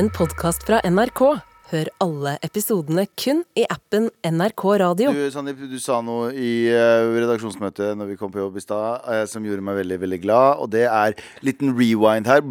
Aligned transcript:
en 0.00 0.10
podkast 0.10 0.62
fra 0.64 0.80
NRK. 0.84 1.49
Hør 1.70 1.86
alle 2.02 2.32
episodene 2.42 3.04
kun 3.20 3.44
i 3.54 3.62
appen 3.70 4.08
NRK 4.26 4.62
Radio. 4.82 5.12
Du, 5.14 5.20
Sandeep, 5.30 5.60
du 5.70 5.76
sa 5.78 6.00
noe 6.02 6.32
i 6.34 6.66
uh, 6.66 7.12
redaksjonsmøtet 7.14 7.92
Når 7.94 8.08
vi 8.08 8.16
kom 8.18 8.32
på 8.34 8.40
jobb 8.40 8.56
i 8.58 8.62
stad, 8.64 9.04
uh, 9.06 9.20
som 9.30 9.44
gjorde 9.46 9.62
meg 9.62 9.78
veldig 9.78 9.98
veldig 10.02 10.18
glad. 10.24 10.64
Og 10.64 10.72
det 10.72 10.82
er 10.90 11.14
liten 11.46 11.70
rewind 11.78 12.26
her. 12.26 12.42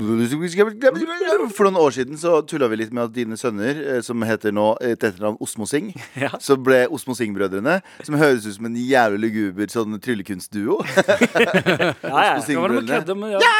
For 1.51 1.67
noen 1.67 1.81
år 1.81 1.97
siden 1.97 2.21
så 2.21 2.37
tulla 2.47 2.69
vi 2.71 2.79
litt 2.79 2.93
med 2.95 3.09
at 3.09 3.15
dine 3.17 3.35
sønner, 3.39 3.81
uh, 3.97 3.99
som 4.07 4.23
heter 4.23 4.55
nå 4.55 4.69
et 4.87 5.03
etternavn 5.03 5.35
Osmo 5.43 5.67
Singh, 5.67 5.91
Ja. 6.23 6.31
så 6.39 6.55
ble 6.55 6.85
Osmo 6.87 7.17
Singh-brødrene, 7.19 7.81
som 8.07 8.15
høres 8.19 8.47
ut 8.47 8.55
som 8.55 8.69
en 8.71 8.79
jævlig 8.79 9.19
luguber 9.25 9.67
sånn 9.75 9.99
tryllekunstduo. 9.99 10.79
Ja, 12.09 12.23
ja. 12.23 12.39
Var 12.39 12.73
kødde 12.87 13.15
med? 13.19 13.35
Ja. 13.35 13.55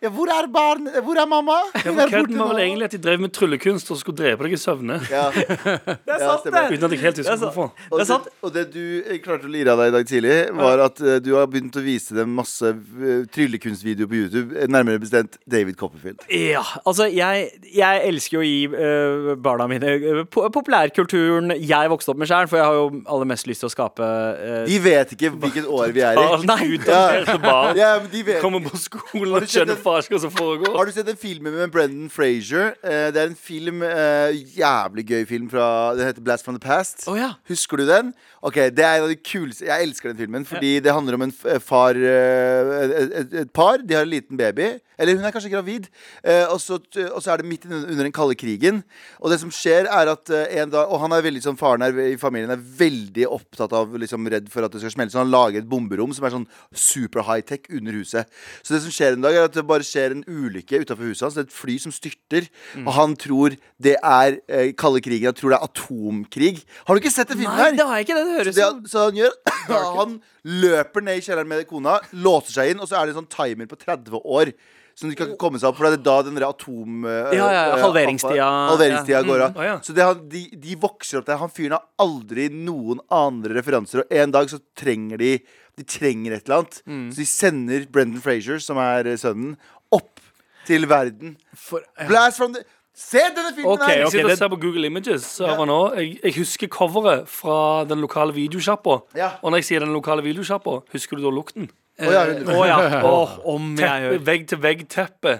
Ja, 0.00 0.08
hvor 0.14 0.30
er 0.30 0.46
barn? 0.50 0.86
Hvor 1.04 1.18
er 1.18 1.26
mamma? 1.28 1.56
Hun 1.74 1.98
er 1.98 2.10
borte 2.10 2.36
var 2.38 2.50
vel 2.52 2.58
nå. 2.58 2.62
egentlig 2.62 2.86
at 2.86 2.94
de 2.94 3.00
drev 3.02 3.22
med 3.22 3.32
tryllekunst 3.34 3.90
og 3.92 3.98
skulle 4.00 4.18
drepe 4.20 4.46
deg 4.46 4.54
i 4.54 4.60
søvne. 4.60 4.79
Ja. 5.10 5.26
Det 6.06 6.14
er 6.14 6.22
sant, 6.22 6.46
det! 6.46 6.62
Uten 6.74 6.86
at 6.86 6.94
jeg 6.94 7.00
helt 7.02 7.20
husker 7.20 7.32
er 7.34 7.40
hvorfor. 7.42 7.72
Og 7.90 7.98
Det 7.98 8.04
er 8.04 8.08
sant. 8.08 8.28
Og 8.44 8.52
det 8.54 8.64
du 8.72 8.82
eh, 9.00 9.18
klarte 9.22 9.48
å 9.48 9.52
lire 9.52 9.74
av 9.74 9.80
deg 9.82 9.90
i 9.90 9.94
dag 9.96 10.08
tidlig, 10.08 10.36
var 10.56 10.82
at 10.86 11.00
eh, 11.04 11.18
du 11.22 11.32
har 11.36 11.48
begynt 11.50 11.76
å 11.76 11.82
vise 11.84 12.16
dem 12.16 12.32
masse 12.36 12.70
eh, 12.70 13.24
tryllekunstvideoer 13.34 14.10
på 14.10 14.18
YouTube. 14.20 14.66
Nærmere 14.70 15.02
bestemt 15.02 15.38
David 15.50 15.78
Copperfield. 15.80 16.24
Ja, 16.32 16.64
altså 16.84 17.08
jeg, 17.10 17.50
jeg 17.74 18.04
elsker 18.08 18.38
jo 18.38 18.42
å 18.42 18.46
gi 18.46 18.60
uh, 18.72 19.30
barna 19.40 19.66
mine 19.70 20.24
populærkulturen 20.30 21.54
jeg 21.56 21.92
vokste 21.92 22.14
opp 22.14 22.20
med 22.22 22.30
sjøl, 22.30 22.48
for 22.50 22.60
jeg 22.60 22.68
har 22.68 22.78
jo 22.78 23.02
aller 23.14 23.30
mest 23.30 23.48
lyst 23.50 23.64
til 23.64 23.70
å 23.70 23.72
skape 23.72 24.06
uh, 24.06 24.62
De 24.68 24.78
vet 24.82 25.14
ikke 25.16 25.32
hvilket 25.36 25.68
år 25.68 25.94
vi 25.96 26.04
er 26.06 26.20
i. 26.20 26.26
Nei, 26.48 26.58
Utdaterte 26.76 27.36
barn 27.42 27.78
Ja, 27.78 27.92
men 28.00 28.10
de 28.12 28.24
vet 28.26 28.42
kommer 28.42 28.62
på 28.64 28.78
skolen 28.80 29.36
og 29.36 29.48
skjønner 29.50 29.78
hva 29.80 30.00
som 30.00 30.32
foregår. 30.34 30.74
Har 30.76 30.88
du 30.88 30.94
sett 30.94 31.08
den 31.08 31.18
filmen 31.20 31.54
med 31.56 31.72
Brendan 31.74 32.10
Frazier? 32.12 32.74
Uh, 32.84 33.08
det 33.12 33.22
er 33.22 33.30
en 33.30 33.38
film, 33.38 33.82
eh, 33.86 34.34
jævlig 34.70 35.06
gøy 35.06 35.26
film 35.28 35.50
fra 35.50 35.94
Det 35.96 36.06
heter 36.06 36.22
Blast 36.22 36.44
from 36.44 36.58
the 36.58 36.68
Past. 36.68 37.08
Oh, 37.08 37.18
ja. 37.18 37.32
Husker 37.48 37.76
du 37.76 37.86
den? 37.88 38.14
Ok, 38.40 38.56
Det 38.72 38.84
er 38.84 38.98
en 38.98 39.04
av 39.04 39.10
de 39.10 39.18
kuleste 39.20 39.66
Jeg 39.68 39.84
elsker 39.84 40.12
den 40.12 40.20
filmen 40.20 40.46
fordi 40.48 40.78
det 40.80 40.94
handler 40.94 41.18
om 41.18 41.26
en 41.26 41.34
far 41.60 41.96
eh, 41.96 42.70
et, 42.86 43.34
et, 43.42 43.50
par. 43.52 43.82
De 43.84 43.94
har 43.94 44.06
en 44.06 44.10
liten 44.10 44.38
baby. 44.38 44.78
Eller 45.00 45.16
hun 45.16 45.24
er 45.24 45.32
kanskje 45.32 45.52
gravid. 45.52 45.88
Eh, 46.24 46.46
og, 46.48 46.58
så, 46.60 46.78
og 47.10 47.20
så 47.20 47.32
er 47.32 47.40
det 47.40 47.48
midt 47.48 47.66
under 47.68 48.04
den 48.04 48.14
kalde 48.14 48.36
krigen. 48.38 48.82
Og 49.20 49.32
det 49.32 49.40
som 49.42 49.52
skjer, 49.52 49.88
er 49.88 50.12
at 50.12 50.32
eh, 50.32 50.60
en 50.60 50.72
dag 50.72 50.88
Og 50.92 51.00
han 51.02 51.12
er 51.16 51.24
veldig 51.24 51.42
sånn 51.44 51.58
faren 51.60 51.84
er, 51.84 51.96
i 52.12 52.18
familien 52.20 52.52
er 52.52 52.60
veldig 52.80 53.28
opptatt 53.28 53.74
av 53.76 53.92
liksom 54.00 54.28
redd 54.32 54.48
for 54.52 54.64
at 54.64 54.72
det 54.72 54.82
skal 54.82 54.94
smelle. 54.96 55.12
Så 55.12 55.20
han 55.20 55.32
lager 55.32 55.60
et 55.60 55.68
bomberom 55.68 56.12
som 56.16 56.24
er 56.24 56.34
sånn 56.36 56.48
super 56.72 57.24
high-tech 57.28 57.68
under 57.76 57.96
huset. 58.00 58.28
Så 58.62 58.76
det 58.76 58.82
som 58.86 58.94
skjer 58.94 59.16
en 59.18 59.24
dag, 59.24 59.36
er 59.36 59.50
at 59.50 59.56
det 59.56 59.66
bare 59.68 59.86
skjer 59.86 60.16
en 60.16 60.24
ulykke 60.24 60.80
utafor 60.84 61.12
huset 61.12 61.28
hans. 61.28 61.36
Det 61.36 61.44
er 61.44 61.50
et 61.50 61.58
fly 61.60 61.76
som 61.84 61.94
styrter. 61.94 62.48
Og 62.86 62.92
han 62.96 63.16
tror 63.20 63.56
det 63.80 63.96
er 64.00 64.40
eh, 64.48 64.72
kalde 64.80 65.04
krigen. 65.04 65.28
Han 65.32 65.38
tror 65.38 65.54
det 65.54 65.60
er 65.60 65.68
atomkrig. 65.68 66.54
Har 66.88 66.96
du 66.96 67.04
ikke 67.04 67.12
sett 67.12 67.32
den 67.32 67.42
filmen 67.42 67.56
her? 67.56 67.70
Nei, 67.70 67.78
det 67.80 67.88
har 67.88 68.00
jeg 68.00 68.08
ikke. 68.08 68.20
Det 68.20 68.29
høres 68.38 68.56
Det, 68.56 68.66
så 68.92 69.06
han 69.08 69.16
gjør 69.20 69.32
Han 70.00 70.18
løper 70.64 71.04
ned 71.06 71.20
i 71.20 71.24
kjelleren 71.24 71.48
med 71.50 71.66
kona, 71.70 71.98
låser 72.12 72.56
seg 72.58 72.72
inn, 72.74 72.80
og 72.82 72.88
så 72.90 72.98
er 73.00 73.06
det 73.10 73.14
en 73.16 73.22
sånn 73.22 73.32
timer 73.32 73.68
på 73.70 73.78
30 73.80 74.20
år. 74.24 74.52
Som 75.00 75.08
de 75.08 75.16
kan 75.16 75.30
komme 75.40 75.56
seg 75.56 75.70
opp, 75.70 75.78
for 75.78 75.86
det 75.88 76.00
er 76.00 76.02
da 76.04 76.14
den 76.26 76.34
der 76.36 76.44
atom... 76.48 77.04
eh, 77.08 77.30
Ja, 77.38 77.46
ja, 77.48 77.60
ja, 77.70 77.76
eh, 77.78 77.82
halveringstida. 77.86 78.48
Halveringstida 78.72 79.20
Ja. 79.22 79.24
går 79.24 79.44
av. 79.46 79.54
Å, 79.56 79.64
ja. 79.64 79.76
Så 79.86 79.94
det, 79.96 80.04
de, 80.34 80.42
de 80.60 80.74
vokser 80.82 81.20
opp 81.22 81.28
der. 81.30 81.38
Han 81.40 81.52
fyren 81.54 81.76
har 81.78 81.86
aldri 82.04 82.48
noen 82.52 83.00
andre 83.08 83.54
referanser, 83.56 84.02
og 84.02 84.12
en 84.12 84.34
dag 84.34 84.50
så 84.52 84.58
trenger 84.76 85.22
de 85.22 85.30
De 85.78 85.84
trenger 85.88 86.34
et 86.36 86.44
eller 86.44 86.58
annet. 86.58 86.80
Mm. 86.84 87.06
Så 87.14 87.22
de 87.22 87.28
sender 87.30 87.86
Brendan 87.94 88.20
Frazier, 88.20 88.58
som 88.60 88.76
er 88.82 89.06
eh, 89.14 89.16
sønnen, 89.22 89.54
opp 89.94 90.20
til 90.68 90.84
verden. 90.90 91.38
For, 91.56 91.80
ja. 91.96 92.08
Blast 92.10 92.36
from 92.42 92.52
the 92.58 92.66
Se 93.00 93.20
denne 93.32 93.50
filmen 93.56 93.72
okay, 93.72 93.94
her! 93.94 94.02
Jeg 94.04 94.12
sitter 94.12 94.30
og 94.34 94.38
ser 94.38 94.50
på 94.52 94.58
Google 94.60 94.86
Images 94.90 95.26
Ja. 95.40 95.54
nå. 95.64 95.78
Jeg, 95.96 96.18
jeg 96.22 96.34
husker 96.36 96.68
coveret 96.68 97.28
fra 97.28 97.84
den 97.88 98.02
lokale 98.04 98.34
videosjappa. 98.36 98.98
Ja. 99.16 99.30
Og 99.42 99.50
når 99.50 99.62
jeg 99.62 99.68
sier 99.70 99.84
den 99.86 99.94
lokale 99.96 100.24
videosjappa, 100.26 100.80
husker 100.92 101.16
du 101.16 101.24
da 101.24 101.32
lukten? 101.34 101.70
Å, 102.00 102.12
ja, 102.12 102.24
oh, 102.52 102.64
ja. 102.68 103.00
oh, 103.08 103.32
om 103.54 103.72
jeg 103.78 104.12
Teppe, 104.12 104.24
Vegg-til-vegg-teppe. 104.28 105.34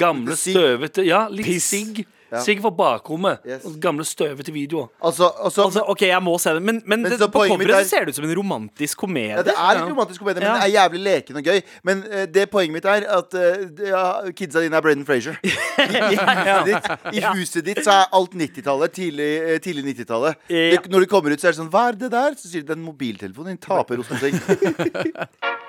Gamle, 0.00 0.36
støvete 0.36 1.04
Ja, 1.06 1.24
litt 1.32 1.62
sigg. 1.64 2.02
Ja. 2.30 2.40
Sigg 2.44 2.60
fra 2.62 2.70
bakrommet. 2.70 3.40
Yes. 3.46 3.64
Og 3.66 3.78
gamle, 3.82 4.04
støvete 4.06 4.52
videoer. 4.54 4.88
Altså, 5.02 5.28
altså, 5.44 5.64
Altså, 5.64 5.82
ok, 5.88 6.02
jeg 6.02 6.22
må 6.22 6.38
se 6.38 6.50
det, 6.54 6.62
men, 6.62 6.82
men, 6.86 7.02
Men 7.02 7.10
det, 7.12 7.18
så 7.18 7.26
på 7.26 7.40
poenget 7.40 7.58
mitt 7.58 7.68
coveret 7.68 7.80
er- 7.80 7.84
så 7.84 7.90
ser 7.90 8.04
det 8.04 8.08
ut 8.14 8.14
som 8.20 8.24
en 8.28 8.34
romantisk 8.38 8.98
komedie. 8.98 9.34
Ja, 9.36 9.42
det 9.42 9.54
er 9.56 9.74
litt 9.80 9.90
romantisk 9.90 10.20
komedie, 10.22 10.40
men 10.40 10.48
Ja. 10.48 10.54
det 10.60 10.68
er 10.68 10.74
jævlig 10.78 11.00
leken 11.04 11.36
og 11.36 11.42
gøy. 11.50 11.62
Men 11.84 12.04
eh, 12.10 12.26
det 12.26 12.50
poenget 12.50 12.72
mitt 12.72 12.84
er 12.84 13.06
at 13.18 13.34
eh, 13.34 13.64
det- 13.66 13.88
ja, 13.88 14.04
kidsa 14.30 14.60
dine 14.60 14.76
er 14.76 14.80
Brendan 14.80 15.06
Frazier. 15.06 15.36
I 15.42 15.50
huset 16.10 16.66
ditt, 16.70 16.90
I 17.14 17.20
huset 17.34 17.64
ditt 17.64 17.82
så 17.84 17.90
er 18.00 18.06
alt 18.12 18.30
90-tallet. 18.34 18.92
Tidlig, 18.94 19.30
eh, 19.42 19.58
tidlig 19.58 19.84
90-tallet. 19.96 20.34
Ja. 20.48 20.76
Det- 20.76 20.90
Når 20.90 21.00
de 21.00 21.06
kommer 21.06 21.30
ut, 21.32 21.40
så 21.40 21.48
er 21.48 21.52
det 21.52 21.58
sånn 21.60 21.70
Hva 21.70 21.88
er 21.88 21.92
det 21.98 22.10
der? 22.10 22.34
Så 22.38 22.48
sier 22.48 22.62
de 22.62 22.74
den 22.74 22.84
mobiltelefonen 22.84 23.56
din 23.56 23.58
taper 23.58 23.96
hos 23.96 24.08
noe. 24.10 24.30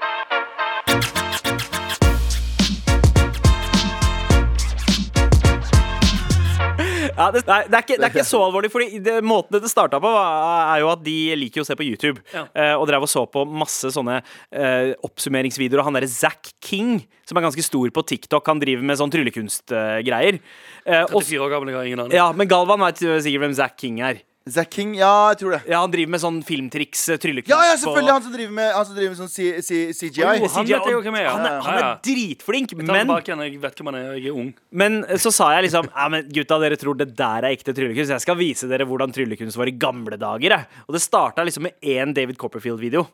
Ja, 7.17 7.27
det, 7.33 7.44
nei, 7.47 7.59
det, 7.67 7.75
er 7.75 7.85
ikke, 7.85 7.97
det 7.99 8.07
er 8.07 8.13
ikke 8.13 8.25
så 8.27 8.41
alvorlig, 8.45 8.72
Fordi 8.73 9.01
det, 9.03 9.17
måten 9.25 9.57
det 9.61 9.72
starta 9.72 9.99
på, 10.01 10.11
er 10.16 10.81
jo 10.83 10.91
at 10.94 11.03
de 11.05 11.17
liker 11.39 11.61
jo 11.61 11.66
å 11.66 11.69
se 11.69 11.77
på 11.77 11.85
YouTube. 11.85 12.23
Ja. 12.33 12.45
eh, 12.55 12.73
og 12.77 12.88
drev 12.89 13.05
og 13.05 13.11
så 13.11 13.25
på 13.29 13.44
masse 13.45 13.91
sånne 13.94 14.22
eh, 14.22 14.94
oppsummeringsvideoer. 15.07 15.83
Og 15.83 15.89
han 15.89 16.00
derre 16.00 16.11
Zack 16.11 16.53
King, 16.63 17.00
som 17.27 17.39
er 17.39 17.47
ganske 17.47 17.66
stor 17.66 17.94
på 17.94 18.05
TikTok, 18.13 18.47
han 18.47 18.61
driver 18.63 18.88
med 18.88 19.00
sånn 19.00 19.13
tryllekunstgreier. 19.13 20.41
Uh, 20.88 21.05
34 21.11 21.44
år 21.45 21.53
gammel, 21.53 21.73
jeg 21.73 21.79
har 21.79 21.91
ingen 21.91 22.03
aning. 22.05 22.17
ja, 22.17 22.31
men 22.35 22.50
Galvan 22.51 22.83
vet 22.88 23.03
sikkert 23.03 23.45
hvem 23.45 23.57
Zack 23.59 23.79
King 23.81 24.01
er. 24.05 24.23
Zack 24.50 24.72
King, 24.74 24.96
ja, 24.97 25.29
jeg 25.29 25.38
tror 25.38 25.52
det. 25.53 25.59
Ja, 25.69 25.81
Han 25.84 25.91
driver 25.94 26.09
med 26.16 26.22
sånn 26.24 26.38
filmtriks, 26.41 27.03
eh, 27.13 27.18
tryllekunst 27.22 27.52
Ja, 27.53 27.59
ja, 27.69 27.75
selvfølgelig! 27.78 28.09
Han 28.16 28.24
som 28.25 28.31
driver 28.34 28.53
med, 28.57 28.72
han 28.74 28.85
som 28.88 28.96
driver 28.96 29.12
med 29.13 29.19
sånn 29.19 29.29
C, 29.29 29.44
C, 29.62 29.81
CGI. 29.94 30.24
Oh, 30.41 30.47
han 30.56 30.66
vet 30.66 30.88
jeg 30.88 30.96
jo 30.96 31.02
hvem 31.06 31.18
er. 31.19 31.28
Han 31.29 31.46
er, 31.46 31.59
han 31.62 31.78
er 31.78 32.00
dritflink, 32.07 32.74
men 32.80 32.90
jeg 32.90 33.59
vet 33.62 33.78
hvem 33.78 33.91
han 33.91 34.00
er, 34.00 34.16
jeg 34.18 34.31
er 34.31 34.40
ung. 34.41 34.50
Men 34.74 34.97
så 35.22 35.30
sa 35.31 35.51
jeg 35.53 35.68
liksom 35.68 35.85
Ja, 35.94 36.07
men 36.09 36.25
gutta, 36.34 36.57
dere 36.63 36.80
tror 36.81 36.97
det 36.97 37.12
der 37.16 37.46
er 37.46 37.51
ekte 37.53 37.75
tryllekunst. 37.78 38.09
Jeg 38.16 38.24
skal 38.25 38.40
vise 38.40 38.66
dere 38.72 38.88
hvordan 38.90 39.13
tryllekunst 39.13 39.59
var 39.62 39.69
i 39.69 39.75
gamle 39.78 40.18
dager. 40.18 40.57
Jeg. 40.57 40.66
Og 40.90 40.97
det 40.97 41.03
starta 41.06 41.46
liksom 41.46 41.68
med 41.69 41.78
én 41.85 42.12
David 42.18 42.40
Copperfield-video. 42.41 43.06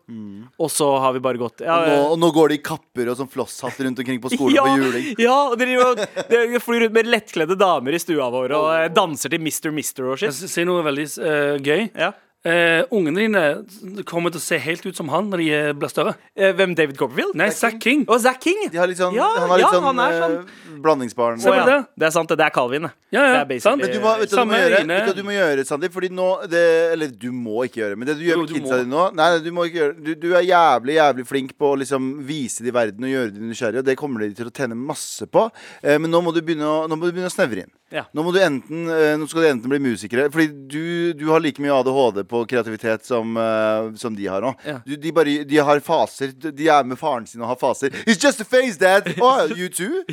Og 0.57 0.71
så 0.71 0.87
har 1.03 1.11
vi 1.11 1.19
bare 1.27 1.37
gått 1.43 1.59
ja, 1.67 1.75
Og 1.75 1.87
nå, 1.91 1.99
og 2.13 2.17
nå 2.23 2.31
går 2.39 2.55
de 2.55 2.59
i 2.61 2.63
kapper 2.63 3.11
og 3.11 3.19
sånn 3.19 3.29
flosshatt 3.35 3.77
rundt 3.83 3.99
omkring 3.99 4.21
på 4.23 4.31
skolen 4.31 4.57
på 4.63 4.77
juling. 4.79 5.11
ja, 5.19 5.35
og 5.51 5.59
dere 5.59 6.63
flyr 6.63 6.85
rundt 6.87 6.95
med 7.01 7.11
lettkledde 7.11 7.59
damer 7.59 7.93
i 7.93 7.99
stua 7.99 8.31
vår 8.31 8.55
og 8.55 8.71
eh, 8.77 8.87
danser 8.95 9.35
til 9.35 9.43
Mr. 9.43 9.73
Mister 9.75 10.07
og 10.07 10.17
Jeg 10.23 10.31
shit. 10.31 10.49
s- 10.49 10.57
noe 10.67 10.83
veldig 10.87 11.16
eh, 11.19 11.57
gøy. 11.61 11.89
Ja. 11.97 12.13
Uh, 12.47 12.85
ungene 12.95 13.25
dine 13.25 14.03
kommer 14.07 14.31
til 14.31 14.39
å 14.39 14.43
se 14.45 14.59
helt 14.61 14.85
ut 14.85 14.95
som 14.95 15.09
han 15.11 15.25
når 15.27 15.41
de 15.41 15.47
eh, 15.51 15.71
blir 15.75 15.89
større. 15.91 16.13
Uh, 16.37 16.53
Hvem 16.55 16.77
David 16.77 16.95
Copperfield? 16.99 17.33
Nei, 17.35 17.49
Zack 17.51 17.81
King. 17.83 18.05
Og 18.07 18.21
Zack 18.23 18.39
King! 18.45 18.61
De 18.71 18.79
har 18.79 18.87
litt 18.87 19.01
sånn, 19.01 19.17
Ja, 19.17 19.27
han 19.35 19.49
har 19.51 19.59
litt 19.59 19.65
ja, 19.65 19.71
sånn, 19.73 19.87
han 19.89 19.99
er 20.05 20.15
sånn. 20.21 20.37
Uh, 20.45 20.77
blandingsbarn. 20.85 21.41
Oh, 21.41 21.57
ja. 21.57 21.65
det. 21.67 21.77
Det 21.97 22.07
er 22.07 22.13
sant, 22.15 22.29
det. 22.31 22.37
Det 22.39 22.45
er 22.45 22.53
Calvin, 22.55 22.87
det. 22.87 22.93
Ja, 23.11 23.23
ja, 23.25 23.41
Det 23.49 23.57
er 23.57 23.63
sant. 23.65 23.81
Men 23.83 23.91
du 23.91 23.99
må, 24.03 24.13
vet 24.21 24.31
du, 24.31 24.37
må 24.37 24.61
gjøre, 24.61 24.79
vet 24.79 24.87
du 24.87 25.09
hva 25.09 25.17
du 25.17 25.21
må 25.27 25.35
gjøre, 25.35 25.65
Sandeep? 25.67 25.93
Fordi 25.97 26.11
nå 26.13 26.27
det, 26.51 26.63
Eller 26.93 27.11
du 27.11 27.27
må 27.35 27.65
ikke 27.67 27.81
gjøre 27.81 27.99
men 27.99 28.09
det 28.09 28.17
du 28.19 28.23
gjør 28.27 28.41
med 28.41 28.51
kidsa 28.51 28.79
dine 28.81 28.91
nå 28.91 29.05
Nei, 29.15 29.27
du 29.43 29.47
må 29.55 29.67
ikke 29.67 29.79
gjøre 29.79 29.95
du, 30.03 30.11
du 30.19 30.27
er 30.35 30.43
jævlig 30.43 30.97
jævlig 30.97 31.25
flink 31.27 31.53
på 31.59 31.71
å 31.71 31.77
liksom 31.79 32.09
vise 32.27 32.65
det 32.65 32.71
i 32.71 32.75
verden 32.75 33.07
og 33.07 33.13
gjøre 33.13 33.31
det 33.33 33.47
nysgjerrige, 33.47 33.83
og 33.83 33.87
det 33.87 33.95
kommer 33.99 34.23
de 34.23 34.29
til 34.37 34.51
å 34.51 34.53
tjene 34.53 34.77
masse 34.77 35.27
på. 35.31 35.47
Eh, 35.81 35.95
men 35.99 36.11
nå 36.11 36.21
må 36.23 36.35
du 36.35 36.41
begynne 36.43 36.67
å, 36.67 36.83
nå 36.87 36.99
må 36.99 37.07
du 37.07 37.15
begynne 37.15 37.31
å 37.31 37.33
snevre 37.33 37.63
inn. 37.65 37.73
Ja. 37.89 38.01
Nå 38.11 38.23
må 38.25 38.33
du 38.35 38.39
enten 38.43 38.89
eh, 38.91 39.13
Nå 39.15 39.29
skal 39.31 39.45
de 39.45 39.49
enten 39.53 39.71
bli 39.71 39.77
musikere, 39.79 40.25
fordi 40.33 40.47
du, 40.67 41.13
du 41.15 41.25
har 41.31 41.39
like 41.39 41.61
mye 41.63 41.71
ADHD 41.71 42.23
på 42.27 42.41
kreativitet 42.51 43.05
som, 43.07 43.37
eh, 43.39 43.93
som 43.95 44.15
de 44.17 44.25
har 44.27 44.43
nå. 44.43 44.51
Ja. 44.67 44.79
Du, 44.85 44.95
de, 44.99 45.11
bare, 45.15 45.37
de 45.47 45.57
har 45.69 45.79
faser. 45.85 46.33
De 46.35 46.67
er 46.67 46.83
med 46.89 46.99
faren 46.99 47.23
sin 47.29 47.41
og 47.45 47.47
har 47.53 47.59
faser. 47.61 47.95
It's 48.03 48.19
just 48.19 48.41
a 48.43 48.45
phase, 48.47 48.75
dad! 48.81 49.07
Oh, 49.27 49.45
you 49.55 49.69
too? 49.69 50.03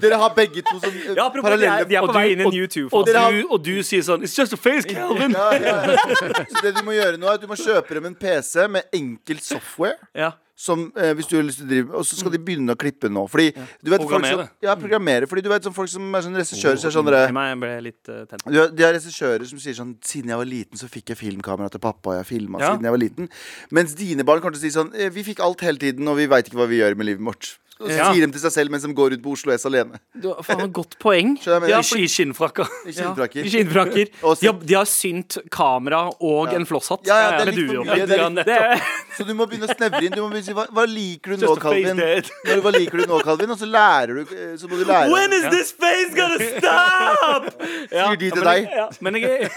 Dere 0.00 0.18
har 0.20 0.32
begge 0.36 0.62
to 0.64 0.78
sånn 0.80 0.96
eh, 0.96 1.12
Ja, 1.16 1.26
apropos, 1.28 1.54
de 1.60 1.68
er, 1.68 1.84
de 1.88 1.96
er 2.00 2.06
på 2.08 2.16
vei 2.16 2.24
inn 2.32 2.40
i 2.40 2.46
en 2.46 2.50
og- 2.50 2.56
U2. 2.56 2.86
Og 2.92 3.06
du, 3.08 3.42
og 3.52 3.62
du 3.64 3.74
sier 3.84 4.04
sånn 4.06 4.24
It's 4.26 4.36
just 4.38 4.56
a 4.56 4.60
face, 4.60 4.88
Calvin. 4.88 5.36
Ja, 5.36 5.50
ja. 5.60 5.96
Så 6.52 6.64
det 6.64 6.74
du 6.78 6.82
må 6.86 6.96
gjøre 6.96 7.20
nå, 7.20 7.28
er 7.28 7.36
at 7.38 7.44
du 7.44 7.48
må 7.50 7.56
kjøpe 7.60 7.96
dem 7.98 8.08
en 8.10 8.16
PC 8.18 8.66
med 8.72 8.88
enkelt 8.96 9.44
software. 9.44 9.98
Ja. 10.16 10.32
Som, 10.54 10.92
eh, 10.96 11.14
hvis 11.16 11.26
du 11.30 11.36
har 11.38 11.42
lyst 11.46 11.58
til 11.62 11.66
å 11.66 11.70
drive 11.70 11.94
Og 11.96 12.04
så 12.04 12.14
skal 12.18 12.30
de 12.30 12.38
begynne 12.38 12.74
å 12.74 12.76
klippe 12.78 13.08
nå. 13.08 13.24
Fordi 13.30 13.54
du 13.82 13.88
vet 13.90 14.00
folk 14.02 14.10
som, 14.10 14.20
Programmere. 14.20 14.50
Ja, 14.62 14.74
programmere. 14.76 15.26
Fordi 15.26 15.42
du 15.42 15.48
vet 15.48 15.62
sånn 15.64 15.74
folk 15.74 15.88
som 15.88 16.14
er 16.14 16.20
sånn 16.26 16.36
regissører, 16.36 16.76
så 16.76 16.86
er 16.90 16.94
sånn 16.98 17.06
dere- 17.08 17.32
Jeg 17.32 17.58
ble 17.58 17.80
litt 17.82 18.08
uh, 18.12 18.24
tent. 18.26 18.44
du 18.46 18.68
De 18.76 18.84
har 18.84 18.92
regissører 18.92 19.46
som 19.48 19.58
sier 19.58 19.74
sånn 19.74 19.96
Siden 20.04 20.28
jeg 20.28 20.36
var 20.36 20.44
liten, 20.44 20.76
så 20.78 20.86
fikk 20.92 21.06
jeg 21.14 21.16
filmkamera 21.18 21.70
til 21.72 21.80
pappa. 21.80 22.10
Og 22.12 22.16
jeg 22.20 22.26
filmet 22.38 22.60
Ja. 22.60 22.74
siden 22.76 22.82
jeg 22.84 22.92
var 22.92 22.98
liten. 23.00 23.28
Mens 23.70 23.94
dine 23.94 24.22
barn 24.24 24.40
kommer 24.40 24.52
til 24.52 24.60
å 24.60 24.70
si 24.70 24.76
sånn 24.78 24.92
«Eh, 24.94 25.08
Vi 25.08 25.22
fikk 25.24 25.40
alt 25.40 25.60
hele 25.60 25.78
tiden, 25.78 26.06
og 26.06 26.16
vi 26.16 26.26
veit 26.26 26.46
ikke 26.48 26.60
hva 26.60 26.68
vi 26.68 26.78
gjør 26.80 26.96
med 26.96 27.06
livet 27.06 27.24
vårt. 27.24 27.56
Og 27.82 27.90
Ja. 27.90 28.12
sier 28.12 28.26
de 28.26 28.32
til 28.32 28.40
seg 28.44 28.52
selv 28.54 28.70
mens 28.70 28.84
de 28.86 28.92
går 28.94 29.12
ut 29.16 29.22
på 29.24 29.32
Oslo 29.34 29.52
S 29.56 29.64
alene. 29.66 29.98
Du 30.14 30.28
har 30.32 30.42
faen 30.46 30.60
et 30.64 30.72
godt 30.72 30.94
poeng. 31.02 31.32
Skjønner 31.42 31.66
jeg 31.66 31.74
Ja, 31.74 31.80
for- 31.82 31.98
i 31.98 32.06
skinnfrakker. 32.06 32.68
I 32.86 32.92
ja, 32.92 32.94
skinnfrakker. 33.00 33.42
I 33.44 33.50
skinnfrakker. 33.50 34.12
Og 34.26 34.36
så- 34.36 34.40
De, 34.40 34.46
har- 34.52 34.66
de 34.70 34.74
har 34.78 34.86
synt 34.86 35.38
kamera 35.50 36.02
og 36.20 36.52
en 36.54 36.66
flosshatt. 36.68 37.04
Ja, 37.10 37.18
ja, 37.24 37.30
det 37.38 37.48
er 37.48 37.52
litt 37.52 37.70
for 37.72 37.84
mye. 37.84 38.06
Det 38.06 38.18
er 38.56 38.76
litt, 38.76 38.90
så 39.16 39.26
du 39.26 39.34
må 39.34 39.46
begynne 39.50 39.66
å 39.68 39.74
snevre 39.76 40.02
inn. 40.06 40.14
Du 40.14 40.22
må 40.22 40.30
begynne 40.30 40.46
å 40.46 40.50
si, 40.52 40.56
hva, 40.56 40.66
hva 40.72 40.86
liker 40.88 41.34
du 41.34 41.36
nå, 41.42 41.50
Just 41.50 41.52
a 41.52 41.60
face 41.60 41.82
Calvin? 41.82 41.96
dead. 41.96 42.30
Hva, 42.46 42.60
hva 42.68 42.72
liker 42.78 43.02
du 43.02 43.06
nå, 43.10 43.18
Calvin? 43.26 43.50
Og 43.52 43.58
så 43.60 43.68
lærer 43.68 44.14
du 44.14 44.22
eh, 44.36 44.54
Så 44.62 44.70
må 44.70 44.78
du 44.78 44.84
lære. 44.88 45.10
When 45.12 45.32
is 45.36 45.44
this 45.52 45.72
face 45.72 46.14
gonna 46.16 46.38
stop? 46.38 47.50
Ja, 47.92 48.06
Sier 48.08 48.16
de 48.22 48.30
til 48.30 48.42
men 48.42 48.48
deg? 48.48 48.70
Ja. 48.78 48.88
Men 49.00 49.20
jeg 49.20 49.50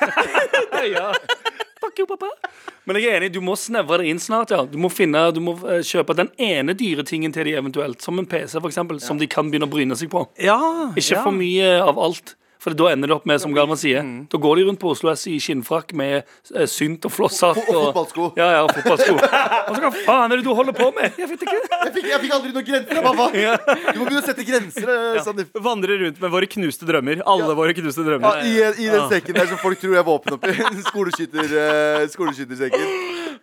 ja. 0.95 1.12
Fuck 1.81 2.00
you, 2.00 2.06
pappa. 2.07 2.30
Men 2.88 3.00
jeg 3.01 3.10
er 3.12 3.18
enig, 3.19 3.31
du 3.36 3.42
må 3.44 3.56
snevre 3.60 4.00
det 4.01 4.07
inn 4.13 4.22
snart. 4.22 4.54
ja 4.56 4.62
Du 4.69 4.77
må 4.81 4.89
finne, 4.94 5.25
du 5.36 5.42
må 5.44 5.57
eh, 5.68 5.81
kjøpe 5.86 6.16
den 6.18 6.30
ene 6.42 6.75
dyre 6.77 7.04
tingen 7.07 7.33
til 7.36 7.50
de 7.50 7.56
eventuelt, 7.60 8.01
som 8.06 8.19
en 8.22 8.27
PC, 8.30 8.56
for 8.62 8.69
eksempel, 8.72 9.01
som 9.04 9.19
de 9.19 9.27
kan 9.27 9.50
begynne 9.51 9.68
å 9.68 9.74
bryne 9.74 9.98
seg 10.00 10.12
på. 10.13 10.24
Ja, 10.42 10.57
Ikke 10.95 11.18
ja. 11.18 11.24
for 11.25 11.36
mye 11.36 11.75
av 11.83 12.00
alt. 12.00 12.36
For 12.65 12.73
da 12.73 12.88
ender 12.89 13.12
det 13.12 13.13
opp 13.13 13.27
med, 13.29 13.38
som 13.44 13.53
Galvan 13.53 13.77
sier, 13.77 14.01
Mm. 14.01 14.25
da 14.31 14.38
går 14.41 14.56
de 14.57 14.63
rundt 14.65 14.79
på 14.81 14.89
Oslo 14.89 15.12
S 15.13 15.27
i 15.29 15.35
skinnfrakk 15.38 15.94
med 15.94 16.23
eh, 16.56 16.65
synt 16.65 17.06
og 17.06 17.12
flosshatt. 17.13 17.59
Og- 17.69 17.75
og 17.75 17.83
fotballsko. 17.94 18.33
Ja, 18.39 18.47
ja, 18.56 18.63
og 18.65 18.71
fotballsko. 18.73 19.13
og 19.13 19.75
så 19.75 19.81
hva 19.83 19.91
faen 20.07 20.31
er 20.33 20.38
det 20.41 20.45
du 20.47 20.53
holder 20.57 20.73
på 20.73 20.88
med? 20.95 21.13
Jeg 21.17 21.29
vet 21.29 21.45
ikke. 21.45 21.59
Jeg 21.85 21.94
fikk, 21.94 22.07
jeg 22.09 22.21
fikk 22.25 22.33
aldri 22.39 22.51
noen 22.56 22.65
grenser 22.65 22.97
av 23.06 23.35
ja. 23.45 23.53
Du 23.94 24.00
må 24.01 24.07
begynne 24.09 24.23
å 24.23 24.25
sette 24.25 24.45
grenser. 24.50 24.89
Ja. 25.15 25.21
Sandeep. 25.21 25.53
Vandrer 25.62 26.01
rundt 26.01 26.19
med 26.19 26.31
våre 26.33 26.50
knuste 26.50 26.89
drømmer. 26.89 27.21
Alle 27.25 27.53
våre 27.56 27.73
knuste 27.77 28.01
Ja, 28.01 28.09
drømmer. 28.09 28.41
i, 28.41 28.57
I 28.81 28.89
den 28.89 29.09
sekken 29.13 29.38
der 29.38 29.45
som 29.53 29.62
folk 29.62 29.77
tror 29.79 29.94
jeg 30.00 30.06
våpen 30.09 30.33
oppi. 30.39 30.57
Skoleskytter, 30.89 31.45
uh, 31.53 32.07
skoleskyttersekken. 32.09 32.81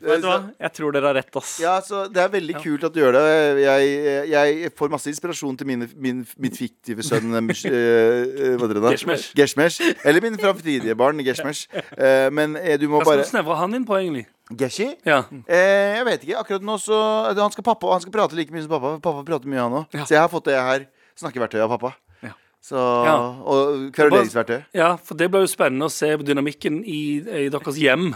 Vet 0.02 0.22
du 0.22 0.26
hva? 0.26 0.38
Jeg 0.60 0.74
tror 0.76 0.94
dere 0.94 1.10
har 1.10 1.16
rett, 1.20 1.36
ass. 1.38 1.54
Ja, 1.62 1.76
så 1.84 2.04
Det 2.10 2.22
er 2.22 2.30
veldig 2.32 2.58
kult 2.62 2.84
at 2.88 2.94
du 2.94 3.00
gjør 3.00 3.14
det. 3.16 3.24
Jeg, 3.62 4.28
jeg 4.32 4.72
får 4.78 4.90
masse 4.92 5.10
inspirasjon 5.12 5.56
til 5.60 5.68
mine, 5.70 5.88
min, 5.94 6.24
mitt 6.42 6.58
fiktive 6.58 7.04
sønn 7.06 7.32
eh, 7.38 7.42
eh? 7.70 8.90
Geshmesh. 8.90 9.32
Geshmesh. 9.38 9.80
Eller 10.04 10.24
min 10.24 10.38
framtidige 10.40 10.96
barn 10.98 11.22
Geshmesh. 11.22 11.68
Eh, 11.96 12.28
men 12.34 12.56
eh, 12.58 12.78
du 12.80 12.88
må 12.88 13.00
Hva 13.00 13.06
skal 13.06 13.12
bare 13.12 13.26
du 13.26 13.30
snevre 13.30 13.58
han 13.62 13.78
inn 13.78 13.86
på, 13.88 13.98
egentlig? 14.00 14.26
Geshi? 14.58 14.88
Ja. 15.06 15.22
Eh, 15.46 15.98
jeg 15.98 16.08
vet 16.08 16.26
ikke. 16.26 16.40
Akkurat 16.42 16.64
nå 16.66 16.78
så 16.82 16.98
Han 17.38 17.54
skal, 17.54 17.64
pappa, 17.64 17.92
han 17.94 18.02
skal 18.02 18.14
prate 18.14 18.36
like 18.38 18.52
mye 18.54 18.64
som 18.64 18.72
pappa. 18.74 18.96
Pappa 19.04 19.22
prater 19.28 19.50
mye, 19.50 19.62
han 19.62 19.78
òg. 19.82 19.94
Ja. 19.94 20.06
Så 20.06 20.16
jeg 20.16 20.24
har 20.24 20.32
fått 20.32 20.50
det 20.50 20.58
her 20.58 20.88
snakkeverktøyet 21.20 21.64
av 21.64 21.72
pappa. 21.76 21.94
Ja. 22.26 22.34
Så, 22.62 22.76
Ja. 23.06 23.16
Og 23.46 23.88
kveruleringsverktøy. 23.94 24.64
ja, 24.74 24.96
for 24.96 25.18
det 25.18 25.30
blir 25.30 25.46
jo 25.46 25.50
spennende 25.50 25.88
å 25.88 25.92
se 25.92 26.10
dynamikken 26.16 26.82
i, 26.84 27.02
i 27.46 27.48
deres 27.52 27.78
hjem. 27.80 28.12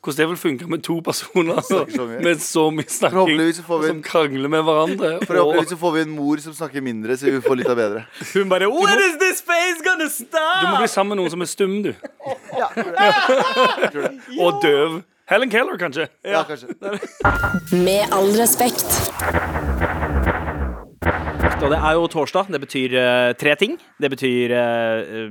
Hvordan 0.00 0.16
det 0.16 0.28
vil 0.28 0.36
funke 0.40 0.66
med 0.66 0.82
to 0.82 0.94
personer 1.04 1.60
så 1.68 1.84
med 2.24 2.40
så 2.40 2.70
mye 2.72 2.88
snakking. 2.88 3.36
Vi 3.36 3.52
Som 3.52 3.84
en 3.84 4.02
krangler 4.02 4.48
med 4.48 4.62
hverandre. 4.64 5.10
Forhåpentligvis 5.28 5.68
så 5.68 5.76
får 5.76 5.92
vi 5.92 6.00
en 6.06 6.14
mor 6.16 6.36
som 6.40 6.54
snakker 6.54 6.80
mindre, 6.80 7.16
så 7.16 7.28
vi 7.30 7.40
får 7.44 7.60
litt 7.60 7.68
av 7.68 7.76
bedre. 7.76 8.06
Hun 8.34 8.48
bare 8.48 8.70
When 8.72 9.04
is 9.10 9.18
this 9.20 9.42
face 9.44 9.84
gonna 9.84 10.08
du 10.10 10.66
må 10.66 10.78
bli 10.80 10.88
sammen 10.88 11.14
med 11.14 11.20
noen 11.20 11.30
som 11.32 11.42
er 11.44 11.48
stum, 11.50 11.74
du. 11.84 11.92
Ja, 12.56 12.68
tror 12.72 14.06
det. 14.06 14.12
Og 14.40 14.60
døv. 14.64 15.00
Helen 15.30 15.50
Keller, 15.52 15.76
kanskje. 15.78 16.08
Ja, 16.26 16.42
kanskje. 16.48 16.74
Med 17.84 18.08
all 18.16 18.32
respekt. 18.40 18.88
Og 21.60 21.70
det 21.70 21.78
er 21.78 21.92
jo 21.98 22.06
torsdag. 22.10 22.48
Det 22.50 22.60
betyr 22.64 22.96
uh, 22.96 23.32
tre 23.38 23.54
ting. 23.60 23.76
Det 24.00 24.10
betyr 24.10 24.54
eh, 24.56 25.28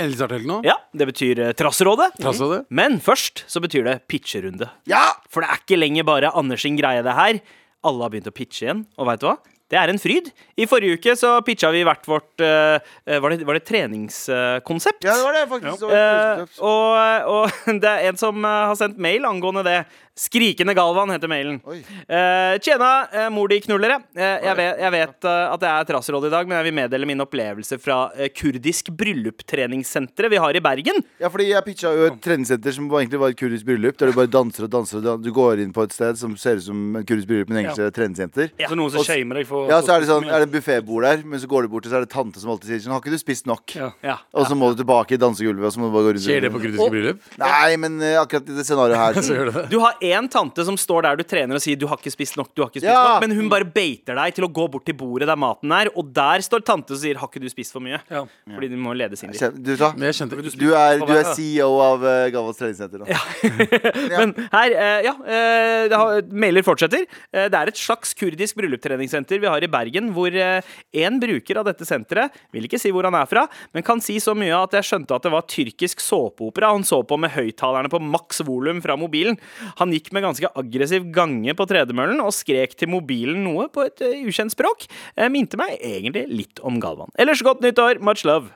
Nå. 0.00 0.60
Ja, 0.66 0.76
det 0.96 1.06
betyr 1.10 1.42
uh, 1.44 1.52
Trasserådet. 1.56 2.12
Trass 2.20 2.40
av. 2.44 2.56
Men 2.72 2.98
først 3.04 3.44
så 3.50 3.62
betyr 3.62 3.86
det 3.86 3.96
pitcherunde. 4.10 4.70
Ja! 4.90 5.04
For 5.30 5.44
det 5.44 5.52
er 5.52 5.62
ikke 5.62 5.80
lenger 5.80 6.08
bare 6.08 6.32
Anders 6.36 6.64
sin 6.64 6.78
greie, 6.80 7.04
det 7.06 7.16
her. 7.16 7.40
Alle 7.86 8.04
har 8.04 8.12
begynt 8.12 8.28
å 8.28 8.34
pitche 8.34 8.66
igjen. 8.66 8.84
Og 9.00 9.08
veit 9.08 9.22
du 9.22 9.28
hva? 9.30 9.38
Det 9.70 9.78
er 9.78 9.90
en 9.92 10.00
fryd. 10.02 10.32
I 10.58 10.66
forrige 10.66 10.98
uke 10.98 11.12
så 11.18 11.36
pitcha 11.46 11.70
vi 11.70 11.84
hvert 11.86 12.08
vårt 12.10 12.42
eh, 12.42 12.82
Var 13.22 13.32
det, 13.32 13.44
var 13.46 13.54
det 13.54 13.62
treningskonsept? 13.68 15.04
Ja, 15.06 15.14
det 15.14 15.26
var 15.28 15.36
det 15.36 15.44
faktisk. 15.52 15.84
Det 15.84 15.90
var 15.92 15.98
Eh, 16.00 16.42
et 16.42 16.58
og, 16.66 17.28
og 17.30 17.78
det 17.84 17.92
er 17.92 18.08
en 18.10 18.18
som 18.18 18.42
eh, 18.42 18.64
har 18.72 18.74
sendt 18.80 18.98
mail 18.98 19.28
angående 19.28 19.62
det. 19.66 19.78
Skrikende 20.20 20.74
Galvan 20.76 21.10
heter 21.14 21.30
mailen. 21.32 21.60
Eh, 21.64 22.58
tjena, 22.60 22.90
uh, 23.08 23.28
mor 23.32 23.48
di 23.48 23.56
knullere. 23.64 23.96
Uh, 24.12 24.20
jeg 24.44 24.56
vet, 24.58 24.80
jeg 24.82 24.92
vet 24.92 25.26
eh, 25.30 25.52
at 25.54 25.62
det 25.62 25.68
er 25.70 25.86
trassråd 25.88 26.26
i 26.28 26.32
dag, 26.32 26.48
men 26.48 26.58
jeg 26.58 26.66
vil 26.66 26.74
meddele 26.76 27.08
min 27.08 27.22
opplevelse 27.24 27.78
fra 27.80 27.96
eh, 28.12 28.28
kurdisk 28.36 28.90
brylluptreningssenteret 29.00 30.32
vi 30.32 30.40
har 30.44 30.58
i 30.58 30.62
Bergen. 30.64 31.00
Ja, 31.22 31.30
fordi 31.32 31.46
jeg 31.50 31.64
pitcha 31.64 31.92
jo 31.96 32.08
et 32.10 32.18
treningssenter 32.20 32.74
som 32.76 32.90
egentlig 32.90 33.20
var 33.22 33.32
et 33.32 33.38
kurdisk 33.40 33.64
bryllup. 33.68 33.96
Der 34.00 34.12
du 34.12 34.18
bare 34.18 34.30
danser 34.32 34.66
og 34.66 34.72
danser 34.74 35.00
og 35.00 35.06
danser. 35.06 35.24
Du 35.24 35.32
går 35.36 35.62
inn 35.64 35.72
på 35.72 35.86
et 35.88 35.96
sted 35.96 36.20
som 36.20 36.34
ser 36.40 36.60
ut 36.60 36.66
som 36.66 37.00
et 37.00 37.08
kurdisk 37.08 37.30
bryllup, 37.30 37.48
men 37.48 37.62
egentlig 37.62 37.80
er 37.80 37.88
det 37.88 37.94
et 37.94 37.98
treningssenter. 38.00 38.52
Så 38.60 38.76
noen 38.76 38.92
som 38.92 39.06
shamer 39.08 39.40
deg 39.40 39.48
for 39.48 39.72
Ja, 39.72 39.80
så 39.80 39.96
er 39.96 40.04
det 40.04 40.10
sånn, 40.12 40.28
er 40.28 40.44
det 40.44 40.50
en 40.50 40.54
buffébord 40.54 41.08
der, 41.08 41.24
men 41.24 41.40
så 41.40 41.48
går 41.48 41.64
du 41.64 41.72
bort, 41.72 41.88
og 41.88 41.94
så 41.94 42.00
er 42.00 42.04
det 42.04 42.12
tante 42.12 42.44
som 42.44 42.52
alltid 42.52 42.74
sier 42.74 42.84
sånn 42.84 42.96
Har 42.96 43.00
ikke 43.00 43.16
du 43.16 43.22
spist 43.24 43.48
nok? 43.48 43.76
Ja. 43.78 43.90
Ja. 44.04 44.18
Og 44.36 44.48
så 44.50 44.58
må 44.58 44.68
du 44.74 44.82
tilbake 44.82 45.16
i 45.16 45.20
dansegulvet, 45.20 45.64
og 45.70 45.74
så 45.74 45.80
må 45.80 45.88
du 45.88 45.96
bare 45.96 46.10
gå 46.10 46.14
rundt. 46.18 46.26
Skjer 46.28 46.44
det 46.44 46.52
på 46.52 46.60
kurdiske 46.60 46.92
bryllup? 46.92 47.24
Nei, 47.40 47.72
men 47.80 47.96
eh, 48.04 48.20
akkurat 48.20 48.52
i 48.52 48.60
det 48.60 48.68
scenarioet 48.68 49.00
her 49.00 49.20
Så 49.30 49.36
gjør 49.36 49.50
det 49.50 49.56
det. 49.56 49.66
Du 49.72 49.80
har 49.82 49.96
én 50.10 50.28
tante 50.30 50.64
som 50.66 50.76
står 50.80 51.06
der 51.06 51.20
du 51.20 51.24
trener 51.24 51.58
og 51.58 51.62
sier 51.62 51.76
'du 51.78 51.86
har 51.90 51.98
ikke 52.00 52.12
spist 52.12 52.36
nok', 52.36 52.52
du 52.54 52.62
har 52.62 52.70
ikke 52.70 52.80
spist 52.82 52.90
Ja. 52.90 53.18
nok 53.20 53.26
Men 53.26 53.36
hun 53.36 53.48
bare 53.48 53.64
beiter 53.64 54.14
deg 54.14 54.34
til 54.34 54.44
å 54.44 54.52
gå 54.52 54.68
bort 54.70 54.84
til 54.86 54.94
bordet 54.94 55.26
der 55.28 55.36
maten 55.36 55.70
er, 55.72 55.90
og 55.94 56.12
der 56.12 56.40
står 56.40 56.64
tante 56.64 56.92
og 56.94 56.98
sier 56.98 57.14
'har 57.14 57.28
ikke 57.28 57.40
du 57.40 57.48
spist 57.48 57.72
for 57.72 57.80
mye'? 57.80 58.00
Ja. 58.10 58.24
Fordi 58.48 58.68
du 58.68 58.76
må 58.76 58.94
lede 58.96 59.16
sin 59.16 59.30
liv. 59.30 59.40
Kjenn- 59.40 60.30
Du, 60.30 60.36
du, 60.42 60.50
du 60.50 60.74
er 60.74 61.34
CEO 61.34 61.80
av 61.80 62.02
uh, 62.02 62.30
Gavals 62.30 62.56
treningssenter. 62.56 62.98
Da. 63.04 63.06
Men 64.18 64.34
her, 64.52 64.70
uh, 64.70 65.00
ja, 65.04 65.14
Uh, 65.20 65.88
det 65.88 65.96
har, 65.96 66.22
mailer 66.32 66.62
fortsetter. 66.62 67.04
Uh, 67.34 67.46
det 67.48 67.54
er 67.54 67.68
et 67.68 67.76
slags 67.76 68.14
kurdisk 68.14 68.56
bryllupstreningssenter 68.56 69.38
vi 69.40 69.46
har 69.46 69.62
i 69.62 69.68
Bergen, 69.70 70.12
hvor 70.14 70.30
én 70.30 71.10
en 71.10 71.20
bruker 71.20 71.60
av 71.60 71.66
dette 71.68 71.86
senteret, 71.88 72.34
vil 72.54 72.66
ikke 72.68 72.80
si 72.80 72.92
hvor 72.94 73.06
han 73.08 73.16
er 73.18 73.28
fra, 73.30 73.46
men 73.74 73.84
kan 73.86 74.00
si 74.02 74.18
så 74.22 74.34
mye 74.38 74.54
at 74.56 74.76
jeg 74.78 74.86
skjønte 74.88 75.16
at 75.16 75.26
det 75.26 75.32
var 75.34 75.46
tyrkisk 75.50 76.02
såpeopera 76.02 76.72
han 76.74 76.86
så 76.86 77.02
på 77.06 77.18
med 77.20 77.34
høyttalerne 77.34 77.90
på 77.92 78.00
maks 78.02 78.42
volum 78.46 78.80
fra 78.84 78.96
mobilen. 79.00 79.38
Han 79.80 79.89
gikk 79.94 80.12
med 80.16 80.24
ganske 80.26 80.50
aggressiv 80.58 81.08
gange 81.14 81.54
på 81.56 81.66
tredemøllen 81.70 82.22
og 82.24 82.34
skrek 82.36 82.76
til 82.78 82.90
mobilen 82.92 83.42
noe 83.46 83.68
på 83.72 83.86
et 83.88 84.04
eh, 84.06 84.22
ukjent 84.28 84.54
språk. 84.54 84.86
Eh, 85.16 85.30
minte 85.32 85.58
meg 85.60 85.76
egentlig 85.78 86.26
litt 86.30 86.62
om 86.66 86.80
Galvan. 86.82 87.12
Ellers 87.20 87.42
godt 87.46 87.62
nyttår. 87.64 88.00
Much 88.04 88.24
love. 88.28 88.52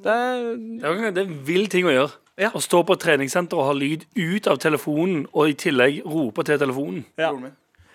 Det 0.00 0.10
er 0.10 0.42
Det 0.56 0.84
er 0.84 1.10
det 1.10 1.24
er 1.24 1.28
en 1.28 1.40
vill 1.44 1.66
ting 1.72 1.88
å 1.88 1.94
gjøre. 1.94 2.12
Ja. 2.40 2.48
Å 2.56 2.60
stå 2.62 2.80
på 2.88 2.96
et 2.96 3.02
treningssenter 3.04 3.58
og 3.60 3.66
ha 3.68 3.72
lyd 3.76 4.06
ut 4.16 4.46
av 4.48 4.56
telefonen, 4.62 5.26
og 5.36 5.50
i 5.50 5.56
tillegg 5.60 6.00
rope 6.08 6.44
til 6.48 6.60
telefonen. 6.60 7.04
ja. 7.20 7.34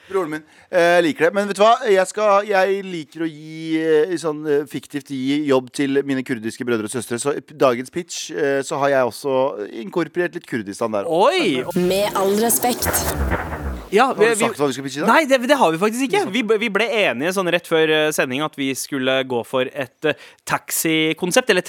Broren 0.09 0.29
min. 0.29 0.43
jeg. 0.45 0.77
Eh, 0.79 0.99
liker 1.01 1.25
det. 1.25 1.31
Men 1.33 1.47
vet 1.49 1.57
du 1.57 1.63
hva? 1.63 1.73
Jeg, 1.89 2.05
skal, 2.11 2.45
jeg 2.49 2.81
liker 2.85 3.23
å 3.25 3.29
gi 3.29 3.79
eh, 3.81 4.15
sånn 4.21 4.43
eh, 4.45 4.65
fiktivt 4.69 5.09
gi 5.13 5.39
jobb 5.49 5.71
til 5.73 6.01
mine 6.05 6.21
kurdiske 6.27 6.67
brødre 6.67 6.85
og 6.89 6.93
søstre. 6.93 7.17
Så 7.21 7.33
i 7.39 7.43
dagens 7.57 7.89
pitch 7.93 8.29
eh, 8.35 8.59
så 8.65 8.77
har 8.83 8.93
jeg 8.93 9.09
også 9.11 9.37
inkorporert 9.81 10.37
litt 10.37 10.45
Kurdistan 10.49 10.93
der. 10.93 11.09
Oi! 11.09 11.63
Med 11.79 12.13
all 12.19 12.35
respekt. 12.43 12.89
Ja, 13.93 14.07
Har 14.11 14.17
du 14.17 14.35
sagt 14.35 14.57
hva 14.59 14.67
vi 14.67 14.75
skal 14.75 14.85
pitche 14.87 14.99
i 14.99 15.03
dag? 15.05 15.09
Nei, 15.13 15.21
det, 15.29 15.37
det 15.47 15.57
har 15.59 15.71
vi 15.71 15.79
faktisk 15.79 16.07
ikke. 16.09 16.23
Vi, 16.33 16.41
ble- 16.49 16.57
vi 16.59 16.69
ble 16.73 16.87
enige 17.05 17.31
sånn 17.37 17.49
rett 17.53 17.67
før 17.69 17.91
eh, 17.93 18.07
sending 18.15 18.41
at 18.45 18.57
vi 18.59 18.71
skulle 18.77 19.19
gå 19.29 19.41
for 19.47 19.69
et 19.71 20.09
eh, 20.09 20.17
taxikonsept, 20.49 21.49
eller 21.53 21.65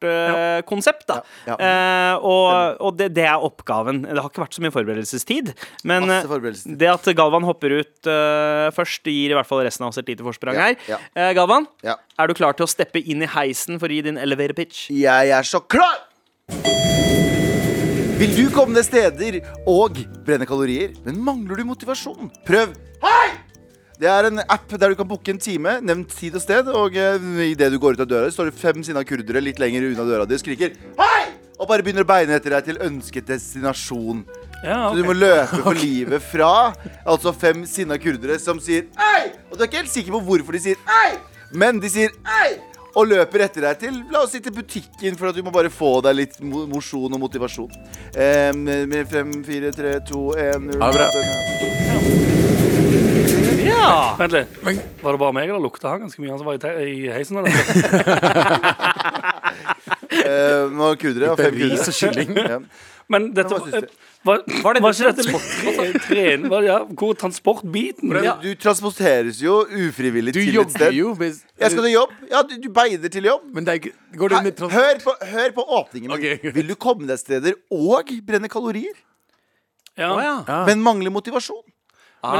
transportkonsept, 0.00 1.06
da. 1.08 1.20
Ja, 1.46 1.56
Eh, 1.56 2.14
og 2.22 2.80
og 2.86 2.96
det, 2.98 3.08
det 3.16 3.24
er 3.26 3.42
oppgaven. 3.42 4.02
Det 4.06 4.16
har 4.20 4.28
ikke 4.30 4.42
vært 4.44 4.56
så 4.56 4.62
mye 4.64 4.74
forberedelsestid. 4.74 5.52
Men 5.88 6.08
eh, 6.10 6.22
forberedelsestid. 6.28 6.76
det 6.78 6.88
at 6.92 7.08
Galvan 7.16 7.44
hopper 7.48 7.78
ut 7.80 8.10
uh, 8.10 8.68
først, 8.76 9.02
gir 9.08 9.32
i 9.32 9.36
hvert 9.38 9.46
fall 9.48 9.64
resten 9.66 9.86
av 9.86 9.90
oss 9.94 9.98
et 10.02 10.08
lite 10.08 10.24
forsprang 10.26 10.54
Ja, 10.58 10.66
her. 10.70 10.76
ja. 10.88 10.98
Eh, 11.16 11.32
Galvan, 11.36 11.66
Ja. 11.86 11.96
er 12.18 12.26
du 12.28 12.34
klar 12.34 12.52
til 12.56 12.66
å 12.66 12.70
steppe 12.70 13.00
inn 13.02 13.22
i 13.22 13.26
heisen 13.26 13.78
for 13.80 13.88
å 13.88 13.92
gi 13.96 14.02
din 14.02 14.18
elevator 14.18 14.54
pitch? 14.54 14.88
Jeg 14.90 15.30
er 15.30 15.42
så 15.48 15.60
klar! 15.64 16.04
Vil 18.16 18.32
du 18.32 18.46
komme 18.54 18.72
deg 18.78 18.86
steder 18.86 19.40
og 19.68 19.98
brenne 20.24 20.46
kalorier, 20.48 20.94
men 21.04 21.18
mangler 21.20 21.58
du 21.60 21.64
motivasjon? 21.68 22.30
Prøv 22.48 22.72
Hei! 23.02 23.28
Det 23.96 24.08
er 24.12 24.26
en 24.28 24.42
app 24.44 24.68
der 24.76 24.92
du 24.92 24.98
kan 24.98 25.08
booke 25.08 25.32
en 25.32 25.38
time, 25.40 25.78
nevn 25.80 26.02
tid 26.10 26.34
og 26.36 26.42
sted, 26.44 26.68
og 26.68 26.96
uh, 27.00 27.38
idet 27.46 27.70
du 27.72 27.78
går 27.80 27.96
ut 27.96 28.02
av 28.04 28.10
døra, 28.10 28.28
står 28.32 28.50
det 28.50 28.58
fem 28.60 28.82
sinna 28.84 29.00
kurdere 29.08 29.40
litt 29.40 29.60
lenger 29.62 29.88
unna 29.88 30.04
døra 30.04 30.26
di 30.28 30.36
og 30.36 30.42
skriker 30.42 30.74
Hei! 31.00 31.22
Og 31.56 31.64
bare 31.70 31.80
begynner 31.80 32.04
å 32.04 32.08
beine 32.10 32.36
etter 32.36 32.52
deg 32.52 32.66
til 32.66 32.80
ønsket 32.84 33.30
destinasjon. 33.30 34.26
Ja, 34.60 34.90
Så 34.90 34.98
du 34.98 35.06
må 35.08 35.14
løpe 35.16 35.62
for 35.64 35.80
livet 35.80 36.24
fra 36.28 36.50
altså 37.08 37.32
fem 37.32 37.64
sinna 37.68 37.96
kurdere 38.00 38.36
som 38.42 38.60
sier 38.60 38.90
ei! 39.00 39.32
Og 39.48 39.56
du 39.56 39.64
er 39.64 39.70
ikke 39.70 39.80
helt 39.80 39.94
sikker 39.94 40.18
på 40.18 40.24
hvorfor 40.28 40.58
de 40.58 40.64
sier 40.68 40.96
ei, 41.00 41.16
men 41.56 41.80
de 41.80 41.92
sier 41.96 42.12
ei! 42.42 42.58
Og 42.96 43.08
løper 43.08 43.46
etter 43.48 43.64
deg 43.64 43.80
til 43.80 43.96
la 44.12 44.22
oss 44.24 44.32
si 44.36 44.44
til 44.44 44.52
butikken 44.56 45.16
for 45.16 45.32
at 45.32 45.36
du 45.36 45.42
må 45.44 45.52
bare 45.52 45.72
få 45.72 45.98
deg 46.04 46.20
litt 46.20 46.38
mosjon 46.44 47.12
og 47.12 47.20
motivasjon. 47.26 47.72
Eh, 48.12 48.52
med 48.56 48.88
med 48.92 49.08
fem, 49.08 49.36
fire, 49.44 49.72
tre, 49.76 49.98
to, 50.08 50.30
én 50.36 50.72
Ha 50.80 50.92
det 50.92 51.04
bra. 51.04 52.35
Ja! 53.76 54.16
Vent 54.18 54.32
litt. 54.36 54.48
Var 55.02 55.12
det 55.16 55.20
bare 55.20 55.32
meg, 55.36 55.48
eller 55.50 55.62
lukta 55.62 55.92
han 55.92 56.00
ganske 56.06 56.20
mye, 56.22 56.30
han 56.32 56.40
som 56.40 56.48
var 56.48 56.56
i, 56.58 56.62
te- 56.62 56.76
i 56.88 57.08
heisen? 57.12 57.36
Eller? 57.42 57.52
Eh, 60.16 60.70
nå 60.72 60.86
kudrer 60.98 61.28
jeg. 61.28 61.36
fem 61.38 61.54
kurdere. 61.54 61.78
og 61.86 61.96
kylling. 61.96 62.30
Ja. 62.52 62.58
Men 63.12 63.28
dette, 63.36 63.54
var. 63.54 63.84
Var, 64.26 64.40
Var 64.64 64.74
det 64.74 64.80
var 64.82 64.90
det 64.90 64.98
ikke 64.98 65.10
dette 65.14 65.24
litt 65.92 66.06
tren- 66.08 66.46
var- 66.50 66.64
ja, 66.66 66.78
Hvor 66.98 67.12
transportbiten? 67.20 68.10
Du, 68.10 68.30
du 68.42 68.48
transporteres 68.58 69.38
jo 69.44 69.60
ufrivillig 69.70 70.34
Du 70.34 70.40
til 70.40 70.48
et 70.48 70.54
jogger 70.56 70.74
sted. 70.74 70.96
jo. 70.98 71.12
Hvis, 71.20 71.38
Jeg 71.62 71.70
skal 71.70 71.84
til 71.86 71.92
jobb. 71.94 72.16
Ja, 72.32 72.40
du, 72.42 72.56
du 72.64 72.68
beider 72.74 73.12
til 73.14 73.28
jobb. 73.30 73.44
Men 73.54 73.64
det 73.68 73.70
er 73.76 73.78
ikke 73.82 73.92
Går 74.18 74.34
det 74.34 74.42
med. 74.48 74.64
Hør 74.74 74.98
på, 75.04 75.14
hør 75.36 75.54
på 75.60 75.66
åpningen 75.78 76.10
min. 76.10 76.18
Ok. 76.18 76.50
Vil 76.58 76.72
du 76.72 76.74
komme 76.74 77.06
deg 77.06 77.20
steder 77.22 77.54
og 77.70 78.10
brenne 78.26 78.50
kalorier, 78.50 78.96
Ja. 79.96 80.10
Ja. 80.20 80.34
Ja. 80.48 80.58
men 80.66 80.82
mangler 80.82 81.10
motivasjon? 81.14 81.62
Ah, 82.24 82.36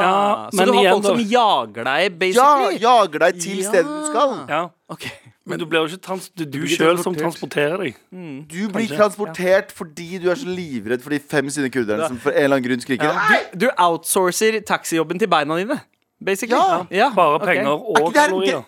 ja, 0.00 0.50
så 0.50 0.56
men 0.56 0.68
du 0.68 0.72
har 0.72 0.82
igjen 0.82 0.92
folk 0.94 1.06
som 1.06 1.18
jager 1.30 1.84
deg, 1.84 2.34
Ja, 2.34 2.70
jager 2.70 3.18
deg 3.18 3.40
til 3.40 3.58
Ja. 3.58 3.68
stedet 3.68 3.86
du 3.86 4.06
skal. 4.10 4.36
ja. 4.48 4.68
Ok. 4.88 5.08
Men 5.46 5.58
du 5.60 5.66
blir 5.66 5.84
jo 5.84 5.86
ikke 5.86 6.02
trans 6.02 6.28
du, 6.34 6.44
du 6.44 6.66
sjøl 6.66 6.98
som 6.98 7.14
transporterer 7.14 7.76
deg. 7.78 7.98
Du 8.10 8.68
blir 8.68 8.86
Kanskje. 8.86 8.96
transportert 8.96 9.70
fordi 9.72 10.18
du 10.18 10.30
er 10.30 10.34
så 10.34 10.46
livredd 10.48 11.02
for 11.02 11.10
de 11.10 11.20
fem 11.22 11.50
sinne 11.50 11.70
kurderne 11.70 12.08
som 12.08 12.18
for 12.18 12.30
en 12.30 12.42
eller 12.42 12.56
annen 12.56 12.68
grunn 12.68 12.82
skriker. 12.82 13.04
Ja. 13.04 13.38
Du 13.54 13.68
outsourcer 13.76 14.58
taxijobben 14.66 15.18
til 15.22 15.28
beina 15.28 15.58
dine, 15.58 15.80
basically? 16.24 16.86
Ja. 16.90 17.12
Bare 17.14 17.38
penger 17.44 17.76
okay. 17.78 18.02
og 18.02 18.14
kalorier. 18.14 18.62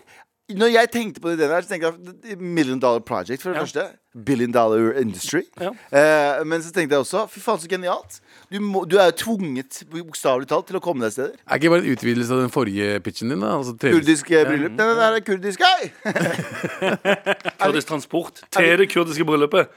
Det- 0.48 0.56
Når 0.58 0.72
jeg 0.72 0.90
tenkte 0.90 1.20
på 1.20 1.28
den 1.30 1.38
ideen 1.38 1.50
her, 1.50 1.60
så 1.62 1.68
tenkte 1.68 1.86
jeg 1.92 2.32
at 2.32 2.40
Million 2.40 2.78
Dollar 2.80 3.00
Project, 3.00 3.42
for 3.42 3.50
det 3.52 3.56
Ja. 3.58 3.64
første. 3.64 3.88
Billion 4.24 4.50
Dollar 4.52 4.96
Industry. 4.98 5.42
Ja. 5.60 5.68
Eh, 5.92 6.44
men 6.44 6.60
så 6.62 6.72
tenkte 6.72 6.96
jeg 6.96 7.04
også 7.04 7.28
Fy 7.30 7.38
faen, 7.40 7.58
så 7.60 7.68
genialt. 7.68 8.20
Du, 8.50 8.58
må, 8.60 8.84
du 8.88 8.96
er 8.96 9.10
jo 9.12 9.16
tvunget, 9.20 9.84
bokstavelig 9.92 10.48
talt, 10.48 10.66
til 10.66 10.76
å 10.76 10.80
komme 10.80 11.04
deg 11.04 11.12
steder. 11.12 11.34
Er 11.46 11.58
ikke 11.60 11.70
bare 11.70 11.84
en 11.84 11.92
utvidelse 11.92 12.32
av 12.32 12.40
den 12.40 12.50
forrige 12.50 13.00
pitchen 13.04 13.28
din? 13.28 13.40
da? 13.40 13.52
Altså, 13.58 13.76
Kurdisk 13.78 14.26
bryllup? 14.32 14.48
bryllup. 14.48 14.72
Nei, 14.72 15.10
det 15.12 15.20
er 15.20 15.26
kurdisk. 15.28 15.60
Hei! 15.60 15.92
Kurdisk 17.60 17.86
transport 17.92 18.42
til 18.50 18.78
det 18.78 18.88
kurdiske 18.90 19.24
bryllupet. 19.28 19.68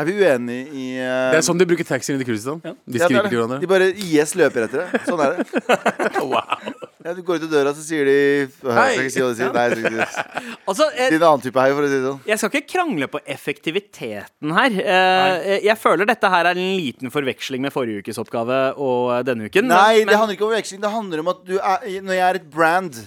Er 0.00 0.06
vi 0.08 0.14
uenige 0.16 0.68
i 0.72 0.84
eh, 0.96 1.30
Det 1.34 1.40
er 1.40 1.44
sånn 1.44 1.58
de 1.60 1.66
bruker 1.68 1.84
taxien 1.84 2.20
i 2.20 2.24
Kurdistan. 2.24 2.60
De 2.62 2.70
ja, 2.70 2.76
det 2.76 3.00
er 3.00 3.10
skriker 3.10 3.26
det. 3.26 3.32
til 3.32 3.40
hverandre. 3.40 3.58
De 3.60 3.68
bare 3.68 3.88
IS 3.92 4.32
løper 4.38 4.64
etter 4.66 4.86
det. 4.86 5.02
Sånn 5.08 5.20
er 5.24 5.36
det. 5.36 5.48
Wow. 6.30 6.46
Ja, 7.00 7.14
du 7.16 7.22
går 7.24 7.40
ut 7.40 7.44
av 7.46 7.52
døra, 7.52 7.70
så 7.72 7.80
sier 7.80 8.04
de 8.04 8.14
Jeg 8.14 8.50
skal 8.60 8.98
ikke 9.00 9.12
si 9.12 9.22
hva 9.22 9.28
de 9.30 9.36
sier. 9.38 9.52
Nei, 9.54 9.62
jeg 9.64 9.76
skal 9.76 9.86
ikke 9.88 10.08
si 10.12 10.24
det. 10.24 10.48
Altså, 10.70 10.88
er 10.92 11.14
en 11.16 11.24
annen 11.30 11.44
type 11.44 11.62
hei, 11.64 11.70
for 11.76 11.86
å 11.86 11.88
si 11.90 11.96
det 11.96 12.02
sånn. 12.04 12.18
jeg 12.28 12.40
skal 12.40 12.52
ikke 12.52 12.72
krangle 12.74 13.08
på 13.10 13.20
effektiviteten 13.34 14.52
her. 14.54 14.76
Eh, 14.96 15.54
jeg 15.64 15.76
føler 15.80 16.08
dette 16.10 16.32
her 16.32 16.50
er 16.50 16.60
en 16.60 16.74
liten 16.76 17.12
forveksling 17.12 17.64
med 17.64 17.74
forrige 17.74 18.04
ukes 18.04 18.20
oppgave 18.20 18.60
og 18.80 19.14
denne 19.26 19.48
uken. 19.48 19.70
Nei, 19.72 20.02
men, 20.02 20.12
det 20.12 20.20
handler 20.20 20.36
ikke 20.36 20.46
om 20.50 20.54
veksling. 20.54 20.82
Det 20.84 20.92
handler 20.92 21.24
om 21.24 21.32
at 21.32 21.42
du 21.48 21.56
er, 21.58 21.88
når 22.04 22.20
jeg 22.20 22.26
er 22.28 22.40
et 22.42 22.52
brand 22.52 23.00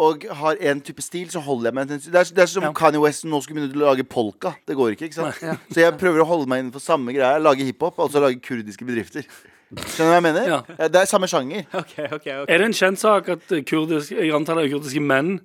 og 0.00 0.24
har 0.40 0.58
en 0.70 0.80
type 0.84 1.04
stil, 1.04 1.28
så 1.32 1.42
holder 1.44 1.70
jeg 1.70 1.76
meg 1.78 1.90
til. 1.92 2.00
Det 2.08 2.20
er, 2.22 2.32
det 2.36 2.44
er 2.46 2.50
som 2.50 2.66
Ja. 2.66 2.72
Kanye 2.76 3.02
West 3.02 3.26
nå 3.28 3.40
skulle 3.44 3.60
begynne 3.60 3.84
å 3.84 3.90
lage 3.92 4.06
polka. 4.08 4.54
Det 4.68 4.76
går 4.78 4.96
ikke, 4.96 5.10
ikke 5.10 5.20
sant? 5.20 5.40
Så 5.70 5.82
jeg 5.82 5.96
prøver 6.00 6.24
å 6.24 6.28
holde 6.28 6.48
meg 6.50 6.64
innenfor 6.64 6.82
samme 6.84 7.12
greia. 7.16 7.38
Lage 7.42 7.66
hiphop, 7.68 8.00
altså 8.00 8.22
lage 8.24 8.40
kurdiske 8.44 8.86
bedrifter. 8.88 9.28
Skjønner 9.70 9.94
du 9.96 10.10
hva 10.10 10.18
jeg 10.18 10.26
mener? 10.26 10.48
Ja. 10.48 10.60
Ja, 10.78 10.88
Det 10.90 11.00
er 11.04 11.06
samme 11.10 11.28
sjanger. 11.30 11.62
Okay, 11.84 12.08
okay, 12.10 12.40
okay. 12.42 12.48
Er 12.48 12.58
det 12.58 12.70
en 12.72 12.76
kjent 12.76 12.98
sak 12.98 13.28
at 13.36 13.56
kurdisk, 13.68 14.10
jeg 14.16 14.32
antar 14.34 14.58
det 14.58 14.66
er 14.66 14.72
kurdiske 14.74 15.02
menn 15.04 15.36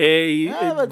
er 0.00 0.26
i, 0.28 0.40
Ja, 0.48 0.86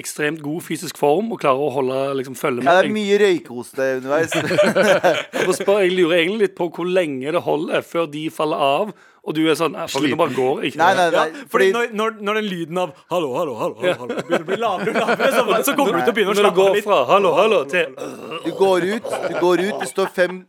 ekstremt 0.00 0.40
god 0.44 0.62
fysisk 0.64 0.98
form 1.00 1.32
og 1.34 1.40
klarer 1.42 1.64
å 1.64 1.70
holde 1.74 1.98
liksom, 2.20 2.36
følge 2.38 2.64
Ja, 2.64 2.76
det 2.78 2.88
er 2.90 2.94
mye 2.94 3.18
røykehoste 3.20 3.88
underveis. 3.98 4.36
jeg 5.84 5.94
lurer 5.96 6.18
egentlig 6.20 6.46
litt 6.46 6.56
på 6.58 6.68
hvor 6.72 6.88
lenge 6.88 7.32
det 7.34 7.42
holder 7.44 7.84
før 7.86 8.08
de 8.12 8.26
faller 8.32 8.64
av, 8.64 8.92
og 9.20 9.34
du 9.36 9.42
er 9.50 9.56
sånn 9.58 9.74
Sliten. 9.90 10.16
Bare 10.20 10.32
går 10.34 10.64
ikke. 10.70 10.78
Nei, 10.80 10.90
nei, 10.96 11.06
Ja, 11.12 11.24
fordi 11.52 11.70
Fordi 11.72 11.92
når, 11.96 12.14
når, 12.24 12.34
den 12.40 12.46
lyden 12.50 12.78
av 12.80 12.92
'hallo, 13.10 13.30
hallo, 13.36 13.54
hallo', 13.60 13.76
hallo, 13.80 13.96
hallo 14.00 14.14
begynner 14.16 14.44
å 14.44 14.48
bli 14.48 14.56
lavere 14.56 14.94
lavere, 14.96 15.30
så, 15.34 15.44
så 15.68 15.74
kommer 15.76 15.98
du 15.98 16.00
til 16.00 16.12
å 16.12 16.16
begynne 16.16 16.32
å 16.32 16.38
slappe 16.40 16.64
av 16.66 16.74
litt. 16.78 16.84
fra 16.84 16.98
hallo, 17.10 17.32
hallo 17.36 17.60
til 17.68 17.94
du 18.44 18.50
går 18.56 18.86
ut, 18.94 19.10
du 19.28 19.34
går 19.40 19.64
ut, 19.66 19.74
det 19.82 19.88
står 19.90 20.08
fem 20.16 20.40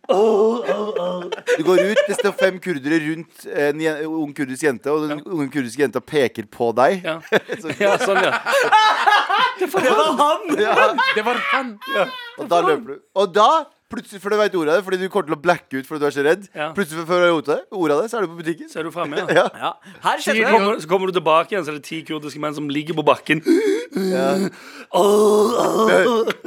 Du 1.58 1.64
går 1.68 1.80
ut, 1.92 2.00
det 2.08 2.16
står 2.20 2.32
fem 2.40 2.60
kurdere 2.64 3.00
rundt 3.04 3.46
en 3.52 3.82
jen- 3.84 4.06
ung 4.08 4.34
kurdisk 4.34 4.64
jente, 4.64 4.92
og 4.92 5.10
den 5.10 5.22
unge 5.26 5.50
kurdiske 5.52 5.84
jenta 5.84 6.00
peker 6.00 6.48
på 6.52 6.72
deg. 6.78 7.04
Ja, 7.04 7.20
ja 7.84 7.98
sånn, 8.00 8.22
ja. 8.24 8.40
Det 9.60 9.68
var 9.74 10.16
han! 10.22 10.48
Ja, 10.60 10.76
Det 11.16 11.26
var 11.26 11.44
han! 11.52 11.76
og 12.40 12.48
da 12.50 12.62
løper 12.66 12.88
du. 12.96 13.00
Og 13.16 13.34
da 13.36 13.50
Plutselig 13.92 14.22
før 14.24 14.34
du 14.34 14.38
vet 14.40 14.56
ordet 14.56 14.72
av 14.74 14.80
det, 14.80 14.86
fordi 14.88 14.98
du 15.02 15.08
kommer 15.12 15.28
til 15.30 15.36
å 15.36 15.42
blacke 15.44 15.82
ut 15.82 15.88
fordi 15.90 16.00
du 16.00 16.06
er 16.08 16.16
så 16.16 16.24
redd. 16.26 16.46
Ja. 16.56 16.70
Plutselig 16.78 17.04
før 17.10 17.22
du 17.22 17.26
vet 17.28 17.36
ordet 17.38 17.58
ordet 17.72 17.96
av 17.98 18.02
det, 18.04 18.10
så 18.12 18.18
er 18.22 18.26
du 18.26 18.32
på 18.32 18.40
butikken. 18.42 18.70
Så 18.72 18.80
er 18.80 18.88
du 18.88 18.92
fremme, 18.96 19.18
ja. 19.22 19.28
Ja. 19.36 19.46
Ja, 19.66 19.72
her 20.06 20.22
Så 20.24 20.36
det. 20.38 20.46
kommer, 20.50 20.80
så 20.80 20.88
kommer 20.92 21.12
du 21.12 21.18
tilbake 21.20 21.56
igjen, 21.56 21.66
så 21.68 21.74
er 21.76 21.80
det 21.82 21.86
ti 21.90 22.02
kurdiske 22.08 22.40
menn 22.44 22.56
som 22.58 22.70
ligger 22.72 22.98
på 23.02 23.06
bakken. 23.12 23.44
Ja. 24.12 24.28
Oh, 24.96 25.52
oh. 25.60 25.90
Det, 25.92 25.98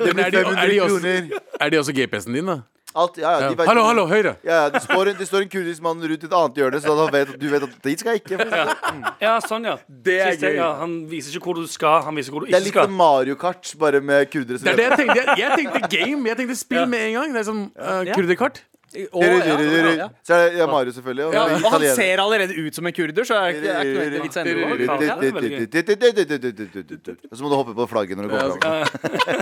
det 0.01 0.15
blir 0.17 0.31
500 0.33 0.89
kroner. 0.89 1.29
er 1.61 1.71
de 1.75 1.79
også 1.83 1.93
GPS-en 1.97 2.35
din, 2.41 2.49
da? 2.49 2.63
Alt, 2.95 3.17
ja, 3.19 3.31
ja, 3.33 3.39
Ja. 3.41 3.49
de 3.51 3.57
vet- 3.59 3.67
Hallo, 3.67 3.83
hallo, 3.85 4.07
høyre! 4.07 4.37
Ja, 4.45 4.65
ja, 4.65 4.69
det, 4.71 4.83
står 4.85 5.09
en, 5.11 5.17
det 5.19 5.27
står 5.27 5.43
en 5.43 5.49
kurdisk 5.51 5.83
mann 5.83 5.99
rundt 6.01 6.25
et 6.25 6.33
annet 6.39 6.55
hjørne, 6.61 6.81
så 6.81 6.95
da 6.95 7.07
vet 7.11 7.33
du 7.41 7.49
vet 7.51 7.63
at 7.67 7.73
dit 7.83 7.99
skal 7.99 8.13
jeg 8.15 8.23
ikke. 8.23 8.39
for. 8.39 9.15
Ja, 9.21 9.33
sånn, 9.43 9.65
ja. 9.67 9.77
Det 9.89 10.15
er 10.21 10.31
Siste, 10.37 10.47
gøy. 10.53 10.57
Ja, 10.61 10.69
han 10.79 10.95
viser 11.11 11.35
ikke 11.35 11.49
hvor 11.51 11.59
du 11.59 11.67
skal, 11.67 12.03
han 12.07 12.15
viser 12.15 12.31
hvor 12.31 12.45
du 12.45 12.47
Det 12.47 12.55
er 12.55 12.63
litt 12.65 12.75
som. 12.79 12.95
Mario 12.95 13.35
Kart, 13.35 13.75
bare 13.79 14.01
med 14.01 14.31
kurdere 14.31 14.59
Det 14.63 14.71
er 14.73 14.77
det 14.77 14.87
jeg 14.87 14.99
tenkte. 15.03 15.17
Jeg, 15.25 15.39
jeg 15.39 15.59
tenkte 15.59 15.91
game. 15.91 16.29
Jeg 16.29 16.37
tenkte 16.39 16.57
spill 16.57 16.87
med 16.87 17.01
en 17.09 17.13
gang. 17.19 17.33
Det 17.35 17.41
er 17.43 17.49
som 17.51 17.65
uh, 17.75 18.05
Ja. 18.07 18.15
kurderkart. 18.15 18.63
Å, 18.95 19.21
ja, 19.21 19.27
ja, 19.27 19.93
ja. 19.99 20.09
Så 20.23 20.35
er 20.37 20.51
det 20.53 20.59
ja, 20.61 20.67
Mario, 20.71 20.93
selvfølgelig. 20.95 21.25
Og 21.27 21.33
Ja, 21.35 21.43
og 21.43 21.51
han 21.51 21.61
italiener. 21.67 21.95
ser 21.99 22.21
allerede 22.23 22.55
ut 22.55 22.75
som 22.79 22.87
en 22.87 22.95
kurder, 22.95 23.25
så 23.27 23.35
er 23.41 23.49
ikke, 23.57 23.73
er 23.75 23.83
ikke 23.91 24.05
noe 24.15 24.23
vits 24.23 24.37
å 24.37 24.41
endre 24.45 24.55
på. 24.55 24.71
Og 27.27 27.35
så 27.35 27.43
må 27.43 27.49
du 27.51 27.57
hoppe 27.59 27.75
på 27.75 27.87
flagget 27.91 28.15
når 28.21 28.25
du 28.25 28.31
kommer 28.37 28.55
fram. 28.63 28.87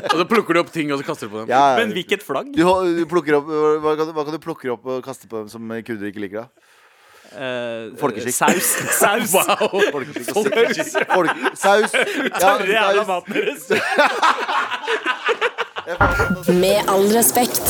Og 0.09 0.17
så 0.23 0.27
plukker 0.33 0.53
du 0.57 0.61
opp 0.65 0.73
ting 0.73 0.89
og 0.95 0.99
så 1.03 1.05
kaster 1.11 1.29
du 1.29 1.35
på 1.35 1.39
dem. 1.43 1.49
Ja, 1.53 1.77
Men 1.77 1.93
hvilket 1.93 2.23
flagg? 2.25 2.49
du, 2.57 2.63
ho- 2.65 2.81
du 2.97 3.05
plukker 3.11 3.37
opp, 3.43 3.47
hva, 3.53 3.93
kan, 4.01 4.07
du- 4.09 4.15
hva 4.17 4.25
kan 4.25 4.33
du 4.33 4.41
plukke 4.43 4.73
opp 4.73 4.87
og 4.89 5.05
kaste 5.05 5.29
på 5.29 5.37
dem 5.45 5.49
som 5.53 5.69
kurdere 5.85 6.09
ikke 6.15 6.25
liker? 6.25 6.47
da? 6.47 6.49
Eh, 7.33 7.97
Folkeskikk. 7.97 8.35
Saus. 8.37 8.67
Saus. 8.99 9.33
Folkeskikk 9.93 10.37
og. 10.37 10.49
Folk, 11.13 11.31
saus. 11.57 11.93
Ja, 11.97 12.37
Tørre 12.37 12.69
jævla 12.69 13.05
saus. 13.05 13.09
maten 13.09 13.33
deres. 13.33 13.65
Med 16.53 16.79
all 16.93 17.09
respekt. 17.17 17.63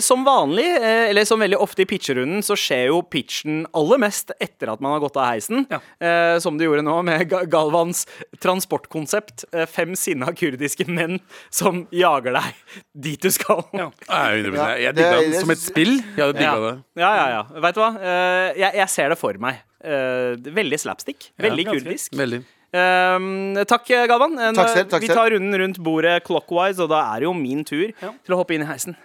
Som 0.00 0.24
vanlig, 0.24 0.64
eh, 0.76 1.08
eller 1.10 1.24
som 1.28 1.40
veldig 1.40 1.58
ofte 1.60 1.82
i 1.82 1.86
pitcherunden, 1.88 2.42
så 2.42 2.54
skjer 2.58 2.86
jo 2.90 3.02
pitchen 3.02 3.66
aller 3.74 3.98
mest 3.98 4.30
etter 4.40 4.72
at 4.72 4.80
man 4.80 4.92
har 4.92 5.00
gått 5.04 5.16
av 5.16 5.26
heisen. 5.32 5.66
Ja. 5.70 5.80
Eh, 6.00 6.38
som 6.38 6.56
du 6.58 6.64
gjorde 6.64 6.84
nå 6.86 6.96
med 7.04 7.28
Galvans 7.50 8.06
transportkonsept. 8.40 9.44
Eh, 9.52 9.66
fem 9.66 9.94
sinna 9.96 10.32
kurdiske 10.32 10.86
menn 10.88 11.20
som 11.50 11.86
jager 11.92 12.32
deg 12.38 12.54
dit 12.94 13.20
du 13.22 13.30
skal. 13.30 13.64
Ja. 13.72 13.90
Jeg, 14.08 14.44
100%. 14.46 14.78
Jeg 14.82 14.94
det- 14.94 15.02
digga 15.02 15.20
den 15.20 15.32
jeg 15.32 15.40
som 15.40 15.50
et 15.50 15.58
spill. 15.58 15.92
Jeg 16.16 16.22
hadde 16.24 16.38
digga 16.38 16.54
Ja. 16.54 16.70
det. 16.70 16.84
ja, 16.96 17.12
ja, 17.16 17.28
ja. 17.36 17.60
Vet 17.60 17.74
du 17.74 17.80
hva? 17.80 17.92
Eh, 18.00 18.52
jeg, 18.58 18.74
jeg 18.74 18.88
ser 18.88 19.08
det 19.10 19.18
for 19.18 19.32
meg. 19.38 19.60
Eh, 19.84 20.36
veldig 20.38 20.78
slapstick. 20.78 21.30
Veldig 21.38 21.66
kurdisk. 21.66 22.12
Veldig. 22.14 22.44
Um, 22.72 23.52
takk, 23.68 23.84
Galvan. 24.08 24.38
Takk 24.56 24.70
selv, 24.72 24.88
takk 24.88 25.02
vi 25.02 25.08
tar 25.08 25.28
runden 25.34 25.52
rundt 25.60 25.76
bordet 25.84 26.22
clockwise, 26.24 26.80
og 26.80 26.88
da 26.88 27.02
er 27.14 27.20
det 27.20 27.28
jo 27.28 27.34
min 27.34 27.64
tur 27.64 27.92
Ja. 28.00 28.14
til 28.24 28.34
å 28.34 28.38
hoppe 28.40 28.54
inn 28.54 28.62
i 28.62 28.64
heisen. 28.64 28.96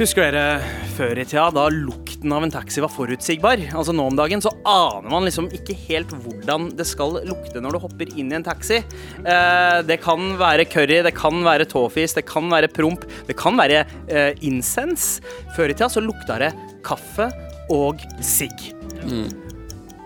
Husker 0.00 0.30
dere 0.32 0.62
før 0.96 1.18
i 1.20 1.26
tida, 1.28 1.50
da 1.52 1.66
lukten 1.68 2.32
av 2.32 2.46
en 2.46 2.52
taxi 2.54 2.80
var 2.80 2.88
forutsigbar? 2.88 3.60
Altså 3.76 3.92
Nå 3.92 4.06
om 4.08 4.16
dagen 4.16 4.40
så 4.40 4.48
aner 4.64 5.10
man 5.12 5.26
liksom 5.28 5.50
ikke 5.52 5.76
helt 5.76 6.14
hvordan 6.22 6.70
det 6.78 6.86
skal 6.88 7.18
lukte 7.28 7.60
når 7.60 7.76
du 7.76 7.80
hopper 7.82 8.14
inn 8.14 8.32
i 8.32 8.38
en 8.38 8.46
taxi. 8.46 8.78
Eh, 8.80 9.76
det 9.84 9.98
kan 10.00 10.38
være 10.40 10.64
curry, 10.72 11.02
det 11.04 11.12
kan 11.18 11.44
være 11.44 11.68
tåfis, 11.68 12.16
det 12.16 12.24
kan 12.30 12.48
være 12.48 12.72
promp, 12.72 13.04
det 13.28 13.36
kan 13.36 13.60
være 13.60 13.84
eh, 14.08 14.32
incense. 14.40 15.20
Før 15.52 15.68
i 15.68 15.76
tida 15.76 15.92
så 15.92 16.00
lukta 16.00 16.40
det 16.46 16.54
kaffe 16.86 17.28
og 17.68 18.00
sigg. 18.24 18.70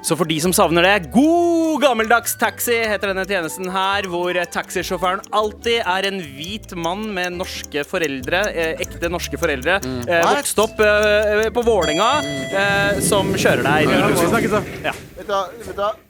Så 0.05 0.17
for 0.21 0.29
de 0.29 0.37
som 0.43 0.53
savner 0.53 0.85
det, 0.85 1.07
god 1.15 1.81
gammeldags 1.81 2.35
taxi 2.37 2.75
heter 2.77 3.09
denne 3.15 3.23
tjenesten 3.25 3.71
her, 3.73 4.05
hvor 4.13 4.37
taxisjåføren 4.53 5.23
alltid 5.33 5.79
er 5.81 6.09
en 6.11 6.19
hvit 6.37 6.75
mann 6.77 7.07
med 7.17 7.33
norske 7.39 7.87
foreldre, 7.89 8.43
eh, 8.53 8.83
ekte 8.85 9.09
norske 9.09 9.41
foreldre, 9.41 9.79
eh, 10.05 10.27
vokst 10.29 10.61
opp 10.61 10.77
eh, 10.85 11.49
på 11.57 11.65
Vålinga, 11.65 12.11
eh, 12.53 13.01
som 13.01 13.33
kjører 13.33 13.65
deg. 13.65 13.89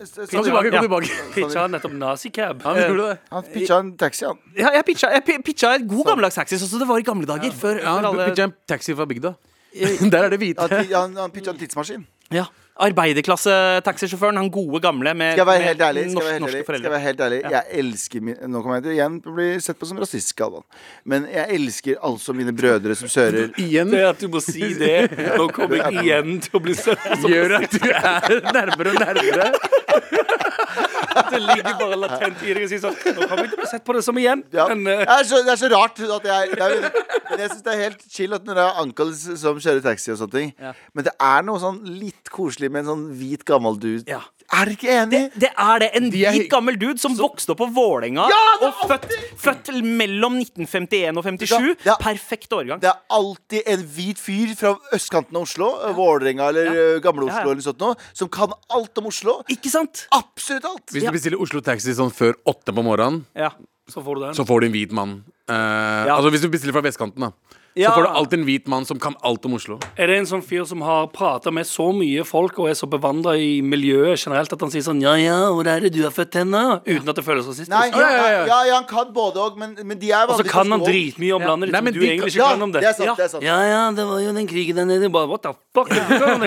S- 0.03 0.19
s- 0.19 0.31
Kom 0.31 0.43
tilbake, 0.43 0.73
Ja. 0.73 0.81
kom 0.81 0.89
tilbake. 0.89 1.11
Pitcha 1.37 1.69
nettopp 1.71 1.93
nazicab. 1.95 2.63
Han 2.67 2.77
gjorde 2.77 3.07
det. 3.13 3.19
Han 3.31 3.43
pitcha 3.55 3.79
en 3.79 3.93
taxi, 3.97 4.27
han. 4.27 4.39
Ja, 4.59 4.71
jeg 4.75 4.85
pitcha, 4.91 5.11
jeg 5.15 5.45
pitcha 5.45 5.75
et 5.79 5.87
god 5.87 6.07
gammeldags 6.07 6.35
taxi, 6.35 6.57
sånn 6.59 6.69
som 6.69 6.79
det 6.83 6.89
var 6.89 6.99
i 6.99 7.03
gamle 7.07 7.27
dager. 7.27 7.53
Før, 7.53 7.79
Ja, 7.79 7.85
før 7.87 7.95
han 7.95 8.05
alle 8.11 8.27
pitcha 8.29 8.43
en 8.51 8.55
taxi 8.67 8.93
fra 8.95 9.07
bygda. 9.07 9.37
Der 10.11 10.25
er 10.25 10.31
det 10.31 10.39
hvite. 10.41 10.67
Ja, 10.91 11.01
han, 11.03 11.15
han 11.17 11.31
pitcha 11.31 11.51
en 11.51 11.59
tidsmaskin. 11.59 12.05
Ja. 12.33 12.47
Arbeiderklasse-taxisjåføren, 12.75 14.37
han 14.41 14.49
gode 14.51 14.81
gamle 14.83 15.13
med, 15.15 15.37
Skal 15.37 15.45
jeg 15.45 15.47
være 15.47 15.63
helt 15.63 15.83
ærlig? 15.87 16.03
Skal 16.11 16.17
jeg 16.19 16.25
være 16.25 16.33
helt 16.33 16.43
norske 16.43 16.57
ærlig? 16.59 16.65
Skal 16.65 16.83
jeg 16.83 16.91
være 16.91 17.05
helt 17.05 17.21
ærlig? 17.21 17.39
Jeg 17.51 17.63
elsker 17.71 18.21
min, 18.21 18.37
Nå 18.51 18.63
kommer 18.63 18.75
jeg 18.81 18.83
til 18.83 18.95
igjen 18.97 19.19
bli 19.23 19.47
sett 19.63 19.79
på 19.79 19.87
som 19.87 20.01
rasist, 20.03 20.35
Galvan. 20.37 20.65
Men 21.05 21.29
jeg 21.31 21.47
elsker 21.55 22.01
altså 22.03 22.35
mine 22.35 22.57
brødre 22.57 22.97
som 22.99 23.09
sører 23.09 23.55
Igjen 23.63 23.95
Det 23.95 24.03
at 24.09 24.19
du 24.19 24.27
må 24.33 24.43
si 24.43 24.73
det, 24.81 24.97
nå 25.37 25.47
kommer 25.55 25.85
jeg 25.85 26.03
igjen 26.03 26.41
til 26.43 26.59
å 26.59 26.65
bli 26.67 26.75
sett 26.75 26.99
på 26.99 27.21
som 27.23 27.31
gjør 27.31 27.57
at 27.61 27.79
du 27.79 27.87
er 27.93 28.51
nærmere 28.51 28.91
og 28.91 29.01
nærmere. 29.07 29.53
Det 31.15 31.41
ligger 31.41 31.77
bare 31.81 31.99
latent 32.01 32.43
i 32.45 32.55
deg 32.57 32.67
å 32.67 32.71
si 32.71 32.79
sånn 32.83 32.97
Nå 33.17 33.29
kan 33.31 33.41
vi 33.41 33.47
ikke 33.49 33.61
bli 33.63 33.71
sett 33.71 33.85
på 33.87 33.97
det 33.97 34.03
som 34.07 34.19
igjen. 34.21 34.45
Ja. 34.55 34.67
Men 34.73 34.85
uh, 34.87 35.03
det, 35.03 35.17
er 35.17 35.29
så, 35.29 35.41
det 35.47 35.55
er 35.55 35.61
så 35.61 35.71
rart 35.73 36.01
at 36.05 36.29
jeg 36.31 36.59
jeg, 36.59 36.93
Men 37.31 37.43
jeg 37.45 37.53
syns 37.53 37.65
det 37.67 37.75
er 37.75 37.83
helt 37.83 38.07
chill 38.17 38.37
at 38.37 38.47
når 38.49 38.61
det 38.61 38.65
er 38.67 38.81
uncles 38.85 39.25
som 39.41 39.61
kjører 39.61 39.85
taxi 39.85 40.13
og 40.15 40.21
sånne 40.21 40.37
ting. 40.37 40.55
Ja. 40.61 40.75
Men 40.97 41.09
det 41.09 41.15
er 41.29 41.47
noe 41.47 41.63
sånn 41.63 41.83
litt 41.89 42.33
koselig 42.35 42.71
med 42.73 42.85
en 42.85 42.93
sånn 42.93 43.05
hvit, 43.19 43.47
gammel 43.49 43.79
dude. 43.81 44.05
Ja. 44.11 44.23
Er 44.55 44.69
dere 44.71 44.75
ikke 44.77 44.91
enig? 44.95 45.21
Det 45.43 45.49
er 45.51 45.79
det. 45.83 45.89
En 45.99 46.05
er- 46.13 46.33
hvit, 46.37 46.49
gammel 46.53 46.77
dude 46.79 46.99
som 47.03 47.17
vokste 47.19 47.51
opp 47.55 47.59
på 47.59 47.67
Vålerenga. 47.75 48.27
Ja, 48.31 48.43
og 48.69 48.75
født, 48.89 49.09
født 49.43 49.71
mellom 49.83 50.37
1951 50.39 51.19
og 51.19 51.25
57. 51.27 51.85
Ja. 51.89 51.97
Perfekt 52.01 52.55
årgang. 52.55 52.79
Det 52.85 52.91
er 52.93 53.01
alltid 53.11 53.63
en 53.75 53.83
hvit 53.97 54.23
fyr 54.23 54.55
fra 54.57 54.75
østkanten 54.95 55.35
av 55.37 55.43
Oslo, 55.49 55.73
ja. 55.83 55.93
Vålerenga 55.99 56.49
eller 56.53 56.71
ja. 56.71 56.99
Gamle 57.05 57.27
Oslo, 57.27 57.35
Ja, 57.41 57.45
ja. 57.45 57.51
eller 57.57 57.67
sånt 57.67 57.81
noe, 57.83 57.97
som 58.15 58.29
kan 58.29 58.53
alt 58.71 58.99
om 59.03 59.07
Oslo. 59.11 59.41
Ikke 59.51 59.71
sant? 59.73 60.07
Absolutt 60.15 60.65
alt! 60.71 60.87
Hvis 60.95 61.03
du 61.05 61.11
bestiller 61.19 61.41
Oslo 61.43 61.61
Taxi 61.61 61.93
sånn 61.99 62.13
før 62.15 62.35
åtte 62.47 62.73
på 62.73 62.85
morgenen, 62.87 63.25
Ja. 63.35 63.51
så 63.91 64.03
får 64.05 64.15
du 64.15 64.21
den. 64.29 64.35
så 64.39 64.47
får 64.47 64.61
du 64.61 64.67
en 64.67 64.73
hvit 64.73 64.93
mann. 64.93 65.25
Eh, 65.49 66.07
Altså 66.15 66.31
Hvis 66.31 66.41
du 66.43 66.49
bestiller 66.49 66.73
fra 66.73 66.83
vestkanten, 66.87 67.21
da. 67.21 67.33
Ja. 67.75 67.91
Så 67.91 67.97
får 67.99 68.05
du 68.07 68.09
alltid 68.21 68.39
en 68.39 68.45
hvit 68.47 68.69
mann 68.71 68.85
som 68.87 68.99
kan 69.03 69.17
alt 69.27 69.45
om 69.49 69.55
Oslo. 69.57 69.81
Er 69.99 70.07
det 70.07 70.19
en 70.21 70.29
sånn 70.31 70.43
fyr 70.47 70.63
som 70.71 70.81
har 70.87 71.09
prata 71.11 71.51
med 71.51 71.67
så 71.67 71.89
mye 71.91 72.23
folk 72.25 72.59
og 72.63 72.69
er 72.71 72.77
så 72.79 72.87
bevandra 72.87 73.33
i 73.35 73.57
miljøet 73.67 74.15
generelt 74.23 74.53
at 74.55 74.61
han 74.63 74.71
sier 74.71 74.85
sånn 74.87 75.01
Ja, 75.03 75.17
ja, 75.19 75.39
hvor 75.51 75.67
er 75.67 75.81
det 75.83 75.91
du 75.97 75.99
har 76.05 76.13
født 76.15 76.39
hen, 76.39 76.53
da? 76.55 76.79
Uten 76.87 77.09
at 77.11 77.19
det 77.19 77.25
føles 77.27 77.49
rasistisk. 77.49 77.73
Nei, 77.75 77.89
ja, 77.91 78.11
ja, 78.47 78.61
ja, 78.69 78.75
han 78.79 78.87
kan 78.87 79.11
både 79.17 79.43
òg, 79.43 79.57
men, 79.59 79.75
men 79.83 79.99
de 79.99 80.13
er 80.15 80.31
Og 80.31 80.39
så 80.39 80.47
kan 80.47 80.71
han 80.71 80.85
dritmye 80.87 81.35
om 81.35 81.43
landet 81.43 81.73
ditt 81.73 81.77
som 81.81 81.85
men 81.89 81.95
du 81.97 82.01
egentlig 82.05 82.31
ikke 82.31 82.39
Ja, 82.45 82.51
kan 82.55 82.63
om 82.69 82.73
det. 82.77 82.85
det 82.85 82.91
er 82.93 82.99
sant. 83.01 83.09
Ja. 83.11 83.15
det 83.19 83.25
er 83.27 83.33
sant 83.35 83.47
Ja, 83.49 83.59
ja, 83.73 83.83
det 83.99 84.07
var 84.13 84.23
jo 84.23 84.37
den 84.39 84.47
krigen 84.55 84.79
der 84.79 84.87
nede. 84.93 85.11
Bare, 85.11 85.27
what 85.35 85.43
the 85.43 85.53
fuck? 85.75 85.91
Han 85.91 86.47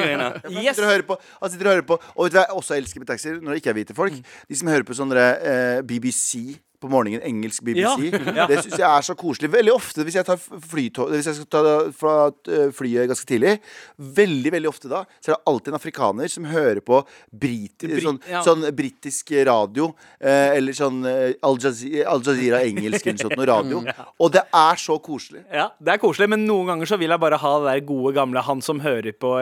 Yes. 0.63 0.75
sitter 0.77 0.87
og 0.87 0.91
hører 0.93 1.05
på, 1.11 1.17
han 1.41 1.51
sitter 1.51 1.67
og 1.67 1.73
hører 1.75 1.85
på 1.91 1.99
Og 2.15 2.23
vet 2.27 2.31
du 2.33 2.37
hva 2.39 2.45
jeg 2.47 2.55
også 2.61 2.77
elsker 2.79 3.03
med 3.03 3.07
taxier? 3.11 3.41
Når 3.43 3.51
det 3.51 3.61
ikke 3.61 3.73
er 3.73 3.77
hvite 3.81 3.95
folk. 3.97 4.15
De 4.47 4.55
som 4.55 4.71
hører 4.71 4.87
på 4.87 4.95
sånne 4.97 5.27
eh, 5.43 5.81
BBC 5.87 6.55
på 6.81 6.89
morgenen, 6.91 7.23
engelsk 7.25 7.63
BBC. 7.65 8.11
Det 8.49 8.61
syns 8.63 8.77
jeg 8.77 8.87
er 8.87 9.05
så 9.05 9.15
koselig. 9.17 9.51
Veldig 9.53 9.73
ofte 9.73 10.05
hvis 10.05 10.17
jeg 10.19 10.27
tar 10.27 10.39
flytog 10.39 11.11
Hvis 11.13 11.29
jeg 11.29 11.39
skal 11.39 11.49
ta 11.51 11.75
fra 11.97 12.15
eh, 12.53 12.69
flyet 12.75 13.09
ganske 13.09 13.27
tidlig, 13.29 13.57
veldig 13.97 14.53
veldig 14.53 14.69
ofte 14.69 14.91
da, 14.91 15.03
så 15.19 15.31
er 15.31 15.35
det 15.35 15.51
alltid 15.51 15.73
en 15.73 15.79
afrikaner 15.79 16.31
som 16.31 16.47
hører 16.49 16.81
på 16.85 17.01
brit, 17.31 17.87
sånn, 18.03 18.19
ja. 18.29 18.43
sånn 18.45 18.65
britisk 18.77 19.33
radio. 19.47 19.89
Eh, 20.19 20.57
eller 20.57 20.77
sånn 20.77 21.01
eh, 21.07 21.37
Al 21.47 21.59
Jazeera, 21.61 22.07
Al 22.13 22.23
Jazeera 22.25 22.61
engelsk 22.65 23.07
eller 23.07 23.23
sånt 23.25 23.37
noe 23.39 23.49
radio. 23.49 23.83
Og 24.23 24.33
det 24.35 24.43
er 24.55 24.81
så 24.81 24.97
koselig. 25.03 25.43
Ja, 25.53 25.69
Det 25.79 25.95
er 25.95 26.01
koselig, 26.01 26.29
men 26.33 26.45
noen 26.47 26.71
ganger 26.71 26.89
så 26.89 26.99
vil 26.99 27.13
jeg 27.13 27.21
bare 27.21 27.39
ha 27.41 27.53
det 27.61 27.71
der 27.71 27.85
gode 27.87 28.13
gamle 28.17 28.43
han 28.43 28.61
som 28.63 28.81
hører 28.83 29.13
på 29.17 29.33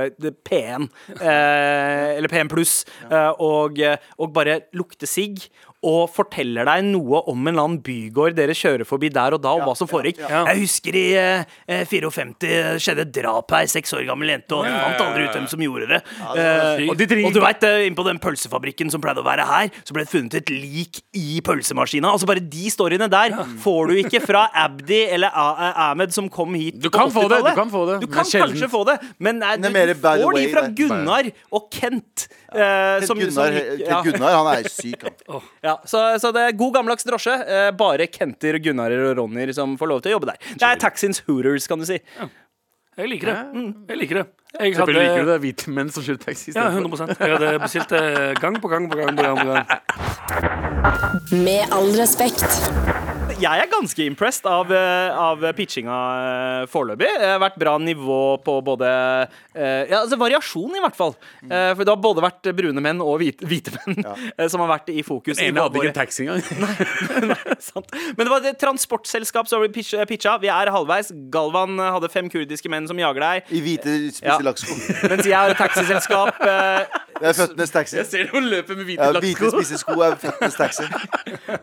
P1, 0.47 0.89
eh, 1.19 2.17
eller 2.17 2.31
P1 2.31 2.51
pluss, 2.51 2.83
eh, 3.11 3.31
og, 3.41 3.79
eh, 3.79 3.97
og 4.19 4.33
bare 4.35 4.61
lukter 4.77 5.09
sigg. 5.09 5.47
Og 5.85 6.09
forteller 6.09 6.65
deg 6.65 6.85
noe 6.87 7.19
om 7.29 7.41
en 7.45 7.51
eller 7.53 7.63
annen 7.67 7.81
bygård 7.85 8.33
dere 8.37 8.55
kjører 8.57 8.85
forbi 8.89 9.11
der 9.13 9.35
og 9.37 9.41
da, 9.43 9.51
og 9.59 9.65
hva 9.67 9.75
som 9.77 9.89
foregikk. 9.89 10.23
Jeg 10.25 10.61
husker 10.63 10.97
i 10.97 11.03
eh, 11.19 11.43
eh, 11.69 11.83
54 11.85 12.79
skjedde 12.81 13.03
et 13.05 13.11
drap 13.19 13.51
her, 13.53 13.67
seks 13.69 13.93
år 13.93 14.05
gammel 14.07 14.31
jente, 14.33 14.55
og 14.57 14.65
de 14.65 14.71
fant 14.73 15.03
aldri 15.05 15.27
ut 15.27 15.35
hvem 15.37 15.47
som 15.51 15.61
gjorde 15.61 15.89
det. 15.91 15.99
Eh, 16.35 16.89
Og 16.89 16.97
de 16.97 17.07
og 17.25 17.33
du 17.35 17.39
veit, 17.43 17.63
inn 17.85 17.95
på 17.97 18.05
den 18.07 18.19
pølsefabrikken 18.23 18.89
som 18.93 19.03
pleide 19.03 19.21
å 19.21 19.27
være 19.27 19.45
her, 19.49 19.69
så 19.85 19.93
ble 19.95 20.05
det 20.07 20.11
funnet 20.13 20.37
et 20.41 20.49
lik 20.53 21.01
i 21.17 21.39
pølsemaskina. 21.45 22.09
Altså 22.15 22.25
Bare 22.29 22.41
de 22.41 22.69
storyene 22.73 23.07
der 23.11 23.35
får 23.63 23.91
du 23.91 23.99
ikke 24.01 24.23
fra 24.25 24.47
Abdi 24.65 25.03
eller 25.13 25.29
A- 25.35 25.53
A- 25.69 25.73
Ahmed 25.91 26.13
som 26.15 26.29
kom 26.33 26.55
hit 26.57 26.79
Du 26.81 26.89
kan 26.89 27.11
få 27.13 27.27
det, 27.29 27.37
80-tallet. 27.43 27.53
du 27.53 27.61
kan 27.61 27.69
få 27.73 27.83
det, 27.91 27.99
Du 28.01 28.07
kan 28.07 28.25
kanskje 28.25 28.69
få 28.71 28.81
det, 28.89 28.97
men 29.19 29.39
nei, 29.43 29.53
er 29.53 29.93
du, 29.93 29.93
du 29.93 30.01
får 30.01 30.39
de 30.39 30.47
fra 30.55 30.65
Gunnar 30.81 31.29
og 31.53 31.69
Kent. 31.71 32.27
Eh, 32.55 33.05
som, 33.07 33.19
Gunnar, 33.19 33.31
som, 33.31 33.43
Gunnar, 33.51 33.83
ja, 33.89 33.99
Gunnar 34.05 34.37
han 34.37 34.49
er 34.53 34.69
syk, 34.71 35.03
han. 35.03 35.13
ja, 35.67 35.75
så, 35.85 36.03
så 36.21 36.31
det 36.35 36.41
er 36.47 36.57
god 36.57 36.73
gammeldags 36.79 37.05
drosje. 37.07 37.35
eh, 37.45 37.69
bare 37.75 38.07
Kenter, 38.07 38.57
Gunnarer 38.63 39.11
og 39.11 39.17
Ronner 39.19 39.51
som 39.57 39.77
får 39.79 39.91
lov 39.91 40.01
til 40.05 40.13
å 40.13 40.17
jobbe 40.17 40.31
der. 40.33 40.39
Det 40.55 40.65
er 40.71 40.81
taxiens 40.81 41.21
hooters, 41.27 41.67
kan 41.71 41.79
du 41.81 41.85
si. 41.89 41.99
Jeg 42.95 43.09
liker 43.11 43.27
det. 43.27 43.39
Mm, 43.51 43.71
jeg 43.91 43.97
liker 43.99 44.15
det. 44.21 44.25
Jeg 44.55 44.75
Selvfølgelig 44.77 45.01
liker 45.03 45.15
du 45.15 45.19
hadde, 45.19 45.33
det. 45.33 45.41
Hvite 45.43 45.73
menn 45.75 45.89
som 45.91 46.05
kjører 46.05 46.21
taxi. 46.21 46.53
ja, 46.55 46.69
istedenfor. 46.71 47.11
100 47.11 47.19
Jeg 47.19 47.33
hadde 47.35 47.49
bestilt 47.65 47.89
det 47.91 48.03
gang 48.39 48.55
på 48.63 48.71
gang 48.71 48.87
på 48.87 48.95
gang. 49.01 49.11
på 49.17 49.23
gang, 49.25 49.35
på 49.43 49.47
gang. 49.51 49.65
Med 51.43 51.75
all 51.75 51.91
respekt. 51.99 53.03
Jeg 53.35 53.51
er 53.59 53.67
ganske 53.67 53.99
impressed 54.07 54.45
av, 54.47 54.69
eh, 54.71 55.11
av 55.19 55.41
pitchinga 55.57 55.95
eh, 56.23 56.67
foreløpig. 56.71 57.09
Det 57.19 57.27
har 57.33 57.41
vært 57.43 57.57
bra 57.59 57.73
nivå 57.83 58.19
på 58.45 58.53
både 58.63 58.87
eh, 58.87 59.89
Ja, 59.91 59.99
altså 60.05 60.15
variasjon, 60.21 60.71
i 60.71 60.79
hvert 60.79 60.95
fall. 60.95 61.11
Eh, 61.43 61.73
For 61.75 61.83
det 61.83 61.91
har 61.91 61.99
både 61.99 62.23
vært 62.23 62.47
brune 62.55 62.79
menn 62.79 63.01
og 63.03 63.17
hvite, 63.19 63.43
hvite 63.49 63.73
menn 63.75 63.99
ja. 64.05 64.13
som 64.53 64.63
har 64.63 64.71
vært 64.77 64.87
i 64.95 65.03
fokus. 65.03 65.35
Den 65.41 65.49
ene 65.51 65.65
hadde 65.65 65.81
ikke 65.81 65.91
en 65.91 65.97
taxi 65.97 66.23
engang. 66.23 66.47
Nei, 67.33 67.57
sant. 67.59 67.91
Men 68.15 68.23
det 68.23 68.31
var 68.31 68.47
et 68.53 68.61
transportselskap 68.63 69.51
som 69.51 69.59
ble 69.65 69.69
pitch- 69.75 69.99
pitcha. 70.07 70.37
Vi 70.39 70.47
er 70.55 70.71
halvveis. 70.71 71.11
Galvan 71.35 71.75
hadde 71.83 72.11
fem 72.15 72.31
kurdiske 72.31 72.71
menn 72.71 72.87
som 72.87 73.03
jager 73.03 73.19
deg. 73.27 73.51
I 73.51 73.61
hvite, 73.67 73.97
Ja. 74.23 74.37
spisse 74.39 74.47
lakksko. 74.47 74.79
Mens 75.11 75.27
jeg 75.27 75.35
har 75.35 75.51
et 75.51 75.59
taxiselskap. 75.59 76.39
Det 76.39 77.29
er 77.29 77.35
føttenes 77.35 77.71
taxi. 77.75 77.99
Jeg 77.99 78.07
ser 78.13 78.31
hun 78.31 78.47
løper 78.51 78.79
med 78.79 78.87
hvite 78.87 79.03
Ja, 79.03 79.11
hvite, 79.19 79.43
lakksko. 79.43 79.59
spisse 79.59 79.83
sko 79.83 79.99
er 80.07 80.15
føttenes 80.23 80.57
taxi. 80.59 80.87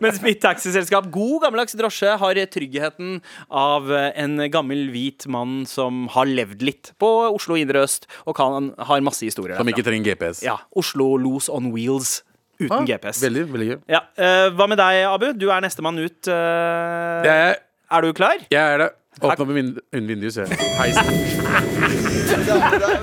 Mens 0.05 0.21
mitt 0.25 0.41
taxiselskap, 0.45 1.09
god 1.13 1.49
gammeldags 1.63 1.77
drosje, 1.79 2.17
har 2.19 2.35
tryggheten 2.51 3.21
av 3.51 3.91
eh, 3.93 4.13
en 4.23 4.39
gammel 4.51 4.89
hvit 4.93 5.27
mann 5.31 5.65
som 5.67 6.09
har 6.11 6.27
levd 6.27 6.63
litt 6.63 6.93
på 6.99 7.09
Oslo 7.35 7.57
indre 7.57 7.83
øst, 7.87 8.07
og 8.27 8.35
kan, 8.37 8.73
har 8.79 9.01
masse 9.03 9.23
historier 9.25 9.57
Som 9.57 9.69
ikke 9.71 9.85
trenger 9.87 10.13
GPS. 10.15 10.43
Ja, 10.43 10.59
Oslo 10.75 11.17
Los 11.17 11.49
on 11.49 11.71
Wheels 11.73 12.23
uten 12.61 12.73
Ah, 12.83 12.85
GPS. 12.87 13.23
Veldig, 13.23 13.47
veldig 13.53 13.69
gøy. 13.73 13.79
Ja, 13.91 14.01
eh, 14.17 14.51
Hva 14.55 14.67
med 14.69 14.79
deg, 14.79 15.05
Abu? 15.09 15.33
Du 15.35 15.49
er 15.51 15.61
nestemann 15.65 15.99
ut. 15.99 16.29
Er, 16.29 17.25
Jeg, 17.27 17.57
Er 17.91 18.01
du 18.03 18.13
klar? 18.13 18.37
jeg 18.51 18.61
er 18.75 18.79
det. 18.79 18.91
Åpne 19.23 19.45
opp 19.45 19.49
vind- 19.53 19.79
vinduet, 19.93 20.33
ser 20.33 20.47
jeg. 20.49 20.59
Heisen. 20.79 21.05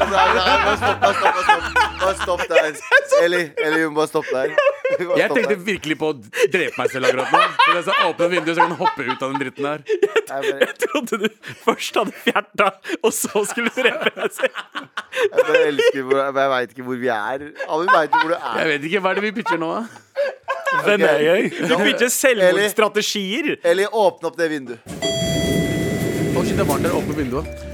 Bare 0.09 0.77
stopp, 0.79 0.97
stopp, 0.99 1.37
stopp. 1.45 1.63
Bare 2.01 2.15
stopp 2.23 2.41
der. 2.49 2.71
Eli, 3.23 3.41
Eli, 3.61 3.83
må 3.85 3.93
bare 3.99 4.07
stoppe 4.09 4.33
der. 4.33 4.55
Jeg 4.89 5.29
tenkte 5.29 5.55
virkelig 5.61 5.95
på 5.99 6.09
å 6.11 6.15
drepe 6.49 6.79
meg 6.79 6.91
selv 6.93 7.09
akkurat 7.09 7.33
nå. 7.33 7.41
Så 7.59 7.75
jeg 7.77 7.85
sa 7.85 7.97
åpne 8.07 8.29
vinduet, 8.33 8.55
så 8.55 8.63
jeg 8.63 8.71
kan 8.71 8.79
hoppe 8.79 9.05
ut 9.05 9.21
av 9.25 9.33
den 9.33 9.43
dritten 9.43 9.67
her. 9.69 9.83
Jeg 10.29 10.55
Jeg 10.63 10.75
trodde 10.83 11.19
du 11.21 11.27
først 11.63 11.99
hadde 11.99 12.15
fjerta, 12.25 12.69
og 13.03 13.13
så 13.13 13.43
skulle 13.49 13.73
du 13.75 13.81
drepe 13.83 14.11
deg 14.15 14.33
selv. 14.39 14.59
jeg 15.19 15.45
bare 15.45 15.63
elsker 15.69 16.09
hvor, 16.09 16.23
Jeg 16.25 16.51
veit 16.55 16.75
ikke 16.75 16.87
hvor 16.89 16.99
vi 17.03 17.13
er. 17.13 17.47
Alle 17.69 17.93
veit 17.93 18.17
jo 18.17 18.23
hvor 18.23 18.33
du 18.33 18.37
er. 18.39 18.59
Jeg 18.63 18.73
vet 18.73 18.89
ikke, 18.89 19.03
Hva 19.05 19.13
er 19.13 19.21
det 19.21 19.25
vi 19.27 19.33
pitcher 19.39 19.61
nå, 19.61 19.71
da? 19.77 19.85
Hvem 20.85 21.05
er 21.09 21.23
jeg? 21.25 21.53
Du 21.69 21.77
pitcher 21.77 22.13
selvmordsstrategier. 22.13 23.55
Eli, 23.65 23.87
åpne 23.89 24.29
opp 24.29 24.37
det 24.37 24.51
vinduet. 24.51 24.99
Å, 26.29 26.43
shit, 26.45 26.55
det 26.55 26.63
er 26.65 26.69
varmt 26.69 26.85
der. 26.85 26.93
Åpne 26.97 27.17
vinduet. 27.17 27.65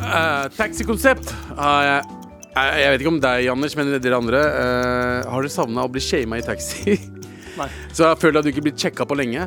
Uh, 0.00 0.48
Taxikonsept. 0.56 1.34
har 1.56 1.84
jeg 1.84 2.00
jeg 2.00 2.19
jeg 2.56 2.92
vet 2.92 3.02
ikke 3.02 3.12
om 3.12 3.20
deg, 3.22 3.48
Anders, 3.52 3.74
men 3.78 3.92
dere 3.94 4.18
andre. 4.18 4.40
Uh, 4.42 5.30
har 5.30 5.44
dere 5.44 5.52
savna 5.54 5.86
å 5.86 5.90
bli 5.92 6.02
shama 6.02 6.40
i 6.40 6.44
taxi? 6.46 6.96
Nei. 7.60 7.68
Så 7.94 8.06
jeg 8.06 8.20
føler 8.22 8.40
at 8.40 8.46
du 8.46 8.50
ikke 8.52 8.64
blir 8.66 8.76
sjekka 8.78 9.06
på 9.06 9.18
lenge. 9.18 9.46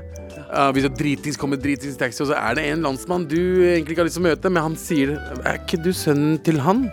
Uh, 0.53 0.69
hvis 0.75 0.85
du 0.87 0.93
dritings 0.95 1.39
kommer 1.39 1.59
dritings 1.59 1.97
i 1.97 1.99
taxi, 1.99 2.21
og 2.23 2.31
så 2.31 2.37
er 2.39 2.59
det 2.59 2.67
en 2.69 2.85
landsmann 2.85 3.27
du 3.27 3.39
egentlig 3.39 3.95
ikke 3.95 4.03
har 4.05 4.09
lyst 4.09 4.19
til 4.19 4.25
å 4.25 4.29
møte, 4.29 4.53
men 4.53 4.67
han 4.67 4.77
sier 4.79 5.15
Er 5.41 5.57
ikke 5.57 5.81
du 5.83 5.91
sønnen 5.97 6.37
til 6.45 6.61
han? 6.63 6.85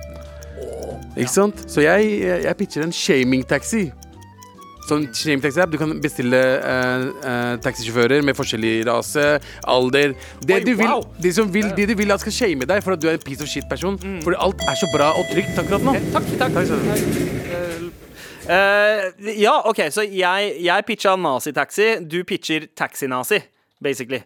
Ikke 1.18 1.32
sant? 1.32 1.64
Så 1.70 1.84
jeg, 1.84 2.14
jeg, 2.22 2.44
jeg 2.46 2.58
pitcher 2.58 2.86
en 2.86 2.94
shaming-taxi. 2.94 3.88
Sånn 4.90 5.06
shaming-taxi-app. 5.14 5.70
Du 5.72 5.78
kan 5.80 5.92
bestille 6.02 6.40
eh, 6.40 7.06
eh, 7.30 7.54
taxisjåfører 7.62 8.24
med 8.26 8.38
forskjellig 8.38 8.74
rase, 8.88 9.26
alder 9.70 10.16
det 10.42 10.58
Oi, 10.58 10.64
du 10.66 10.72
vil, 10.74 10.88
wow. 10.88 11.04
de, 11.22 11.32
som 11.36 11.50
vil, 11.52 11.70
de 11.76 11.86
du 11.90 11.94
vil 11.98 12.10
at 12.10 12.22
skal 12.24 12.34
shame 12.34 12.66
deg 12.68 12.82
for 12.84 12.96
at 12.96 13.02
du 13.02 13.08
er 13.10 13.18
en 13.18 13.24
piece 13.24 13.44
of 13.44 13.50
shit-person. 13.50 13.98
Fordi 14.24 14.40
alt 14.42 14.66
er 14.66 14.78
så 14.80 14.90
bra 14.94 15.12
og 15.20 15.30
trygt 15.30 15.58
akkurat 15.62 15.86
nå. 15.86 15.96
Takk, 16.16 16.34
takk. 16.40 16.58
Takk 16.58 16.72
takk. 16.90 17.28
Uh. 17.50 17.90
Eh, 18.50 19.34
ja, 19.38 19.52
OK, 19.68 19.84
så 19.94 20.02
jeg, 20.02 20.54
jeg 20.64 20.86
pitcha 20.88 21.14
nazitaxi. 21.16 21.92
Du 22.10 22.22
pitcher 22.26 22.66
taxinazi, 22.76 23.38
basically. 23.82 24.24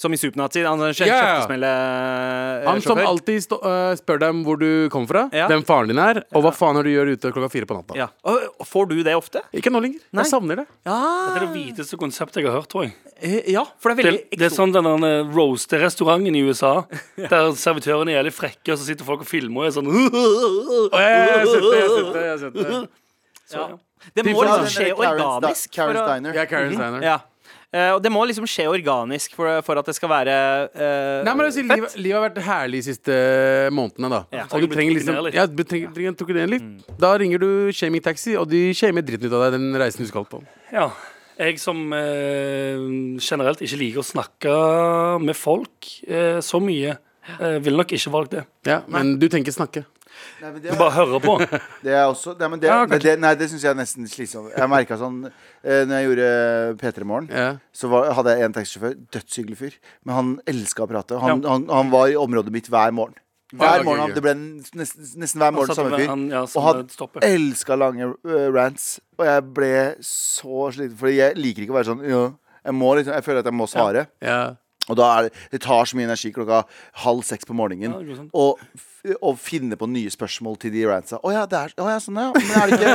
Som 0.00 0.14
i 0.14 0.16
Supernazi. 0.16 0.62
Han 0.64 0.80
er 0.80 0.94
Ja, 0.96 1.04
ja. 1.04 1.16
kjøttesmellesjåfør. 1.44 2.66
Han 2.70 2.80
som 2.80 2.98
alltid 3.04 3.42
stå, 3.44 3.56
eh, 3.68 3.96
spør 4.00 4.18
dem 4.22 4.38
hvor 4.46 4.56
du 4.58 4.88
kommer 4.88 5.08
fra, 5.10 5.22
Ja. 5.36 5.46
hvem 5.50 5.60
faren 5.68 5.88
din 5.92 5.98
er, 6.00 6.22
og 6.32 6.42
hva 6.46 6.52
faen 6.56 6.74
har 6.78 6.82
du 6.86 6.88
gjør 6.88 7.10
ute 7.12 7.32
klokka 7.34 7.50
fire 7.52 7.66
på 7.68 7.76
natta. 7.76 7.94
ja. 7.98 8.06
Og, 8.24 8.40
Får 8.64 8.88
du 8.88 9.02
det 9.02 9.12
ofte? 9.14 9.42
Ikke 9.52 9.68
nå 9.70 9.80
lenger. 9.82 10.00
Nei. 10.12 10.22
Jeg 10.24 10.30
savner 10.32 10.56
det. 10.62 10.66
Det 10.84 11.36
er 11.36 11.40
det 11.44 11.50
hviteste 11.52 11.98
konseptet 12.00 12.40
jeg 12.40 12.46
har 12.46 12.56
hørt, 12.62 12.68
tror 12.72 12.84
jeg. 12.84 12.94
Eh, 13.20 13.42
Ja, 13.52 13.64
for 13.78 13.92
det 13.94 13.98
er 13.98 14.10
Det, 14.10 14.12
veldig 14.30 14.38
det 14.38 14.46
er 14.52 14.56
sånn 14.56 14.72
den 14.72 14.84
der 15.04 15.24
roaster-restauranten 15.36 16.34
i 16.34 16.42
USA, 16.48 16.86
der 17.18 17.52
servitørene 17.52 18.08
er 18.14 18.22
jævlig 18.22 18.32
frekke, 18.32 18.72
og 18.72 18.78
så 18.78 18.84
sitter 18.88 19.04
folk 19.04 19.20
og 19.20 19.26
filmer 19.28 19.60
og 19.60 19.66
er 19.66 19.74
sånn 19.76 19.88
jeg 19.92 20.10
har 21.28 21.46
sett 21.46 21.62
det. 21.62 21.76
Jeg 21.76 21.88
har 21.88 21.96
sett 21.96 22.12
det, 22.14 22.22
jeg 22.22 22.30
har 22.30 22.38
sett 22.38 22.54
det. 22.54 22.88
Så, 23.50 23.58
ja. 23.58 23.76
Det 24.16 24.24
må 24.24 24.42
liksom 24.46 24.66
skje 24.72 24.92
organisk. 24.96 25.70
Karen 25.74 25.96
Steiner. 25.96 26.32
Ja, 26.34 26.44
Karen 26.46 26.72
Steiner. 26.72 27.02
Ja. 27.04 27.18
Eh, 27.70 27.92
og 27.94 28.00
det 28.02 28.10
må 28.10 28.24
liksom 28.26 28.48
skje 28.50 28.64
organisk 28.66 29.36
for, 29.38 29.60
for 29.62 29.78
at 29.78 29.86
det 29.86 29.94
skal 29.94 30.10
være 30.10 30.32
uh, 30.74 31.20
Nei, 31.22 31.34
men 31.38 31.46
jeg 31.46 31.54
sier, 31.60 31.68
fett. 31.68 31.78
livet, 31.78 31.92
livet 32.00 32.16
har 32.16 32.24
vært 32.24 32.40
herlig 32.48 32.80
de 32.80 32.86
siste 32.88 33.18
månedene, 33.76 34.10
da. 34.10 34.20
Ja. 34.34 34.48
Og 34.50 34.64
du 34.64 34.72
trenger 34.72 34.98
liksom. 34.98 35.30
Ja, 35.36 35.46
du 35.46 35.62
trenger, 35.62 35.92
trenger 35.94 36.16
å 36.16 36.18
tukkenere 36.18 36.50
litt. 36.50 36.66
Da 36.98 37.12
ringer 37.22 37.42
du 37.42 37.48
Shaming 37.76 38.02
Taxi, 38.02 38.34
og 38.40 38.50
de 38.50 38.72
shamer 38.74 39.06
dritten 39.06 39.30
ut 39.30 39.36
av 39.38 39.46
deg 39.46 39.60
den 39.60 39.78
reisen 39.78 40.02
du 40.02 40.10
skal 40.10 40.26
på. 40.26 40.42
Ja. 40.74 40.90
Jeg 41.40 41.56
som 41.56 41.78
eh, 41.96 42.82
generelt 43.22 43.62
ikke 43.64 43.78
liker 43.80 44.02
å 44.02 44.04
snakke 44.04 44.56
med 45.24 45.38
folk 45.38 45.88
eh, 46.04 46.42
så 46.44 46.60
mye, 46.60 46.98
eh, 47.38 47.56
ville 47.64 47.78
nok 47.80 47.94
ikke 47.96 48.12
valgt 48.12 48.34
det. 48.34 48.42
Ja, 48.68 48.82
men 48.92 49.14
du 49.22 49.24
tenker 49.32 49.54
snakke. 49.54 49.86
Nei, 50.40 50.50
men 50.52 50.62
Du 50.62 50.68
bare 50.76 50.90
hører 50.96 51.20
på. 51.24 51.34
det 51.84 51.92
er 51.92 52.04
også 52.08 52.34
Nei, 52.38 52.48
men 52.48 52.60
det, 52.62 52.68
Ja, 52.70 52.78
men 52.86 52.98
det, 53.02 53.14
nei, 53.20 53.34
det 53.36 53.48
syns 53.50 53.62
jeg 53.66 53.70
er 53.74 53.78
nesten 53.80 54.06
slitsomt. 54.08 54.52
Jeg 54.56 54.68
merka 54.72 54.96
sånn 55.00 55.18
eh, 55.28 55.82
Når 55.86 55.94
jeg 55.96 56.06
gjorde 56.10 56.28
P3 56.80 57.04
Morgen, 57.04 57.28
Ja. 57.32 57.48
så 57.72 57.88
var, 57.92 58.12
hadde 58.16 58.36
jeg 58.38 58.44
en 58.48 58.54
taxisjåfør. 58.56 58.94
Dødshyggelig 59.16 59.58
fyr. 59.58 59.74
Men 60.04 60.14
han 60.16 60.30
elska 60.48 60.84
å 60.86 60.88
prate. 60.90 61.18
Han, 61.20 61.42
Ja. 61.42 61.50
han, 61.56 61.66
han 61.68 61.90
var 61.92 62.08
i 62.08 62.16
området 62.16 62.52
mitt 62.52 62.68
hver 62.72 62.92
morgen. 62.96 63.14
Ja, 63.52 63.58
Hver 63.58 63.80
ok, 63.80 63.84
morgen, 63.88 64.00
ok. 64.00 64.06
han- 64.06 64.14
Det 64.14 64.22
ble 64.22 64.34
nesten, 64.78 65.06
nesten 65.18 65.40
hver 65.42 65.52
morgen 65.56 65.66
satt 65.72 65.76
samme 65.80 65.90
med 65.90 66.00
fyr. 66.04 66.08
han, 66.12 66.28
ja, 66.30 66.42
Og 66.46 66.62
han 66.62 66.88
stopper. 66.88 67.20
elska 67.26 67.74
lange 67.76 68.12
øh, 68.24 68.48
rants. 68.54 69.00
Og 69.18 69.26
jeg 69.26 69.42
ble 69.56 69.72
så 70.06 70.68
sliten. 70.72 70.96
Fordi 70.96 71.16
jeg 71.18 71.36
liker 71.36 71.62
ikke 71.66 71.74
å 71.74 71.78
være 71.80 71.90
sånn 71.90 72.04
ja, 72.08 72.20
jeg, 72.64 72.74
må 72.78 72.92
liksom, 72.94 73.12
jeg 73.16 73.24
føler 73.26 73.40
at 73.42 73.48
jeg 73.50 73.54
må 73.58 73.66
svare. 73.66 74.06
Ja. 74.22 74.54
Og 74.90 74.98
da 74.98 75.10
er 75.16 75.28
det, 75.28 75.34
det 75.54 75.62
tar 75.64 75.88
så 75.88 75.98
mye 75.98 76.08
energi 76.10 76.32
klokka 76.34 76.64
halv 77.04 77.22
seks 77.26 77.46
på 77.48 77.56
morgenen 77.56 77.94
Ja, 77.94 78.16
sånn. 78.18 78.30
å 78.34 78.46
ja, 79.06 79.34
finne 79.40 79.78
på 79.80 79.88
nye 79.90 80.10
spørsmål 80.12 80.58
til 80.60 80.74
de 80.74 80.82
rantsa. 80.90 81.20
Å 81.22 81.32
ja, 81.32 81.46
det 81.48 81.60
er, 81.60 81.76
å 81.80 81.88
ja, 81.88 82.00
sånn 82.02 82.18
ja. 82.20 82.30
Men 82.36 82.50
er 82.58 82.72
det 82.72 82.80
ikke 82.80 82.90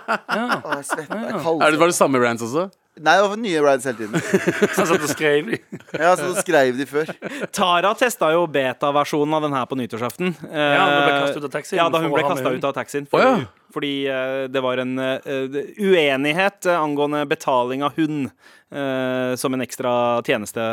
Å, 0.60 0.76
jeg 0.76 0.86
svetter. 0.92 1.24
Jeg 1.24 1.40
Er 1.40 1.74
det, 1.74 1.80
var 1.80 1.90
det 1.90 1.96
samme 1.98 2.22
rants 2.22 2.44
også? 2.46 2.68
Nei, 3.00 3.14
det 3.16 3.28
var 3.32 3.38
nye 3.40 3.60
rants 3.64 3.86
hele 3.88 3.96
tiden. 3.96 4.20
Så 4.74 4.82
han 4.82 4.88
satt 4.90 5.04
og 5.06 5.12
skrev 5.14 5.46
de. 5.48 5.58
Ja, 5.94 6.10
så 6.18 6.32
skrev 6.42 6.76
de 6.76 6.84
før. 6.90 7.12
Tara 7.54 7.94
testa 7.96 8.28
jo 8.34 8.42
beta-versjonen 8.50 9.38
av 9.38 9.46
den 9.46 9.54
her 9.56 9.68
på 9.70 9.78
nyttårsaften. 9.80 10.34
Ja, 10.50 10.82
hun 10.84 10.98
ble 11.06 11.14
kastet 11.14 11.38
ut 11.38 11.46
av 11.48 11.54
taxien 11.54 11.80
Ja, 11.80 11.86
da 11.92 12.02
hun 12.02 12.12
ble 12.12 12.24
kasta 12.26 12.52
ut 12.52 12.66
av 12.68 12.74
taxien. 12.76 13.06
For, 13.08 13.22
oh, 13.22 13.40
ja. 13.40 13.59
Fordi 13.72 13.92
eh, 14.08 14.44
det 14.52 14.62
var 14.64 14.80
en 14.82 14.98
eh, 14.98 15.60
uenighet 15.78 16.66
eh, 16.66 16.80
angående 16.80 17.24
betaling 17.30 17.84
av 17.86 17.96
hund 17.96 18.28
eh, 18.28 19.34
som 19.40 19.54
en 19.54 19.64
ekstra 19.64 19.92
tjeneste 20.26 20.64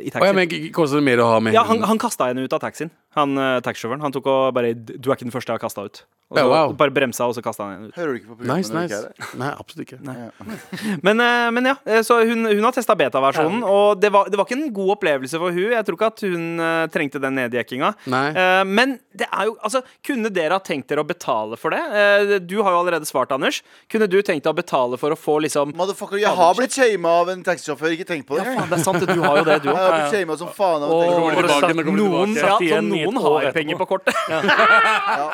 i 0.00 0.08
i 0.08 0.12
Oh, 0.14 0.26
ja, 0.26 0.32
men 0.36 0.50
koster 0.72 1.00
det 1.00 1.06
mer 1.06 1.22
å 1.24 1.30
ha 1.34 1.38
med 1.42 1.56
Ja, 1.56 1.64
han, 1.68 1.82
han 1.82 2.00
kasta 2.00 2.30
henne 2.30 2.44
ut 2.44 2.52
av 2.52 2.62
taxien. 2.62 2.92
Han 3.14 3.34
taxisjåføren. 3.64 4.02
Han 4.02 4.12
tok 4.14 4.26
og 4.30 4.52
bare 4.54 4.74
Du 4.74 5.08
er 5.08 5.16
ikke 5.16 5.26
den 5.26 5.34
første 5.34 5.52
jeg 5.52 5.58
har 5.58 5.64
kasta 5.64 5.86
ut. 5.86 6.04
Og 6.32 6.38
så 6.38 6.44
wow. 6.48 6.72
bare 6.74 6.90
bremsa, 6.94 7.26
og 7.28 7.34
så 7.36 7.42
kasta 7.44 7.66
han 7.66 7.74
henne 7.74 7.88
ut. 7.90 7.96
Hører 7.98 8.14
du 8.14 8.18
ikke 8.18 8.30
på 8.32 8.36
programmet 8.38 8.70
Nice, 8.72 8.94
nice. 8.94 9.34
Nei, 9.38 9.50
absolutt 9.52 9.84
ikke. 9.84 9.98
Men, 11.06 11.20
eh, 11.20 11.48
men 11.54 11.68
ja, 11.68 11.74
så 12.06 12.20
hun, 12.26 12.46
hun 12.48 12.64
har 12.64 12.74
testa 12.74 12.96
beta-versjonen, 12.98 13.62
og 13.68 14.00
det 14.00 14.10
var, 14.14 14.30
det 14.32 14.38
var 14.40 14.48
ikke 14.48 14.56
en 14.56 14.72
god 14.74 14.94
opplevelse 14.96 15.40
for 15.40 15.54
hun 15.54 15.74
Jeg 15.74 15.86
tror 15.86 15.98
ikke 15.98 16.10
at 16.10 16.24
hun 16.24 16.64
trengte 16.94 17.20
den 17.22 17.36
nedjekkinga. 17.38 17.92
Eh, 18.08 18.62
men 18.68 18.96
det 19.14 19.28
er 19.28 19.50
jo 19.50 19.56
Altså, 19.64 19.82
kunne 20.04 20.30
dere 20.34 20.58
ha 20.58 20.62
tenkt 20.64 20.90
dere 20.90 21.04
å 21.04 21.08
betale 21.08 21.58
for 21.60 21.73
det? 21.73 21.73
Eh, 21.74 22.34
du 22.40 22.56
har 22.62 22.74
jo 22.74 22.80
allerede 22.82 23.06
svart, 23.08 23.32
Anders. 23.34 23.62
Kunne 23.90 24.08
du 24.10 24.16
tenkt 24.22 24.44
deg 24.46 24.52
å 24.52 24.56
betale 24.56 24.98
for 25.00 25.14
å 25.14 25.18
få 25.18 25.38
liksom 25.44 25.72
Motherfucker, 25.76 26.18
jeg 26.22 26.30
har 26.38 26.54
blitt 26.58 26.74
shama 26.76 27.12
av 27.22 27.30
en 27.34 27.42
taxisjåfør. 27.46 27.94
Ikke 27.96 28.06
tenk 28.08 28.26
på 28.28 28.38
det. 28.38 28.44
Ja, 28.46 28.54
Faen, 28.60 28.70
det 28.70 28.78
er 28.78 28.84
sant, 28.84 29.04
du 29.08 29.22
har 29.24 29.40
jo 29.40 29.44
det, 29.48 29.58
du 29.64 29.68
Jeg 29.70 29.76
har 29.78 29.96
blitt 29.98 30.14
shama 30.18 30.38
som 30.40 30.52
faen 30.54 30.86
av 30.86 30.94
en 30.94 31.38
taxisjåfør. 31.40 31.90
Noen, 31.98 32.34
ja, 32.38 32.80
noen 32.84 33.20
har 33.26 33.50
penger 33.56 33.80
på 33.80 33.88
kortet. 33.94 34.14
Ja, 34.30 34.40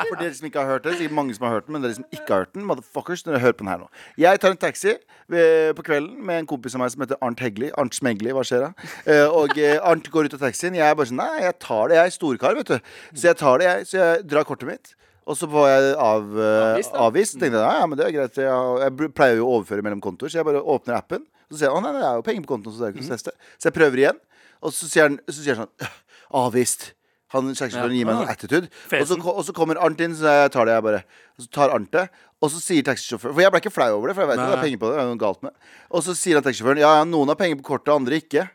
for 0.07 0.19
dere 0.19 0.33
som 0.37 0.47
ikke 0.49 0.61
har 0.63 0.75
hørt 0.75 0.85
det, 0.87 0.97
sikkert 0.99 1.17
mange 1.17 1.35
som 1.37 1.47
har 1.47 1.57
hørt 1.57 1.67
den, 1.67 1.75
men 1.77 1.85
dere 1.85 1.97
som 1.97 2.05
ikke 2.11 2.27
har 2.33 2.45
hørt 2.45 2.53
den, 2.57 2.65
motherfuckers, 2.69 3.23
dere 3.27 3.41
hører 3.43 3.57
på 3.57 3.65
den 3.65 3.71
her 3.73 3.81
nå. 3.83 3.89
Jeg 4.21 4.41
tar 4.43 4.55
en 4.55 4.61
taxi 4.61 4.97
på 5.31 5.85
kvelden 5.87 6.17
med 6.27 6.41
en 6.43 6.47
kompis 6.49 6.75
av 6.75 6.81
meg 6.83 6.91
som 6.93 7.03
heter 7.05 7.19
Arnt 7.23 7.39
Hegli. 7.43 7.69
Arnt 7.79 7.95
Smegli, 7.95 8.33
hva 8.35 8.43
skjer 8.47 8.65
da? 8.67 8.71
Eh, 9.05 9.27
og 9.31 9.55
eh, 9.59 9.77
Arnt 9.79 10.09
går 10.11 10.27
ut 10.27 10.35
av 10.35 10.43
taxien. 10.47 10.75
Jeg 10.75 10.83
er 10.87 10.97
bare 10.97 11.07
sånn, 11.11 11.21
nei, 11.21 11.43
jeg 11.45 11.55
tar 11.63 11.91
det. 11.91 11.99
Jeg 11.99 12.11
er 12.11 12.15
storkar, 12.17 12.57
vet 12.59 12.73
du. 12.73 12.91
Så 13.15 13.29
jeg 13.29 13.39
tar 13.39 13.61
det, 13.61 13.69
jeg. 13.69 13.87
Så 13.91 14.01
jeg 14.01 14.25
drar 14.31 14.47
kortet 14.47 14.67
mitt. 14.69 14.93
Og 15.29 15.37
så 15.37 15.47
var 15.51 15.67
jeg 15.69 15.91
av, 16.01 16.31
eh, 16.33 16.61
Avvist, 16.71 16.95
avvist. 17.07 17.35
Tenkte 17.37 17.59
jeg, 17.59 17.65
ja, 17.67 17.83
ja, 17.83 17.89
men 17.89 17.99
det 17.99 18.07
er 18.07 18.15
greit. 18.15 18.39
Jeg, 18.41 18.79
jeg 18.85 19.11
pleier 19.17 19.37
jo 19.37 19.47
å 19.47 19.59
overføre 19.59 19.85
mellom 19.85 20.01
kontoer, 20.03 20.31
så 20.33 20.41
jeg 20.41 20.47
bare 20.47 20.63
åpner 20.63 20.97
appen. 20.97 21.27
Så 21.51 21.59
sier 21.59 21.69
jeg, 21.69 21.75
å 21.77 21.83
nei, 21.83 21.91
det 21.97 22.01
er 22.07 22.17
jo 22.17 22.25
penger 22.25 22.47
på 22.47 22.53
kontoen, 22.55 22.73
så 22.73 22.81
det 22.81 22.87
er 22.87 22.95
ikke 22.95 23.03
noe 23.03 23.11
stress 23.11 23.27
det. 23.29 23.35
Så 23.59 23.69
jeg 23.69 23.75
prøver 23.77 24.01
igjen. 24.01 24.19
Og 24.61 24.73
så 24.75 24.89
sier 24.89 25.07
han, 25.07 25.19
så 25.29 25.37
sier 25.37 25.59
han 25.61 25.69
sånn, 25.69 25.93
avvist. 26.41 26.91
Han 27.31 27.47
taxisjåføren 27.55 27.95
gir 27.95 28.07
meg 28.07 28.17
en 28.17 28.25
sånn 28.25 28.33
attitude. 28.33 28.69
Og 28.97 29.05
så, 29.07 29.15
og 29.31 29.43
så 29.47 29.53
kommer 29.55 29.79
Arnt 29.79 30.01
inn, 30.03 30.15
så 30.17 30.33
jeg 30.41 30.51
tar 30.51 30.67
det, 30.67 30.73
jeg 30.75 30.85
bare. 30.87 31.03
Og 31.37 31.45
så 31.45 31.51
tar 31.55 31.71
Arnt 31.75 31.91
det. 31.95 32.07
Og 32.41 32.51
så 32.51 32.59
sier 32.59 32.83
taxisjåføren 32.83 33.35
For 33.37 33.43
jeg 33.43 33.53
ble 33.53 33.61
ikke 33.61 33.71
flau 33.71 33.87
over 33.93 34.09
det, 34.09 34.15
for 34.17 34.25
jeg 34.25 34.31
vet 34.33 34.41
jo 34.41 34.47
det 34.49 34.57
er 34.57 34.63
penger 34.65 34.81
på 34.81 34.89
det. 34.89 34.97
det 34.97 35.03
er 35.03 35.09
noe 35.11 35.21
galt 35.21 35.43
med 35.45 35.53
Og 35.93 36.03
så 36.03 36.15
sier 36.17 36.39
han 36.39 36.43
taxisjåføren 36.47 36.81
ja, 36.81 36.89
ja, 36.97 37.05
noen 37.07 37.31
har 37.31 37.37
penger 37.39 37.59
på 37.61 37.67
kortet, 37.69 37.93
andre 37.93 38.17
ikke. 38.19 38.47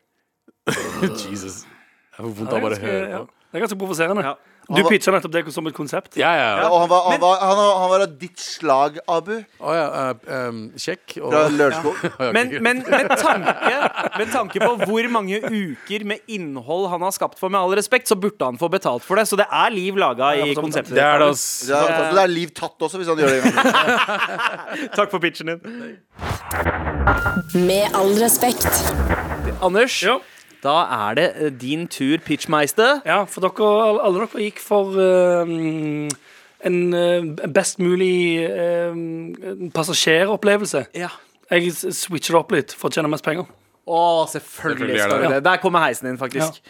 Jesus. 1.31 1.63
Det 1.63 2.21
er 2.21 2.27
vondt 2.27 2.53
av 2.53 2.65
bare 2.65 2.75
ganske, 2.75 2.91
høre 2.91 3.23
på. 3.23 3.31
det 3.47 3.59
er 3.61 3.65
ganske 3.65 3.79
provoserende. 3.81 4.27
Ja. 4.27 4.35
Du 4.67 4.83
pitcha 4.89 5.13
nettopp 5.15 5.31
det 5.31 5.43
som 5.55 5.67
et 5.71 5.75
konsept. 5.77 6.17
Ja, 6.19 6.33
ja. 6.35 6.47
Ja, 6.47 6.63
ja. 6.65 6.71
og 6.73 6.81
han 6.83 6.89
var, 6.91 7.05
han, 7.11 7.21
var, 7.23 7.37
han, 7.39 7.57
var, 7.59 7.69
han 7.83 7.91
var 7.93 8.05
av 8.07 8.15
ditt 8.19 8.41
slag, 8.43 8.97
Abu. 9.07 9.37
Å 9.63 9.75
ja. 9.77 9.85
eh, 10.01 10.49
um, 10.49 10.63
kjekk. 10.75 11.19
Og 11.23 11.31
Fra 11.31 11.43
Lørenskog. 11.55 12.01
Ja, 12.03 12.31
Men, 12.37 12.51
men 12.65 12.83
med, 12.83 13.13
tanke, 13.21 13.77
med 14.19 14.33
tanke 14.35 14.63
på 14.65 14.73
hvor 14.83 15.09
mange 15.15 15.39
uker 15.47 16.07
med 16.11 16.25
innhold 16.33 16.89
han 16.91 17.05
har 17.07 17.15
skapt 17.15 17.39
for, 17.39 17.53
med 17.53 17.61
all 17.63 17.77
respekt, 17.79 18.11
så 18.11 18.19
burde 18.19 18.43
han 18.51 18.59
få 18.59 18.71
betalt 18.73 19.07
for 19.07 19.21
det. 19.21 19.29
Så 19.31 19.39
det 19.39 19.47
er 19.47 19.75
liv 19.75 19.99
laga 20.01 20.33
i 20.35 20.51
for 20.51 20.67
konseptet. 20.67 20.97
det 20.99 21.05
er 21.07 21.23
det, 21.23 21.31
ass. 21.37 21.47
Det 21.69 21.79
er, 21.79 22.11
det 22.17 22.25
er 22.27 22.33
liv 22.35 22.55
tatt 22.57 22.89
også, 22.89 22.99
hvis 23.03 23.13
han 23.13 23.23
gjør 23.23 23.37
det. 23.37 23.39
en 23.39 23.61
gang. 23.61 24.91
Takk 24.99 25.15
for 25.15 25.23
pitchen 25.23 25.55
din. 25.55 25.61
Med 27.67 27.87
all 27.95 28.17
respekt. 28.19 28.67
Anders, 29.63 30.03
Ja. 30.03 30.19
Da 30.65 30.77
er 31.11 31.15
det 31.19 31.27
eh, 31.37 31.51
din 31.61 31.87
tur, 31.93 32.17
pitchmeister. 32.25 33.03
Ja, 33.07 33.25
for 33.29 33.45
dere, 33.45 33.69
alle- 34.05 34.25
dere 34.27 34.47
gikk 34.47 34.59
for 34.63 34.97
um, 34.97 36.09
en 36.67 36.79
eh, 36.95 37.47
best 37.53 37.79
mulig 37.83 38.47
um, 38.51 39.71
passasjeropplevelse. 39.75 40.87
Ja. 40.97 41.13
Jeg 41.51 41.73
switcher 41.77 42.35
det 42.35 42.41
opp 42.41 42.51
litt 42.57 42.73
for 42.75 42.91
å 42.91 42.97
tjene 42.97 43.11
mest 43.13 43.25
penger. 43.27 43.47
Å, 43.87 43.99
selvfølgelig 44.33 44.97
Selvfølgelig 44.99 45.03
skal 45.05 45.21
det 45.23 45.35
det. 45.37 45.43
Der 45.47 45.61
kommer 45.63 45.85
heisen 45.87 46.09
din, 46.11 46.19
faktisk. 46.19 46.63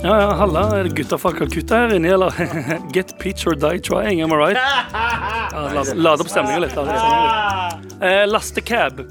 Ja, 0.00 0.14
ja, 0.16 0.28
halla, 0.40 0.62
er 0.78 0.86
det 0.88 0.94
gutta 0.96 1.18
fra 1.20 1.28
Calcutta 1.36 1.82
her 1.82 1.90
inne, 1.98 2.08
eller? 2.14 2.32
Get 2.96 3.18
pitch 3.20 3.44
or 3.46 3.52
die 3.54 3.76
trying, 3.84 4.22
am 4.24 4.32
I 4.32 4.38
right? 4.40 4.56
Ja, 5.50 5.66
la, 5.74 5.82
lade 5.92 6.22
opp 6.24 6.30
stemningen 6.30 6.62
litt. 6.64 6.72
Lade 6.78 6.94
opp 6.94 7.02
stemningen 7.02 7.90
litt. 7.90 8.02
Eh, 8.08 8.22
lastecab. 8.30 9.02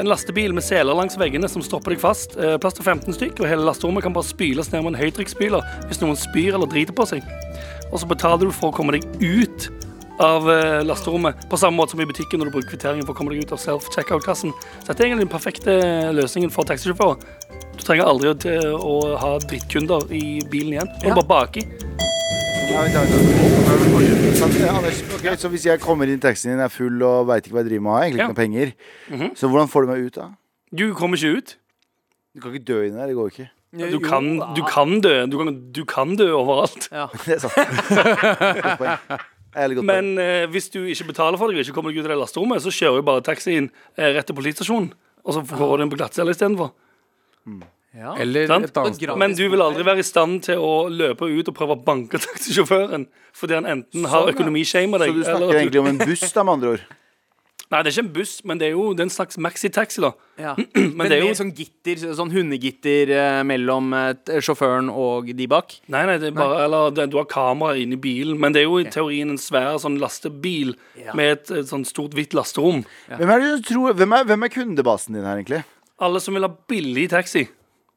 En 0.00 0.08
lastebil 0.08 0.54
med 0.56 0.64
seler 0.64 0.96
langs 0.96 1.18
veggene 1.20 1.48
som 1.52 1.62
stopper 1.64 1.92
deg 1.92 2.00
fast. 2.00 2.36
Eh, 2.40 2.56
plass 2.62 2.74
til 2.78 2.86
15 2.86 3.12
stykk, 3.16 3.42
og 3.42 3.48
hele 3.50 3.66
lasterommet 3.66 4.04
kan 4.06 4.14
bare 4.14 4.24
spyles 4.24 4.70
ned 4.72 4.84
med 4.86 4.94
en 4.94 5.00
høytrykksspyler 5.02 5.66
hvis 5.90 6.00
noen 6.00 6.16
spyr 6.16 6.56
eller 6.56 6.70
driter 6.70 6.96
på 6.96 7.04
seg. 7.10 7.24
Og 7.92 8.00
så 8.00 8.08
betaler 8.08 8.48
du 8.48 8.54
for 8.56 8.72
å 8.72 8.76
komme 8.76 8.96
deg 8.96 9.04
ut 9.20 9.68
av 10.22 10.48
eh, 10.52 10.80
lasterommet, 10.86 11.44
på 11.50 11.58
samme 11.60 11.76
måte 11.76 11.92
som 11.96 12.00
i 12.00 12.08
butikken 12.08 12.40
når 12.40 12.48
du 12.48 12.54
bruker 12.56 12.72
kvitteringen 12.72 13.04
for 13.04 13.12
å 13.12 13.18
komme 13.18 13.34
deg 13.34 13.44
ut 13.44 13.52
av 13.56 13.60
self-checkout-kassen. 13.60 14.52
Så 14.80 14.88
dette 14.88 15.02
er 15.02 15.10
egentlig 15.10 15.26
den 15.26 15.34
perfekte 15.34 15.76
løsningen 16.16 16.52
for 16.54 16.68
taxisjåfører. 16.68 17.20
Du 17.76 17.84
trenger 17.84 18.08
aldri 18.08 18.32
å, 18.32 18.76
å 18.76 18.96
ha 19.18 19.34
drittkunder 19.44 20.08
i 20.14 20.40
bilen 20.52 20.76
igjen. 20.78 20.92
Du 21.02 21.08
Ja. 21.08 21.16
bare 21.16 21.28
baki. 21.36 21.66
Ja, 22.72 22.82
vent, 22.82 22.94
vent, 22.96 23.10
vent. 23.12 24.36
Sånn, 24.38 24.54
eh, 24.56 24.72
Anders, 24.72 25.00
ok, 25.14 25.26
så 25.38 25.48
hvis 25.52 25.66
jeg 25.68 25.80
kommer 25.82 26.08
inn 26.08 26.16
i 26.16 26.22
teksten 26.22 26.52
din, 26.54 26.60
er 26.64 26.70
full 26.72 27.02
og 27.04 27.26
veit 27.28 27.44
ikke 27.46 27.56
hva 27.58 27.62
jeg 27.62 27.68
driver 27.70 27.84
med, 27.84 27.92
har 27.92 28.04
egentlig 28.06 28.20
ikke 28.20 28.24
Ja. 28.24 28.32
noe 28.32 28.40
penger, 28.42 28.72
så 29.36 29.50
hvordan 29.52 29.68
får 29.72 29.82
du 29.84 29.90
meg 29.92 30.06
ut 30.06 30.14
da? 30.16 30.28
Du 30.74 30.94
kommer 30.94 31.16
ikke 31.20 31.36
ut. 31.36 31.56
Du 32.34 32.40
kan 32.40 32.52
ikke 32.54 32.64
dø 32.64 32.78
inni 32.86 32.96
der, 32.96 33.06
det 33.12 33.16
går 33.16 33.28
ikke. 33.30 33.48
Du 33.92 33.98
kan, 34.00 34.38
du 34.56 34.62
kan 34.68 35.00
dø. 35.00 35.26
Du 35.26 35.36
kan, 35.38 35.72
du 35.72 35.84
kan 35.84 36.16
dø 36.16 36.30
overalt. 36.36 36.88
Ja. 36.92 37.06
Det 37.24 37.36
er 37.36 37.38
sant. 37.40 37.54
Godt 38.62 38.78
poeng. 38.78 39.84
Men 39.84 40.18
eh, 40.18 40.46
hvis 40.48 40.70
du 40.72 40.80
ikke 40.84 41.08
betaler 41.12 41.36
for 41.40 41.48
deg 41.48 41.56
og 41.60 41.64
ikke 41.66 41.74
kommer 41.76 41.92
deg 41.92 42.00
ut 42.00 42.08
av 42.08 42.12
det 42.14 42.18
lasterommet, 42.20 42.62
så 42.64 42.72
kjører 42.72 43.00
jo 43.00 43.02
bare 43.04 43.20
taxien 43.24 43.70
eh, 43.98 44.12
rett 44.16 44.26
til 44.28 44.36
politistasjonen. 44.36 44.92
Og 45.24 45.34
så 45.36 45.44
får 45.44 45.76
du 45.76 45.82
inn 45.84 45.92
på 45.92 45.96
glattcelle 46.00 46.32
istedenfor. 46.32 46.72
Ja. 47.92 48.14
Eller 48.16 48.46
Sant? 48.48 48.64
et 48.70 48.78
annet 48.80 48.96
sted. 48.96 49.12
Men 49.20 49.34
du 49.36 49.42
vil 49.52 49.60
aldri 49.60 49.84
være 49.84 50.00
i 50.00 50.06
stand 50.06 50.40
til 50.46 50.62
å 50.64 50.88
løpe 50.88 51.28
ut 51.28 51.50
og 51.52 51.54
prøve 51.58 51.76
å 51.76 51.82
banke 51.84 52.20
taxisjåføren 52.26 53.06
fordi 53.36 53.56
han 53.58 53.68
enten 53.68 54.04
har 54.08 54.26
Sånn, 54.26 54.32
ja. 54.32 54.34
økonomishame 54.36 54.98
Så 55.00 55.12
du 55.12 55.22
snakker 55.24 55.36
eller 55.36 55.60
egentlig 55.60 55.80
om 55.80 55.86
en 55.92 56.00
buss, 56.00 56.24
da, 56.32 56.42
med 56.44 56.52
andre 56.58 56.74
ord? 56.78 56.82
Nei, 57.72 57.78
det 57.80 57.88
er 57.88 57.94
ikke 57.94 58.02
en 58.04 58.08
buss, 58.12 58.32
men 58.44 58.58
det 58.60 58.66
er 58.66 58.72
jo 58.74 58.82
det 58.92 59.00
er 59.00 59.06
en 59.06 59.12
slags 59.14 59.38
maxitaxi, 59.40 60.02
da. 60.04 60.10
Ja. 60.36 60.50
Men 60.76 60.90
Men 60.98 61.08
det 61.08 61.16
er 61.16 61.22
jo 61.22 61.28
med 61.30 61.38
sånn 61.38 61.52
gitter, 61.56 62.02
sånn 62.18 62.32
hundegitter 62.34 63.12
eh, 63.16 63.38
mellom 63.48 63.94
eh, 63.96 64.34
sjåføren 64.44 64.90
og 64.92 65.30
de 65.38 65.46
bak. 65.48 65.78
Nei, 65.92 66.02
nei, 66.10 66.18
det 66.20 66.28
er 66.28 66.36
bare, 66.36 66.58
eller 66.66 66.92
det, 66.92 67.06
du 67.14 67.16
har 67.16 67.28
kamera 67.32 67.78
inni 67.80 67.96
bilen, 67.96 68.36
men 68.40 68.52
det 68.52 68.60
er 68.60 68.68
jo 68.68 68.76
i 68.82 68.84
teorien 68.92 69.32
en 69.32 69.40
svær 69.40 69.78
sånn 69.80 69.96
lastebil 70.02 70.74
Ja. 71.00 71.16
med 71.16 71.32
et, 71.38 71.54
et 71.62 71.72
sånn 71.72 71.86
stort 71.88 72.12
hvitt 72.18 72.36
lasterom. 72.36 72.84
Hvem 73.08 73.32
er, 73.38 73.40
det 73.40 73.54
du 73.62 73.66
tror, 73.72 73.96
hvem, 73.96 74.18
er, 74.20 74.28
hvem 74.28 74.44
er 74.48 74.52
kundebasen 74.52 75.16
din 75.16 75.24
her, 75.24 75.40
egentlig? 75.40 75.62
Alle 76.02 76.20
som 76.20 76.36
vil 76.36 76.44
ha 76.44 76.52
billig 76.68 77.08
taxi. 77.14 77.46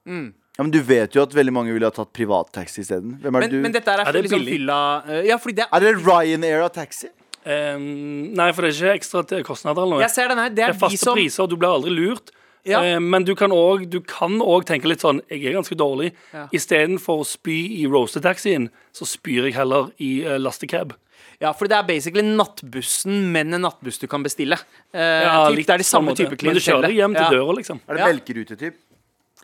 Ja, 0.05 0.63
men 0.63 0.71
Du 0.71 0.79
vet 0.81 1.15
jo 1.15 1.21
at 1.25 1.33
veldig 1.35 1.51
mange 1.53 1.73
ville 1.73 1.85
ha 1.89 1.91
tatt 1.91 2.13
privattaxi 2.15 2.81
isteden. 2.85 3.17
Hvem 3.19 3.35
er 3.35 3.39
Men, 3.43 3.49
det 3.49 3.61
men 3.65 3.71
dette 3.75 3.91
er, 3.91 4.05
Er 4.07 4.11
det 4.13 4.23
liksom 4.23 4.39
billig? 4.39 4.53
fylla 4.59 5.03
eh, 5.09 5.21
Ja, 5.27 5.37
fordi 5.37 5.55
det 5.55 5.65
Er 5.71 5.79
det 5.79 5.93
Ryanair 6.05 6.63
av 6.63 6.69
taxi? 6.77 7.09
Um, 7.45 8.33
nei, 8.33 8.47
for 8.53 8.65
det 8.65 8.71
er 8.73 8.77
ikke 8.79 8.93
ekstra 8.99 9.21
til 9.29 9.43
kostnader 9.45 9.83
eller 9.83 9.99
noe. 9.99 10.01
Jeg 10.01 10.09
ser 10.15 10.31
den 10.31 10.39
her. 10.41 10.49
Det 10.49 10.55
Det 10.55 10.63
er, 10.65 10.73
er 10.73 10.79
faste 10.81 10.97
som 10.97 11.13
priser, 11.13 11.43
og 11.43 11.49
du 11.51 11.55
blir 11.61 11.69
aldri 11.69 11.91
lurt. 11.93 12.31
Ja. 12.65 12.79
Eh, 12.81 12.99
men 12.99 13.23
du 13.23 13.35
kan 13.35 13.51
òg 13.53 14.65
tenke 14.65 14.89
litt 14.89 15.03
sånn 15.05 15.21
Jeg 15.29 15.43
er 15.45 15.53
ganske 15.53 15.77
dårlig. 15.77 16.13
Ja. 16.33 16.47
Istedenfor 16.51 17.21
å 17.21 17.25
spy 17.25 17.83
i 17.83 17.85
roaster-taxien, 17.85 18.69
så 18.91 19.05
spyr 19.05 19.45
jeg 19.45 19.53
heller 19.59 19.91
i 20.01 20.23
uh, 20.25 20.39
lastecab. 20.41 20.95
Ja, 21.41 21.51
for 21.53 21.67
det 21.67 21.75
er 21.77 21.83
basically 21.83 22.23
nattbussen, 22.23 23.31
men 23.33 23.53
en 23.53 23.61
nattbuss 23.67 23.99
du 23.99 24.07
kan 24.07 24.23
bestille. 24.23 24.57
Uh, 24.95 24.97
Ja, 24.97 25.47
typ, 25.49 25.57
litt 25.59 25.67
det 25.67 25.73
er 25.75 25.83
de 25.83 25.83
samme 25.83 26.15
type 26.15 26.31
type 26.33 26.47
Men 26.47 26.55
du 26.55 26.63
kjører 26.63 26.93
hjem 26.95 27.13
til 27.13 27.25
Ja. 27.27 27.29
døra, 27.29 27.55
liksom. 27.59 27.79
Er 27.87 27.93
det 27.93 28.01
Ja. 28.01 28.07
melkerute-typ? 28.07 28.75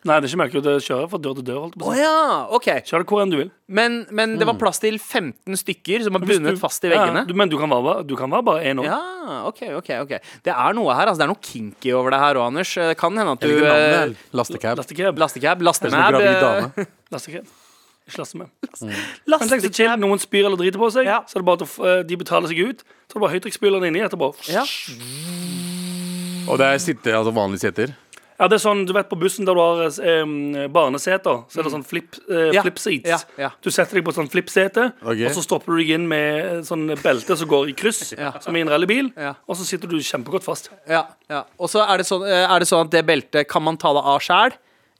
Nei, 0.03 0.15
det 0.17 0.25
er 0.25 0.31
ikke 0.31 0.39
merkelig. 0.41 0.61
Det 0.65 0.71
kjører 0.81 1.09
fra 1.11 1.17
dør 1.21 1.35
til 1.37 1.45
dør. 1.45 1.57
Holdt 1.61 1.75
jeg 1.77 1.81
på 1.83 1.89
Å 1.91 1.93
si. 1.93 1.99
ja, 2.01 2.13
OK. 2.57 2.67
Kjør 2.89 3.03
det 3.03 3.07
hvor 3.11 3.21
enn 3.21 3.29
du 3.29 3.37
vil. 3.37 3.51
Men, 3.69 3.99
men 4.09 4.31
det 4.39 4.47
var 4.49 4.55
plass 4.57 4.79
til 4.81 4.97
15 4.97 5.59
stykker 5.61 6.01
som 6.07 6.13
var 6.17 6.23
Hvis 6.25 6.39
bundet 6.41 6.57
du- 6.57 6.61
fast 6.63 6.83
i 6.83 6.89
Ja, 6.89 6.95
veggene. 7.05 7.21
du, 7.29 7.33
men 7.37 7.49
du 7.51 7.57
kan 7.61 7.69
være, 7.69 8.01
du 8.09 8.15
kan 8.17 8.31
være 8.33 8.43
bare 8.47 8.63
én 8.71 8.81
òg. 8.81 8.87
Ja, 8.89 8.97
OK, 9.45 9.61
OK. 9.77 9.89
ok 10.01 10.13
Det 10.43 10.51
er 10.55 10.73
noe 10.73 10.95
her, 10.97 11.05
altså. 11.11 11.21
Det 11.21 11.27
er 11.29 11.33
noe 11.35 11.43
kinky 11.45 11.93
over 11.93 12.09
det 12.09 12.19
her 12.19 12.33
òg, 12.41 12.47
Anders. 12.49 12.73
Det 12.73 12.97
kan 12.97 13.13
hende 13.15 13.31
at 13.37 13.39
du 13.45 13.47
Jeg 13.47 13.59
liker 13.61 13.77
eh, 13.77 13.97
navnet. 13.99 14.17
Lastecab. 14.33 14.77
Lastecab. 14.81 15.17
Lastekab, 15.21 15.57
Som 15.57 15.61
en 15.61 15.69
lastemab 15.69 16.11
gravid 16.17 16.33
eh, 16.33 16.41
dame. 16.41 16.87
Lastecab. 17.13 17.45
Ikke 18.09 18.17
laste 18.23 18.37
med. 18.41 18.47
Men 19.29 19.47
tenk 19.47 19.61
så 19.61 19.69
chill, 19.71 19.93
Noen 20.01 20.19
spyr 20.19 20.47
eller 20.49 20.57
driter 20.57 20.81
på 20.81 20.89
seg, 20.91 21.05
Ja. 21.05 21.21
så 21.29 21.37
er 21.37 21.45
det 21.45 21.45
bare 21.45 21.61
at 21.61 21.77
eh, 21.85 22.03
de 22.09 22.17
betaler 22.17 22.49
seg 22.49 22.57
ut. 22.73 22.81
Så 23.05 23.13
er 23.13 23.19
det 23.19 23.21
bare 23.21 23.35
høytrykksspyleren 23.37 23.85
inni 23.91 24.01
etterpå. 24.01 24.33
Ja. 24.49 24.65
Og 26.49 26.57
det 26.57 26.65
er 26.73 26.79
sitte, 26.81 27.13
altså 27.13 27.31
vanlige 27.35 27.61
seter. 27.69 27.93
Ja, 28.41 28.47
det 28.49 28.57
er 28.57 28.61
sånn, 28.63 28.79
du 28.89 28.93
vet 28.97 29.05
På 29.11 29.17
bussen 29.21 29.45
der 29.45 29.53
du 29.53 29.61
har 29.61 29.83
eh, 29.85 30.65
barneseter, 30.73 31.43
så 31.51 31.59
er 31.61 31.67
det 31.67 31.73
sånn 31.75 31.85
flip, 31.85 32.15
eh, 32.27 32.49
Ja. 32.55 32.63
flip 32.65 32.79
seats. 32.81 33.05
Ja, 33.11 33.19
ja. 33.37 33.49
Du 33.61 33.69
setter 33.69 33.99
deg 33.99 34.05
på 34.07 34.13
sånn 34.15 34.29
flip-sete, 34.33 34.87
Ok. 35.03 35.21
og 35.27 35.35
så 35.37 35.43
stopper 35.45 35.75
du 35.75 35.83
deg 35.83 35.91
inn 35.99 36.07
med 36.09 36.65
sånn 36.65 36.87
belte 37.03 37.37
som 37.37 37.47
går 37.47 37.69
i 37.69 37.73
kryss, 37.77 38.15
Ja. 38.17 38.31
som 38.41 38.55
i 38.57 38.61
en 38.65 38.67
rallybil, 38.73 39.11
Ja. 39.15 39.35
og 39.47 39.55
så 39.55 39.63
sitter 39.63 39.87
du 39.87 39.97
kjempegodt 40.01 40.43
fast. 40.43 40.71
Ja, 40.89 41.05
ja. 41.29 41.43
Og 41.59 41.69
så 41.69 41.85
er 41.87 41.97
det, 42.01 42.07
sånn, 42.09 42.25
eh, 42.25 42.49
er 42.49 42.59
det 42.59 42.67
sånn 42.67 42.85
at 42.85 42.91
det 42.91 43.05
beltet 43.05 43.47
kan 43.47 43.61
man 43.63 43.77
ta 43.77 43.93
det 43.93 44.01
av 44.03 44.19
sjæl? 44.19 44.51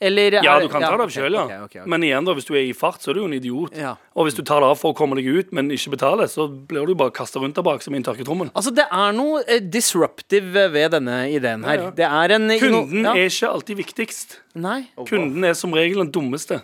Eller 0.02 0.40
Ja, 0.42 0.56
du 0.60 0.66
kan 0.72 0.82
ta 0.82 0.90
det 0.98 1.04
av 1.06 1.12
sjøl, 1.14 1.36
ja. 1.38 1.44
Okay, 1.46 1.58
okay, 1.68 1.82
okay. 1.84 1.90
Men 1.94 2.02
igjen, 2.08 2.26
da, 2.26 2.34
hvis 2.34 2.48
du 2.48 2.56
er 2.58 2.64
i 2.66 2.72
fart, 2.74 3.04
så 3.04 3.12
er 3.12 3.20
du 3.20 3.20
jo 3.22 3.28
en 3.30 3.36
idiot. 3.38 3.76
Ja. 3.78 3.92
Og 4.18 4.26
hvis 4.26 4.34
du 4.38 4.42
tar 4.48 4.64
det 4.64 4.70
av 4.74 4.80
for 4.82 4.96
å 4.96 4.98
komme 4.98 5.16
deg 5.20 5.28
ut, 5.30 5.52
men 5.54 5.70
ikke 5.76 5.94
betaler, 5.94 6.26
så 6.32 6.48
blir 6.50 6.90
du 6.90 6.96
bare 6.98 7.14
kasta 7.14 7.38
rundt 7.44 7.56
der 7.60 7.66
bak 7.68 7.86
som 7.86 7.94
i 7.94 8.00
en 8.02 8.08
tørketrommel. 8.08 8.50
Altså, 8.58 8.74
det 8.74 8.88
er 8.90 9.14
noe 9.14 9.44
eh, 9.46 9.62
disruptive 9.62 10.66
ved 10.74 10.96
denne 10.98 11.20
ideen 11.30 11.64
her. 11.70 11.78
Ja, 11.78 11.88
ja. 11.92 11.94
Det 12.02 12.08
er 12.10 12.36
en 12.40 12.50
Kunden 12.60 13.06
ja. 13.06 13.14
er 13.14 13.30
ikke 13.30 13.54
alltid 13.54 13.78
viktigst. 13.84 14.40
Nei. 14.58 14.80
Kunden 15.06 15.46
er 15.46 15.54
som 15.60 15.74
regel 15.78 16.02
den 16.02 16.12
dummeste. 16.18 16.64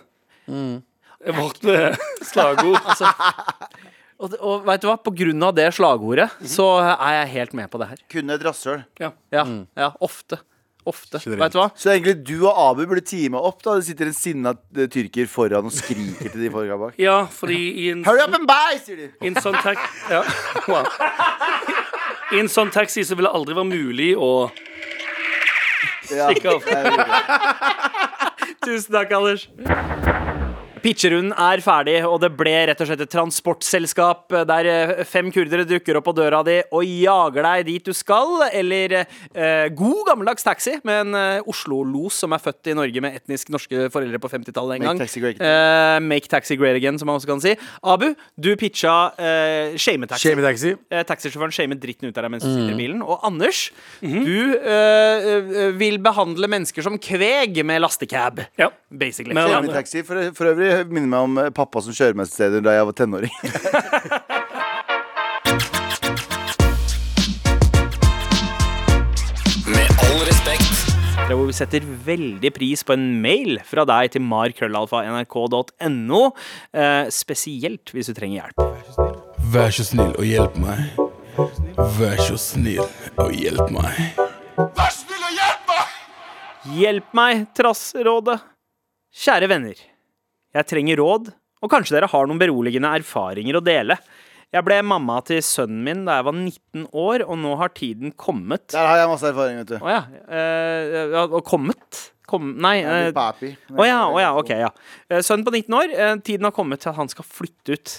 Mm. 0.50 0.80
Vårt 1.38 1.62
eh, 1.70 1.94
slagord. 2.32 2.80
Altså, 2.82 3.14
Og, 4.18 4.32
og 4.42 4.64
vet 4.66 4.82
du 4.82 4.88
hva, 4.88 4.96
på 4.98 5.12
grunn 5.14 5.44
av 5.46 5.52
det 5.54 5.68
slagordet, 5.76 6.24
Mhm. 6.40 6.48
så 6.50 6.64
er 6.82 7.12
jeg 7.20 7.28
helt 7.36 7.52
med 7.54 7.70
på 7.70 7.78
det 7.78 7.86
her. 7.92 7.98
Kun 8.10 8.30
et 8.34 8.42
rasshøl. 8.42 8.80
Ja. 8.98 9.12
Ja, 9.30 9.44
ja 9.78 9.92
ofte. 10.02 10.40
Ofte. 10.88 11.20
Vet 11.20 11.52
du 11.52 11.58
hva? 11.60 11.68
Så 11.76 11.90
egentlig 11.92 12.16
du 12.24 12.36
og 12.48 12.54
Abu 12.62 12.84
burde 12.88 13.02
teame 13.04 13.40
opp. 13.40 13.60
da 13.64 13.74
Det 13.78 13.84
sitter 13.90 14.08
en 14.10 14.16
sinna 14.16 14.54
eh, 14.76 14.88
tyrker 14.88 15.28
foran 15.28 15.68
og 15.68 15.74
skriker 15.74 16.32
til 16.32 16.40
de 16.46 16.50
folka 16.54 16.78
bak. 16.80 16.96
ja, 17.00 17.18
fordi 17.32 17.58
i 17.84 17.90
en, 17.92 18.04
Hurry 18.08 18.22
up 18.24 18.34
and 18.38 18.48
buy, 18.48 18.78
sier 18.84 18.96
de. 19.02 19.10
i 19.20 19.30
en 19.32 19.36
sånn 19.42 19.58
taxi 19.60 20.14
ja. 20.14 20.22
wow. 20.70 20.88
I 22.32 22.40
en 22.42 22.50
sånn 22.52 22.72
taxi 22.74 23.04
så 23.08 23.16
vil 23.16 23.28
det 23.28 23.34
aldri 23.36 23.56
være 23.56 23.70
mulig 23.70 24.10
å 24.16 24.32
stikke 26.08 26.56
av. 26.56 26.60
Tusen 28.64 28.92
takk, 28.96 29.12
Anders. 29.16 29.48
Pitcherunden 30.82 31.32
er 31.36 31.60
ferdig, 31.64 31.96
og 32.06 32.20
det 32.22 32.30
ble 32.38 32.52
rett 32.70 32.80
og 32.84 32.88
slett 32.90 33.02
et 33.04 33.12
transportselskap 33.12 34.32
der 34.48 34.68
eh, 34.70 35.04
fem 35.08 35.30
kurdere 35.34 35.64
dukker 35.68 35.98
opp 35.98 36.06
på 36.08 36.14
døra 36.16 36.40
di 36.46 36.58
og 36.74 36.84
jager 36.86 37.44
deg 37.46 37.66
dit 37.68 37.84
du 37.88 37.92
skal, 37.96 38.44
eller 38.54 38.94
eh, 39.02 39.68
god 39.76 40.02
gammeldags 40.08 40.44
taxi 40.46 40.76
med 40.86 41.00
en 41.06 41.18
eh, 41.18 41.48
Oslo-los 41.50 42.18
som 42.22 42.34
er 42.36 42.42
født 42.42 42.70
i 42.72 42.76
Norge 42.78 43.02
med 43.04 43.18
etnisk 43.20 43.50
norske 43.54 43.88
foreldre 43.94 44.20
på 44.22 44.30
50-tallet 44.32 44.78
en 44.78 44.84
Make 44.84 44.90
gang. 44.92 45.02
taxi 45.04 45.22
great. 45.24 45.40
Eh, 45.42 45.98
make 46.04 46.30
taxi 46.30 46.56
great 46.60 46.78
again, 46.78 46.98
som 47.00 47.10
man 47.10 47.18
også 47.20 47.30
kan 47.30 47.42
si. 47.44 47.54
Abu, 47.82 48.10
du 48.38 48.50
pitcha 48.60 48.94
eh, 49.18 49.76
shame-taxi. 49.80 50.28
Shame 50.28 50.44
taxi. 50.44 50.74
Eh, 50.92 51.04
Taxisjåføren 51.08 51.54
shamer 51.54 51.78
dritten 51.80 52.08
ut 52.10 52.18
av 52.20 52.26
deg 52.26 52.34
mens 52.36 52.44
du 52.46 52.50
sitter 52.52 52.74
i 52.74 52.78
bilen. 52.78 53.02
Og 53.04 53.22
Anders, 53.26 53.66
du 54.02 54.54
eh, 54.58 55.28
eh, 55.34 55.72
vil 55.78 55.98
behandle 56.04 56.48
mennesker 56.50 56.84
som 56.84 56.98
kveg 57.02 57.62
med 57.66 57.82
lastecab, 57.84 58.44
Ja. 58.60 58.70
Basically. 58.88 59.34
Men- 59.36 59.48
Hjemmetaxi 59.48 60.02
for, 60.06 60.20
for 60.36 60.48
øvrig 60.52 60.67
minner 60.90 61.10
meg 61.12 61.20
om 61.26 61.38
eh, 61.42 61.50
pappa 61.54 61.82
som 61.84 61.94
kjører 61.96 62.16
meg 62.18 62.28
til 62.28 62.34
steder 62.38 62.60
da 62.64 62.70
jeg 62.76 62.88
var 62.88 62.96
tenåring. 62.98 63.34
Med 69.68 69.88
all 70.04 70.20
respekt. 70.26 70.74
Hvor 71.28 71.46
vi 71.48 71.52
setter 71.56 71.84
veldig 72.06 72.50
pris 72.56 72.80
på 72.86 72.92
en 72.96 73.06
mail 73.22 73.58
fra 73.68 73.84
deg 73.88 74.14
til 74.14 74.22
markrøllalfa.nrk.no. 74.24 76.22
Eh, 76.72 77.04
spesielt 77.12 77.92
hvis 77.92 78.08
du 78.08 78.14
trenger 78.16 78.36
hjelp. 78.42 78.56
Vær 79.52 79.70
så 79.74 79.84
snill 79.86 80.14
og 80.16 80.24
hjelp 80.26 80.56
meg. 80.62 80.78
Vær 81.98 82.18
så 82.24 82.36
snill 82.40 82.82
og 83.20 83.30
hjelp 83.36 83.70
meg. 83.76 83.94
Hjelp 86.78 87.14
meg, 87.16 87.46
Trassrådet. 87.56 88.40
Kjære 89.18 89.48
venner. 89.50 89.78
Jeg 90.56 90.68
trenger 90.70 91.00
råd, 91.00 91.32
og 91.62 91.72
kanskje 91.72 91.96
dere 91.96 92.08
har 92.10 92.28
noen 92.28 92.40
beroligende 92.40 92.90
erfaringer 93.00 93.58
å 93.58 93.64
dele. 93.64 93.98
Jeg 94.54 94.64
ble 94.64 94.78
mamma 94.80 95.18
til 95.28 95.42
sønnen 95.44 95.82
min 95.84 96.06
da 96.06 96.20
jeg 96.20 96.26
var 96.30 96.36
19 96.38 96.86
år, 96.96 97.24
og 97.26 97.36
nå 97.42 97.56
har 97.60 97.72
tiden 97.76 98.14
kommet. 98.16 98.70
Der 98.72 98.86
har 98.88 99.02
jeg 99.02 99.10
masse 99.10 99.28
erfaring, 99.28 99.58
vet 99.60 99.74
du. 99.74 99.76
Å 99.82 99.90
ja. 99.92 100.04
Eh, 100.24 100.94
ja, 101.12 101.26
og 101.26 101.42
kommet? 101.46 102.06
Kom, 102.28 102.54
nei. 102.60 102.78
Eh. 102.84 103.10
Å 103.12 103.88
ja, 103.88 104.00
ja, 104.20 104.32
ok, 104.36 104.52
ja. 104.64 104.70
Eh, 105.08 105.20
Sønnen 105.24 105.44
på 105.44 105.52
19 105.52 105.76
år, 105.76 105.92
eh, 105.92 106.14
tiden 106.24 106.48
har 106.48 106.56
kommet 106.56 106.80
til 106.84 106.92
at 106.92 106.98
han 107.00 107.12
skal 107.12 107.28
flytte 107.28 107.76
ut. 107.76 107.94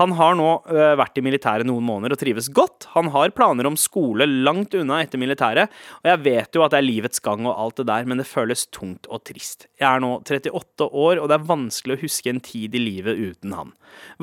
Han 0.00 0.14
har 0.16 0.36
nå 0.38 0.48
eh, 0.72 0.94
vært 0.96 1.18
i 1.20 1.22
militæret 1.24 1.68
noen 1.68 1.84
måneder 1.84 2.14
og 2.14 2.20
trives 2.22 2.48
godt. 2.56 2.86
Han 2.94 3.10
har 3.12 3.34
planer 3.36 3.68
om 3.68 3.76
skole 3.76 4.24
langt 4.24 4.72
unna 4.78 5.02
etter 5.04 5.20
militæret, 5.20 5.72
og 6.00 6.08
jeg 6.08 6.22
vet 6.24 6.56
jo 6.56 6.62
at 6.64 6.72
det 6.72 6.78
er 6.80 6.86
livets 6.86 7.20
gang 7.24 7.44
og 7.44 7.52
alt 7.52 7.82
det 7.82 7.88
der, 7.90 8.06
men 8.08 8.22
det 8.22 8.28
føles 8.30 8.64
tungt 8.72 9.08
og 9.12 9.20
trist. 9.28 9.66
Jeg 9.76 9.88
er 9.90 10.00
nå 10.00 10.14
38 10.22 10.88
år, 10.88 11.20
og 11.20 11.28
det 11.28 11.36
er 11.36 11.50
vanskelig 11.50 11.98
å 11.98 12.02
huske 12.06 12.32
en 12.32 12.40
tid 12.44 12.76
i 12.78 12.80
livet 12.80 13.20
uten 13.20 13.52
han. 13.58 13.74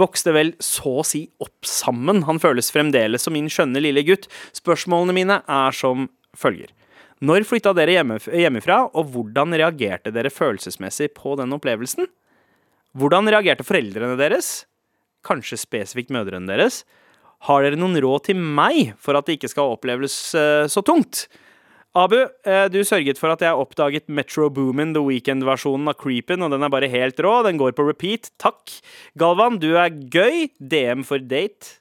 Vokste 0.01 0.33
vel 0.33 0.55
så 0.63 0.95
å 1.03 1.05
si 1.05 1.27
opp 1.43 1.67
sammen. 1.69 2.23
Han 2.25 2.41
føles 2.41 2.73
fremdeles 2.73 3.27
som 3.27 3.37
min 3.37 3.51
skjønne 3.51 3.83
lille 3.83 4.01
gutt. 4.07 4.25
Spørsmålene 4.57 5.13
mine 5.15 5.41
er 5.45 5.77
som 5.77 6.07
følger. 6.37 6.73
Når 7.21 7.45
flytta 7.49 7.75
dere 7.77 7.95
hjemmefra, 7.97 8.79
og 8.93 9.13
hvordan 9.13 9.53
reagerte 9.57 10.13
dere 10.13 10.33
følelsesmessig 10.33 11.11
på 11.17 11.37
den 11.37 11.53
opplevelsen? 11.53 12.09
Hvordan 12.97 13.29
reagerte 13.29 13.65
foreldrene 13.65 14.17
deres? 14.17 14.65
Kanskje 15.27 15.59
spesifikt 15.59 16.13
mødrene 16.13 16.49
deres? 16.49 16.83
Har 17.45 17.61
dere 17.61 17.77
noen 17.77 17.99
råd 18.01 18.29
til 18.29 18.39
meg 18.39 18.95
for 19.01 19.17
at 19.17 19.27
det 19.27 19.37
ikke 19.37 19.51
skal 19.51 19.75
oppleves 19.75 20.15
eh, 20.37 20.65
så 20.71 20.81
tungt? 20.85 21.27
Abu, 21.97 22.17
eh, 22.45 22.67
du 22.69 22.79
sørget 22.85 23.17
for 23.17 23.33
at 23.33 23.41
jeg 23.41 23.57
oppdaget 23.57 24.09
Metro 24.09 24.49
Boomin, 24.53 24.93
The 24.93 25.01
Weekend-versjonen 25.01 25.89
av 25.89 25.97
Creepin, 26.01 26.43
og 26.45 26.53
den 26.53 26.65
er 26.65 26.73
bare 26.73 26.89
helt 26.91 27.19
rå. 27.23 27.39
Den 27.45 27.57
går 27.61 27.73
på 27.77 27.85
repeat. 27.87 28.29
Takk. 28.41 28.73
Galvan, 29.17 29.57
du 29.61 29.71
er 29.75 29.89
gøy. 29.93 30.49
DM 30.59 31.05
for 31.07 31.21
date. 31.21 31.79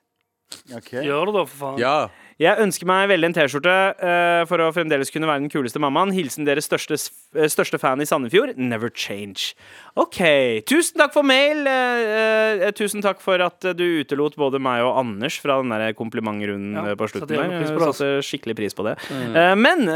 Okay. 0.73 1.03
Gjør 1.05 1.29
det, 1.29 1.35
da, 1.37 1.45
for 1.51 1.59
faen. 1.61 1.83
Ja. 1.83 1.97
Jeg 2.37 2.61
ønsker 2.61 2.85
meg 2.85 3.07
veldig 3.09 3.31
en 3.31 3.35
T-skjorte 3.37 3.75
uh, 3.97 4.43
for 4.49 4.61
å 4.61 4.69
fremdeles 4.77 5.09
kunne 5.13 5.29
være 5.29 5.41
den 5.47 5.53
kuleste 5.53 5.81
mammaen. 5.81 6.11
Hilsen 6.13 6.45
deres 6.45 6.67
største, 6.69 6.99
eh, 7.33 7.47
største 7.49 7.79
fan 7.81 8.03
i 8.05 8.07
Sandefjord. 8.09 8.59
Never 8.61 8.91
change. 8.93 9.55
OK. 9.97 10.21
Tusen 10.69 11.01
takk 11.01 11.15
for 11.15 11.25
mail. 11.25 11.63
Uh, 11.65 12.61
uh, 12.61 12.75
tusen 12.77 13.01
takk 13.05 13.23
for 13.25 13.41
at 13.41 13.65
du 13.79 13.85
utelot 14.03 14.37
både 14.37 14.61
meg 14.61 14.85
og 14.85 14.99
Anders 15.01 15.39
fra 15.41 15.57
den 15.63 15.73
der 15.73 15.95
komplimentrunden 15.97 16.77
Ja, 16.77 16.93
på 16.99 17.09
slutten. 17.09 17.33
der. 17.33 17.55
Jeg 17.57 17.81
Satte 17.87 18.11
skikkelig 18.27 18.57
pris 18.59 18.77
på 18.77 18.85
det. 18.85 18.97
Eh, 19.13 19.55
men 19.57 19.87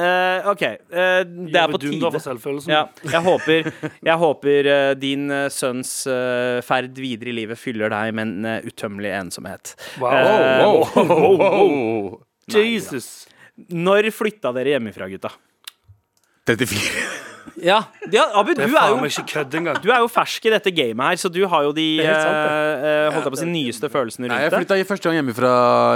OK. 0.48 0.62
det 0.88 1.60
er 1.60 1.72
på 1.72 1.80
tide. 1.82 2.22
Ja, 2.70 2.86
jeg 3.04 3.22
håper, 3.26 3.68
jeg 4.08 4.16
håper 4.22 4.70
din 5.00 5.28
sønns 5.52 5.92
ferd 6.64 6.96
videre 6.96 7.34
i 7.34 7.36
livet 7.42 7.60
fyller 7.60 7.92
deg 7.92 8.16
med 8.16 8.32
en 8.32 8.64
utømmelig 8.64 9.12
ensomhet. 9.18 9.76
Wow. 10.00 10.86
Wow, 10.94 11.06
wow, 11.10 11.38
wow. 11.44 12.20
Jesus. 12.58 13.26
Når 13.70 14.10
flytta 14.12 14.52
dere 14.56 14.76
hjemmefra, 14.76 15.08
gutta? 15.08 15.30
34. 16.46 17.08
Ja, 17.60 17.78
ja 18.12 18.22
Abu, 18.36 18.52
du 18.54 18.60
er 18.62 18.68
er, 18.68 18.92
jo, 18.92 19.72
du 19.82 19.88
er 19.90 20.00
jo 20.02 20.08
fersk 20.12 20.44
i 20.46 20.52
dette 20.52 20.70
gamet 20.72 21.02
her, 21.02 21.16
så 21.20 21.28
du 21.32 21.40
har 21.48 21.64
jo 21.66 21.72
de 21.76 21.86
sant, 22.04 22.36
eh, 22.36 22.84
eh, 22.84 23.06
holdt 23.14 23.26
jeg 23.26 23.32
på 23.32 23.38
å 23.38 23.40
si, 23.40 23.48
nyeste 23.48 23.90
følelsene 23.92 24.28
jeg 24.28 24.32
rundt 24.32 24.52
det. 24.52 24.60
flytta 24.60 24.88
første 24.88 25.08
gang 25.08 25.18
hjemmefra 25.18 25.50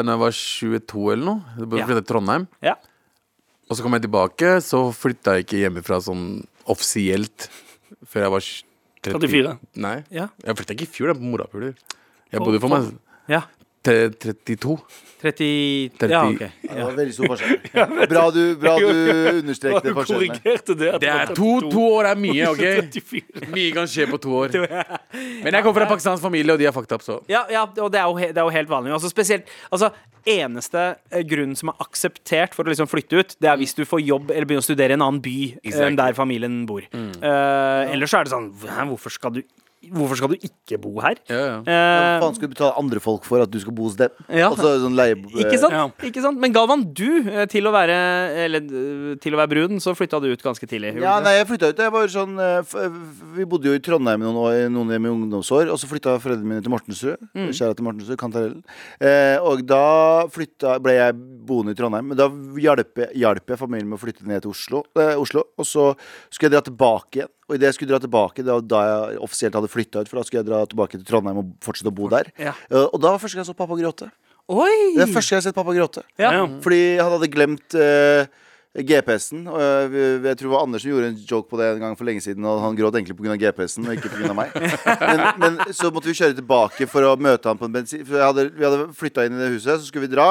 da 0.05 0.12
jeg 0.17 0.23
var 0.25 0.35
22 0.38 1.05
eller 1.12 1.25
noe. 1.25 1.40
Jeg 1.57 1.69
Ja. 1.79 1.87
flyttet 1.87 2.05
til 2.05 2.09
Trondheim. 2.11 2.47
Ja. 2.64 2.75
Og 3.71 3.77
så 3.77 3.83
kom 3.83 3.93
jeg 3.97 4.03
tilbake, 4.03 4.51
så 4.64 4.81
flytta 4.93 5.37
jeg 5.37 5.47
ikke 5.47 5.62
hjemmefra 5.62 6.01
sånn 6.05 6.45
offisielt 6.67 7.49
før 8.05 8.27
jeg 8.27 8.31
var 8.35 8.40
30. 9.05 9.21
34. 9.21 9.59
Nei, 9.77 9.97
Ja. 10.11 10.29
jeg 10.45 10.57
flytta 10.57 10.75
ikke 10.77 10.88
i 10.88 10.93
fjor, 10.97 11.07
det 11.12 11.17
er 11.17 11.21
på 11.21 11.31
morapuler. 11.33 11.75
Jeg 12.33 12.40
bodde 12.40 12.61
for 12.61 12.69
meg 12.69 12.99
Ja. 13.29 13.43
Te- 13.85 14.11
32. 14.16 14.79
30 15.25 15.90
30. 15.99 16.12
Ja, 16.12 16.20
OK. 16.29 16.38
Det 16.62 16.85
var 16.85 16.97
veldig 16.99 17.14
stor 17.16 17.31
forskjell. 17.33 17.55
Bra 18.12 18.25
du, 18.33 18.40
bra 18.61 18.75
du 18.81 18.88
understrekte 19.40 19.92
forskjellene. 19.97 20.40
det. 20.44 20.90
Det 21.01 21.11
er 21.12 21.33
to, 21.33 21.51
32. 21.61 21.70
to 21.73 21.85
år 21.97 22.09
er 22.11 22.20
mye, 22.20 22.49
OK? 22.51 22.64
Mye 23.55 23.70
kan 23.77 23.88
skje 23.88 24.09
på 24.11 24.20
to 24.20 24.35
år. 24.42 24.57
Men 25.44 25.49
jeg 25.57 25.64
kommer 25.64 25.79
fra 25.81 25.88
pakistansk 25.94 26.25
familie, 26.25 26.53
og 26.57 26.61
de 26.61 26.68
er 26.68 26.77
fucked 26.77 26.92
up, 26.97 27.05
så 27.05 27.18
Ja, 27.33 27.44
ja 27.53 27.64
og 27.68 27.88
det 27.92 28.01
er, 28.03 28.09
jo, 28.09 28.18
det 28.20 28.37
er 28.37 28.44
jo 28.44 28.53
helt 28.59 28.73
vanlig. 28.73 28.92
Altså 28.97 29.12
spesielt 29.12 29.49
Altså, 29.73 29.92
eneste 30.29 30.85
eh, 31.12 31.25
grunnen 31.29 31.57
som 31.57 31.73
er 31.73 31.81
akseptert 31.85 32.57
for 32.57 32.64
å 32.64 32.73
liksom 32.73 32.88
flytte 32.88 33.20
ut, 33.20 33.35
det 33.40 33.49
er 33.53 33.61
hvis 33.61 33.77
du 33.77 33.85
får 33.88 34.05
jobb 34.05 34.31
eller 34.33 34.49
begynner 34.49 34.64
å 34.64 34.68
studere 34.68 34.92
i 34.97 34.99
en 34.99 35.05
annen 35.05 35.25
by 35.25 35.37
eh, 35.55 35.59
Exactly. 35.62 35.88
enn 35.90 36.01
der 36.01 36.16
familien 36.16 36.62
bor. 36.68 36.85
Eh, 36.85 37.92
ellers 37.92 38.12
så 38.12 38.20
er 38.20 38.29
det 38.29 38.33
sånn 38.33 38.51
hvorfor 38.92 39.12
skal 39.12 39.37
du 39.37 39.42
Hvorfor 39.92 40.18
skal 40.20 40.33
du 40.33 40.37
ikke 40.49 40.79
bo 40.81 40.94
her? 41.05 41.18
ja, 41.29 41.40
ja. 41.44 41.59
Hva 41.64 41.75
Eh, 41.75 42.20
faen 42.23 42.37
skal 42.37 42.49
du 42.49 42.55
betale 42.55 42.79
andre 42.81 43.01
folk 43.03 43.25
for 43.27 43.42
at 43.44 43.51
du 43.51 43.59
skal 43.61 43.75
bo 43.77 43.88
hos 43.88 43.97
dem? 43.99 44.12
Ja. 44.29 44.49
Altså, 44.51 44.75
sånn 44.83 44.97
leie... 44.99 45.16
ikke 45.16 45.59
sant? 45.61 45.75
Ja. 45.75 45.85
ikke 46.09 46.23
sant? 46.25 46.40
Men 46.40 46.55
Galvan, 46.55 46.85
du, 46.97 47.25
eh, 47.29 47.47
til 47.51 47.66
å 47.68 47.73
være 47.75 47.97
Eller 48.44 48.64
eh, 48.64 49.14
til 49.23 49.37
å 49.37 49.40
være 49.40 49.53
brun, 49.53 49.81
så 49.83 49.94
flytta 49.97 50.20
du 50.23 50.31
ut 50.33 50.44
ganske 50.44 50.68
tidlig. 50.70 50.94
Ja, 51.03 51.18
nei, 51.25 51.37
jeg 51.38 51.49
flytta 51.51 51.73
ut. 51.73 51.83
Jeg 51.85 51.94
var 51.94 52.11
sånn 52.12 52.38
eh, 52.40 52.75
Vi 53.37 53.47
bodde 53.51 53.70
jo 53.70 53.77
i 53.77 53.83
Trondheim 53.85 54.25
noen, 54.25 54.38
år, 54.40 54.59
noen 54.73 54.94
hjem 54.94 55.09
i 55.09 55.12
ungdomsår, 55.12 55.70
og 55.73 55.81
så 55.81 55.90
flytta 55.90 56.16
foreldrene 56.23 56.55
mine 56.55 56.64
til 56.64 56.73
Mortensrud. 56.75 57.29
Mm. 57.35 57.51
Kjære 57.51 57.79
til 57.79 57.88
Mortensrud, 57.88 58.18
Kantarellen. 58.20 58.62
Eh, 59.01 59.37
og 59.42 59.64
da 59.68 59.85
flytta, 60.33 60.79
ble 60.85 60.97
jeg 60.97 61.16
boende 61.49 61.75
i 61.75 61.79
Trondheim. 61.79 62.11
Men 62.12 62.20
da 62.20 62.29
hjalp 62.61 63.05
jeg, 63.05 63.12
hjalp 63.25 63.55
jeg 63.55 63.61
familien 63.61 63.90
med 63.90 63.99
å 63.99 64.05
flytte 64.05 64.27
ned 64.29 64.44
til 64.44 64.55
Oslo, 64.55 64.85
eh, 64.99 65.14
Oslo. 65.20 65.47
Og 65.59 65.68
så 65.68 65.90
skulle 66.29 66.51
jeg 66.51 66.57
dra 66.57 66.64
tilbake 66.70 67.23
igjen. 67.23 67.33
Og 67.45 67.57
idet 67.57 67.69
jeg 67.69 67.77
skulle 67.77 67.93
dra 67.93 68.01
tilbake, 68.01 68.45
da 68.45 68.83
jeg 68.89 69.19
offisielt 69.25 69.57
hadde 69.59 69.69
flytta 69.73 70.05
ut, 70.05 70.11
for 70.11 70.21
da 70.21 70.25
skulle 70.27 70.41
jeg 70.41 70.49
dra 70.49 70.63
tilbake 70.69 70.97
til 70.97 71.05
Trondheim 71.09 71.43
og 71.43 71.51
fortsette 71.65 71.93
å 71.93 71.97
bo 71.97 72.09
der. 72.13 72.31
Ja. 72.41 72.55
Eh, 72.71 72.87
og 72.87 72.97
da 73.03 73.13
var 73.13 73.21
første 73.21 73.37
gang 73.37 73.45
jeg 73.45 73.53
så 73.53 73.59
pappa 73.59 73.77
gråte. 73.77 74.09
Oi! 74.53 74.97
Det 74.97 75.05
er 75.05 75.13
første 75.13 75.33
gang 75.33 75.39
jeg 75.39 75.43
har 75.43 75.47
sett 75.51 75.59
pappa 75.59 75.77
gråte. 75.77 76.05
Ja. 76.21 76.33
Ja. 76.39 76.49
Fordi 76.65 76.81
han 77.01 77.13
hadde 77.15 77.29
glemt 77.33 77.77
uh, 77.77 78.27
GPS-en. 78.75 79.47
Og 79.49 79.61
jeg, 79.61 79.93
jeg 80.27 80.39
tror 80.41 80.49
det 80.49 80.53
var 80.55 80.65
Anders 80.67 80.85
som 80.85 80.91
gjorde 80.91 81.09
en 81.13 81.21
joke 81.31 81.49
på 81.53 81.61
det 81.61 81.69
en 81.71 81.85
gang 81.85 81.97
for 81.97 82.09
lenge 82.09 82.25
siden. 82.25 82.45
Og 82.49 82.61
han 82.65 82.77
gråt 82.77 82.99
egentlig 82.99 83.17
pga. 83.21 83.39
GPS-en, 83.41 83.89
og 83.89 83.97
ikke 83.97 84.13
pga. 84.13 84.35
meg. 84.37 84.53
Men, 85.15 85.25
men 85.41 85.59
så 85.77 85.93
måtte 85.95 86.11
vi 86.11 86.17
kjøre 86.19 86.37
tilbake 86.37 86.89
for 86.91 87.07
å 87.07 87.15
møte 87.21 87.49
han 87.49 87.61
på 87.61 87.69
en 87.69 87.77
bensin. 87.77 88.05
For 88.05 88.19
jeg 88.21 88.33
hadde, 88.33 88.47
vi 88.57 88.67
hadde 88.67 88.89
flytta 88.99 89.29
inn 89.29 89.37
i 89.37 89.43
det 89.45 89.53
huset, 89.55 89.79
så 89.79 89.89
skulle 89.89 90.09
vi 90.09 90.17
dra. 90.17 90.29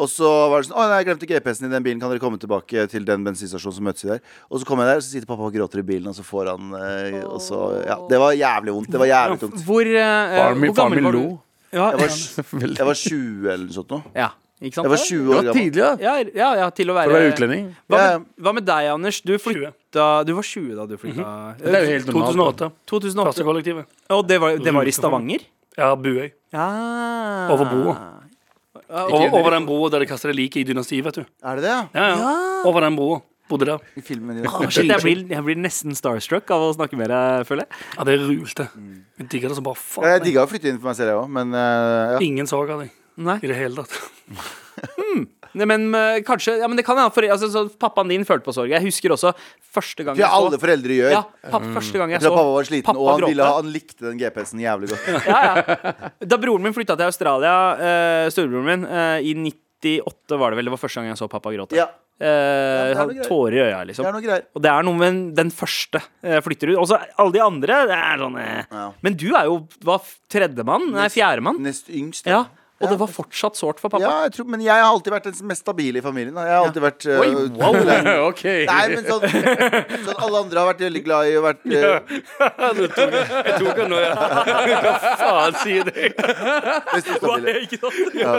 Og 0.00 0.08
så 0.08 0.28
var 0.48 0.62
det 0.62 0.68
sånn 0.70 0.78
Å, 0.80 0.86
nei, 0.88 0.98
jeg 1.02 1.08
glemte 1.10 1.28
GPS-en 1.28 1.68
i 1.68 1.72
den 1.74 1.84
bilen. 1.84 2.00
Kan 2.00 2.08
dere 2.14 2.22
komme 2.22 2.40
tilbake 2.40 2.86
til 2.88 3.04
den 3.04 3.24
bensinstasjonen 3.26 3.76
som 3.76 3.84
møtes 3.90 4.06
vi 4.06 4.12
der? 4.14 4.22
Og 4.48 4.62
så 4.62 4.68
kommer 4.68 4.86
jeg 4.88 4.94
der, 4.94 5.02
og 5.02 5.04
så 5.04 5.12
sitter 5.14 5.28
pappa 5.30 5.48
og 5.50 5.54
gråter 5.54 5.82
i 5.82 5.86
bilen, 5.92 6.08
og 6.08 6.16
så 6.16 6.24
får 6.24 6.50
han 6.54 6.74
eh, 6.80 7.20
Og 7.28 7.38
så 7.44 7.60
Ja. 7.84 8.00
Det 8.08 8.18
var 8.22 8.32
jævlig 8.38 8.72
vondt. 8.78 8.90
Det 8.94 9.00
var 9.04 9.10
jævlig 9.12 9.40
tungt. 9.44 9.64
Hvor, 9.68 9.84
eh, 9.84 10.36
Faren 10.40 10.60
min, 10.60 10.70
hvor 10.72 10.80
faren 10.80 10.94
gammel 10.96 11.02
min 11.02 11.10
var 11.10 11.18
lo. 11.18 11.24
du? 11.28 11.38
Ja, 11.76 11.90
Jeg 11.92 12.00
var, 12.00 12.70
jeg 12.80 12.86
var 12.88 12.96
20 12.98 13.50
eller 13.52 13.66
noe 13.68 13.76
sånt 13.76 13.92
nå. 13.94 13.98
ja, 14.18 14.30
ikke 14.60 14.74
sant? 14.74 14.84
Jeg 14.88 14.90
var 14.90 15.02
20 15.04 15.20
år 15.20 15.36
gammel 15.36 15.46
gammel. 15.46 15.60
tidlig, 15.60 15.82
da. 15.84 15.90
Ja, 16.02 16.14
ja, 16.40 16.48
ja, 16.64 16.70
til 16.74 16.90
å 16.90 16.96
være 16.96 17.06
For 17.06 17.14
å 17.14 17.20
være 17.20 17.30
utlending. 17.34 17.68
Hva 17.86 18.00
med, 18.00 18.24
hva 18.42 18.54
med 18.56 18.66
deg, 18.66 18.88
Anders? 18.96 19.20
Du 19.22 19.32
flytta 19.38 20.08
Du 20.26 20.32
var 20.34 20.42
20 20.48 20.74
da 20.80 20.86
du 20.90 20.96
flytta. 20.98 21.28
Det 21.60 21.74
er 21.74 21.86
jo 21.86 21.92
helt 21.94 22.10
normalt. 22.10 22.58
da. 22.64 22.70
2008. 22.90 22.90
2008. 22.90 23.46
kollektivet. 23.46 23.86
Og 24.10 24.26
det 24.26 24.40
var, 24.42 24.56
det 24.58 24.74
var 24.74 24.90
i 24.90 24.96
Stavanger? 24.98 25.46
Ja, 25.78 25.92
Buøy. 25.94 26.32
Ja. 26.52 26.66
Over 27.54 27.70
broa. 27.70 27.94
Ja. 28.90 29.04
Over, 29.06 29.34
over 29.38 29.54
den 29.54 29.66
broa 29.68 29.90
der 29.94 30.02
de 30.02 30.06
kaster 30.10 30.32
det 30.32 30.36
liket 30.40 30.64
i 30.64 30.68
dynastiet, 30.72 31.04
vet 31.06 31.20
du. 31.20 31.26
Er 31.46 31.58
det 31.60 31.62
det, 31.68 31.74
ja? 31.74 31.82
Ja, 31.94 32.06
ja. 32.18 32.32
Over 32.66 32.82
den 32.88 32.96
broa. 32.98 33.20
Bodde 33.50 33.66
der. 33.66 33.82
I 33.98 34.02
filmen 34.06 34.44
Å, 34.46 34.50
shit, 34.70 34.86
jeg, 34.86 35.02
blir, 35.02 35.22
jeg 35.30 35.42
blir 35.46 35.58
nesten 35.58 35.96
starstruck 35.98 36.50
av 36.54 36.68
å 36.68 36.70
snakke 36.76 36.98
med 36.98 37.10
deg, 37.10 37.46
føler 37.48 37.66
jeg. 37.66 37.80
Ja, 37.96 38.06
det 38.06 38.14
rulte. 38.22 38.66
Jeg 39.18 39.28
digger 39.32 39.50
det 39.50 39.58
som 39.58 39.66
bare 39.66 39.78
Jeg 39.80 39.86
faen. 39.94 40.24
digga 40.26 40.44
å 40.44 40.50
flytte 40.50 40.70
inn 40.70 40.78
for 40.78 40.90
meg 40.92 40.98
selv, 41.00 41.10
jeg 41.14 41.18
òg, 41.22 41.32
men 41.38 41.54
uh, 41.56 42.14
ja. 42.14 42.20
Ingen 42.22 42.50
sorg 42.50 42.70
av 42.74 42.84
deg 42.84 42.94
Nei. 43.26 43.38
i 43.42 43.50
det 43.50 43.58
hele 43.58 43.82
tatt. 43.82 43.96
Nei, 44.30 45.26
men 45.54 45.88
eh, 45.94 46.20
kanskje 46.26 46.58
Ja, 46.60 46.68
men 46.70 46.78
det 46.78 46.84
kan 46.86 46.98
hende. 46.98 47.12
For, 47.14 47.26
altså, 47.26 47.48
så 47.52 47.64
pappaen 47.80 48.10
din 48.12 48.26
følte 48.28 48.46
på 48.46 48.54
sorg. 48.56 48.72
Jeg 48.74 48.84
husker 48.84 49.14
også 49.14 49.32
første 49.70 50.06
gang 50.06 50.18
jeg 50.18 50.26
så 50.26 50.40
alle 50.40 50.60
foreldre 50.60 50.98
gjør. 50.98 51.14
ja, 51.14 51.22
pappa, 51.50 51.72
første 51.78 52.00
gang 52.00 52.14
jeg 52.14 52.20
Jeg 52.20 52.26
tror 52.26 52.36
så 52.36 52.42
pappa 52.42 52.54
var 52.56 52.68
sliten, 52.68 52.86
pappa 52.90 53.00
og 53.00 53.10
han, 53.12 53.26
ville, 53.28 53.48
han 53.60 53.72
likte 53.74 54.06
den 54.08 54.20
GPS-en 54.20 54.62
jævlig 54.64 54.92
godt. 54.92 55.08
ja, 55.32 55.40
ja. 55.46 56.10
Da 56.26 56.40
broren 56.42 56.66
min 56.66 56.76
flytta 56.76 56.98
til 56.98 57.10
Australia, 57.10 57.56
uh, 57.80 58.28
storebroren 58.34 58.70
min, 58.70 58.86
uh, 58.90 59.18
i 59.22 59.34
98 59.38 60.38
var 60.40 60.52
det 60.52 60.60
vel, 60.60 60.70
det 60.70 60.76
var 60.76 60.82
første 60.82 61.00
gang 61.00 61.12
jeg 61.12 61.20
så 61.22 61.30
pappa 61.30 61.54
gråte. 61.54 61.78
Ja, 61.78 61.88
Eh, 62.20 62.26
det 62.92 62.98
er 63.00 63.06
greier. 63.08 63.24
tårer 63.24 63.54
i 63.54 63.60
øya, 63.64 63.78
det 63.80 63.86
liksom. 63.94 64.04
er 64.04 64.12
noe 64.12 64.20
greier. 64.20 64.42
Og 64.52 64.60
det 64.60 64.68
er 64.70 64.84
noe 64.84 65.00
med 65.00 65.20
den 65.38 65.50
første 65.56 66.02
eh, 66.20 66.42
flytter 66.44 66.74
ut. 66.74 66.80
Også 66.82 66.98
alle 67.16 67.32
de 67.32 67.40
andre, 67.40 67.78
det 67.88 67.96
er 67.96 68.20
sånn 68.20 68.36
eh. 68.42 68.58
Ja. 68.68 68.82
Men 69.00 69.16
du 69.16 69.30
er 69.32 69.48
jo 69.48 69.54
hva, 69.88 69.96
tredjemann? 70.28 70.90
Nei, 70.98 71.06
fjerdemann. 71.12 71.62
Nest 71.64 71.88
yngst. 71.88 72.28
Ja. 72.28 72.42
Og 72.80 72.88
det 72.88 72.96
var 72.96 73.10
fortsatt 73.12 73.58
sårt 73.60 73.80
for 73.82 73.92
pappa. 73.92 74.00
Ja, 74.00 74.12
jeg 74.24 74.32
tror, 74.38 74.46
men 74.48 74.62
jeg 74.64 74.72
har 74.72 74.88
alltid 74.88 75.12
vært 75.12 75.26
den 75.28 75.48
mest 75.50 75.66
stabile 75.66 76.00
i 76.00 76.04
familien. 76.04 76.32
Da. 76.32 76.46
Jeg 76.48 76.54
har 76.56 76.64
alltid 76.64 76.84
vært 76.86 77.06
uh, 77.10 77.20
Oi, 77.20 77.28
wow. 77.58 77.76
OK. 78.30 78.44
Nei, 78.70 78.84
men 78.94 79.04
sånn, 79.04 79.26
sånn 80.06 80.22
Alle 80.24 80.40
andre 80.40 80.62
har 80.62 80.70
vært 80.70 80.80
veldig 80.86 81.02
glad 81.04 81.28
i 81.28 81.34
å 81.36 81.42
vært 81.44 81.66
eh, 81.68 82.00
Jeg 83.50 83.58
tok 83.60 83.82
den 83.82 83.92
nå, 83.92 84.00
ja. 84.00 84.14
Hva 84.16 84.94
faen 85.20 85.58
sier? 85.60 85.92
Ja. 88.16 88.32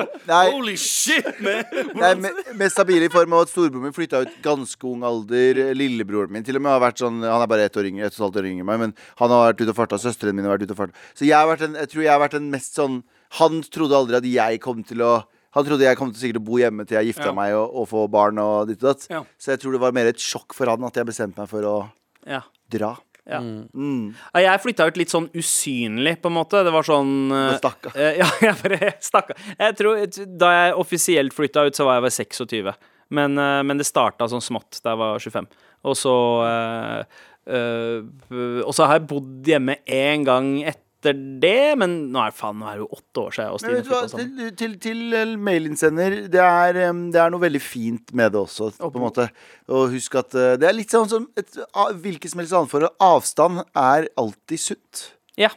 Holy 0.49 0.77
shit, 0.79 1.29
man! 1.43 1.61
nei, 2.01 2.11
me- 2.25 2.33
mest 2.57 2.79
stabile 2.79 3.05
i 3.07 3.13
form 3.13 3.37
av 3.37 3.45
at 3.45 3.53
storebroren 3.53 3.91
min 3.91 3.95
flytta 3.95 4.23
ut 4.25 4.41
ganske 4.41 4.89
ung 4.89 5.05
alder. 5.05 5.61
Lillebroren 5.77 6.33
min 6.33 6.45
til 6.47 6.57
og 6.57 6.65
med 6.65 6.73
har 6.73 6.81
vært 6.87 7.05
sånn 7.05 7.21
Han 7.21 7.45
er 7.45 7.49
bare 7.51 7.69
ett 7.69 7.77
år 7.77 7.91
yngre, 7.93 8.09
ett 8.09 8.17
og 8.17 8.23
et 8.23 8.25
halvt 8.25 8.41
år 8.41 8.51
yngre 8.51 8.65
enn 8.65 8.71
meg, 8.73 8.83
men 8.87 8.97
han 9.21 9.33
har 9.37 9.51
vært 9.51 9.61
ute 9.61 9.73
og 9.75 9.79
farta. 9.83 10.01
Søstrene 10.01 10.33
mine 10.37 10.49
har 10.49 10.57
vært 10.57 10.65
ute 10.65 10.77
og 10.77 10.81
farta. 10.87 11.09
Så 11.13 11.29
jeg, 11.29 11.57
en, 11.61 11.77
jeg 11.83 11.93
tror 11.93 12.07
jeg 12.07 12.13
har 12.15 12.23
vært 12.25 12.39
den 12.41 12.49
mest 12.53 12.77
sånn 12.81 13.03
Han 13.39 13.61
trodde 13.63 13.95
aldri 13.95 14.17
at 14.19 14.27
jeg 14.27 14.61
kom 14.63 14.83
til 14.87 15.05
å 15.05 15.13
han 15.51 15.65
trodde 15.67 15.83
jeg 15.83 15.97
kom 15.99 16.11
til 16.13 16.21
sikkert 16.21 16.39
å 16.39 16.47
bo 16.47 16.59
hjemme 16.61 16.85
til 16.87 16.95
jeg 16.95 17.09
gifta 17.11 17.27
Ja. 17.27 17.35
meg 17.35 17.53
og, 17.57 17.73
og 17.75 17.87
få 17.89 18.05
barn. 18.07 18.37
og 18.39 18.69
ditt 18.69 18.83
og 18.83 18.93
datt 18.93 19.07
Ja. 19.11 19.23
Så 19.37 19.51
jeg 19.51 19.59
tror 19.59 19.73
det 19.75 19.81
var 19.81 19.91
mer 19.91 20.07
et 20.07 20.15
sjokk 20.15 20.53
for 20.55 20.65
han 20.71 20.83
at 20.87 20.95
jeg 20.95 21.05
bestemte 21.05 21.37
meg 21.43 21.49
for 21.49 21.61
å 21.67 21.91
Ja. 22.25 22.41
dra. 22.71 22.97
Ja. 23.27 23.39
Mm. 23.39 24.15
Ja, 24.33 24.39
Jeg 24.39 24.61
flytta 24.63 24.87
ut 24.87 24.97
litt 24.97 25.09
sånn 25.09 25.29
usynlig, 25.35 26.21
på 26.21 26.31
en 26.31 26.37
måte. 26.39 26.63
Det 26.63 26.71
var 26.73 26.83
sånn 26.83 27.59
Stakka. 27.59 27.59
Da 27.59 27.59
stakk 27.59 27.83
hun. 27.91 27.91
eh, 28.01 28.17
Ja, 28.17 28.29
jeg 28.41 28.55
bare 28.63 28.93
stakka. 28.99 29.35
Jeg 29.59 29.77
tror, 29.77 30.37
da 30.37 30.51
jeg 30.55 30.77
offisielt 30.79 31.33
flytta 31.33 31.65
ut, 31.67 31.75
så 31.75 31.85
var 31.85 31.99
jeg 31.99 32.07
vel 32.07 32.15
26. 32.15 32.73
Men, 33.11 33.37
uh, 33.37 33.61
men 33.61 33.77
det 33.77 33.85
starta 33.85 34.27
sånn 34.31 34.41
smått 34.41 34.79
da 34.81 34.93
jeg 34.95 35.01
var 35.03 35.19
25. 35.19 35.47
Og 35.83 35.95
så 35.99 36.15
uh, 36.45 37.03
eh, 37.51 38.63
Og 38.63 38.71
så 38.73 38.85
har 38.85 38.99
jeg 38.99 39.07
bodd 39.09 39.43
hjemme 39.51 39.77
én 39.85 40.23
gang 40.23 40.63
etter 40.63 40.79
det, 41.01 41.77
men 41.81 41.93
nå 42.13 42.21
er, 42.21 42.33
faen, 42.35 42.59
nå 42.61 42.67
er 42.69 42.77
det 42.77 42.83
jo 42.83 42.97
åtte 42.97 43.23
år 43.23 43.35
siden 43.37 43.65
Men 43.65 43.75
vet 43.77 43.87
du 43.87 43.91
hva, 43.91 44.01
til, 44.11 44.51
til, 44.59 44.75
til 44.83 45.15
eh, 45.17 45.33
mailinnsender 45.49 46.17
det 46.31 46.43
er, 46.43 46.79
det 47.13 47.21
er 47.23 47.33
noe 47.33 47.41
veldig 47.41 47.61
fint 47.63 48.13
med 48.17 48.35
det 48.35 48.41
også, 48.43 48.69
på 48.77 48.91
en 48.91 49.05
måte. 49.05 49.27
Og 49.71 49.95
husk 49.95 50.19
at 50.21 50.37
eh, 50.37 50.53
det 50.61 50.69
er 50.69 50.77
litt 50.77 50.93
sånn 50.93 51.09
som 51.09 51.25
et 51.39 51.57
hvilket 52.03 52.33
som 52.33 52.43
helst 52.43 52.57
annet 52.59 52.73
forhold. 52.73 52.97
Avstand 53.01 53.63
er 53.65 54.09
alltid 54.21 54.61
sunt. 54.61 55.05
Ja, 55.39 55.49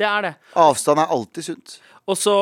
det 0.00 0.08
er 0.08 0.26
det. 0.26 0.34
Avstand 0.58 1.04
er 1.04 1.14
alltid 1.14 1.50
sunt. 1.52 1.78
Og 2.08 2.18
så 2.18 2.36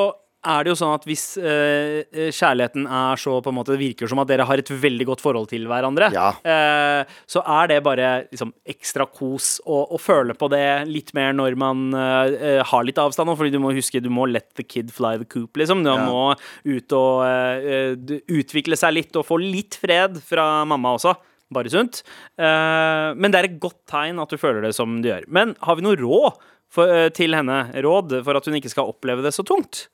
er 0.47 0.65
det 0.65 0.71
jo 0.73 0.77
sånn 0.79 0.95
at 0.95 1.05
hvis 1.09 1.25
eh, 1.43 2.31
kjærligheten 2.33 2.87
er 2.87 3.19
så 3.21 3.37
på 3.43 3.51
en 3.53 3.57
måte 3.59 3.75
Det 3.75 3.81
virker 3.83 4.09
som 4.11 4.21
at 4.23 4.29
dere 4.31 4.47
har 4.49 4.63
et 4.63 4.71
veldig 4.71 5.07
godt 5.11 5.23
forhold 5.25 5.49
til 5.51 5.67
hverandre. 5.71 6.09
Ja. 6.15 6.29
eh, 6.47 7.03
så 7.27 7.43
er 7.43 7.69
det 7.73 7.81
bare 7.87 8.11
liksom, 8.31 8.53
ekstra 8.67 9.07
kos 9.11 9.57
å, 9.67 9.83
å 9.93 10.01
føle 10.01 10.37
på 10.39 10.49
det 10.53 10.63
litt 10.89 11.13
mer 11.19 11.35
når 11.37 11.57
man 11.61 11.87
eh, 11.95 12.37
eh, 12.57 12.63
har 12.71 12.87
litt 12.87 12.99
avstand. 13.03 13.35
Fordi 13.37 13.51
du 13.55 13.61
må 13.63 13.75
huske 13.77 14.01
du 14.03 14.11
må 14.13 14.29
let 14.31 14.49
the 14.57 14.65
kid 14.65 14.93
fly 14.95 15.17
the 15.21 15.29
coop, 15.29 15.57
liksom. 15.59 15.83
Du 15.85 15.91
Ja. 15.91 15.99
må 16.07 16.35
ut 16.65 16.93
og 16.97 17.25
eh, 17.27 17.71
eh, 17.93 18.21
utvikle 18.39 18.77
seg 18.79 18.95
litt 18.97 19.17
og 19.19 19.27
få 19.27 19.39
litt 19.43 19.75
fred 19.83 20.21
fra 20.23 20.65
mamma 20.69 20.95
også. 20.97 21.15
Bare 21.55 21.71
sunt. 21.71 22.01
Eh, 22.39 23.11
men 23.15 23.31
det 23.31 23.39
er 23.39 23.47
et 23.51 23.61
godt 23.63 23.79
tegn 23.91 24.19
at 24.23 24.33
du 24.33 24.39
føler 24.41 24.65
det 24.67 24.75
som 24.77 24.99
du 25.03 25.09
gjør. 25.13 25.27
Men 25.31 25.55
har 25.63 25.77
vi 25.79 25.85
noe 25.87 25.99
råd 26.01 26.41
for, 26.75 26.91
eh, 26.91 27.09
til 27.15 27.37
henne? 27.39 27.61
Råd 27.87 28.17
for 28.27 28.37
at 28.41 28.49
hun 28.51 28.57
ikke 28.59 28.73
skal 28.73 28.91
oppleve 28.91 29.23
det 29.23 29.31
så 29.37 29.45
tungt? 29.47 29.87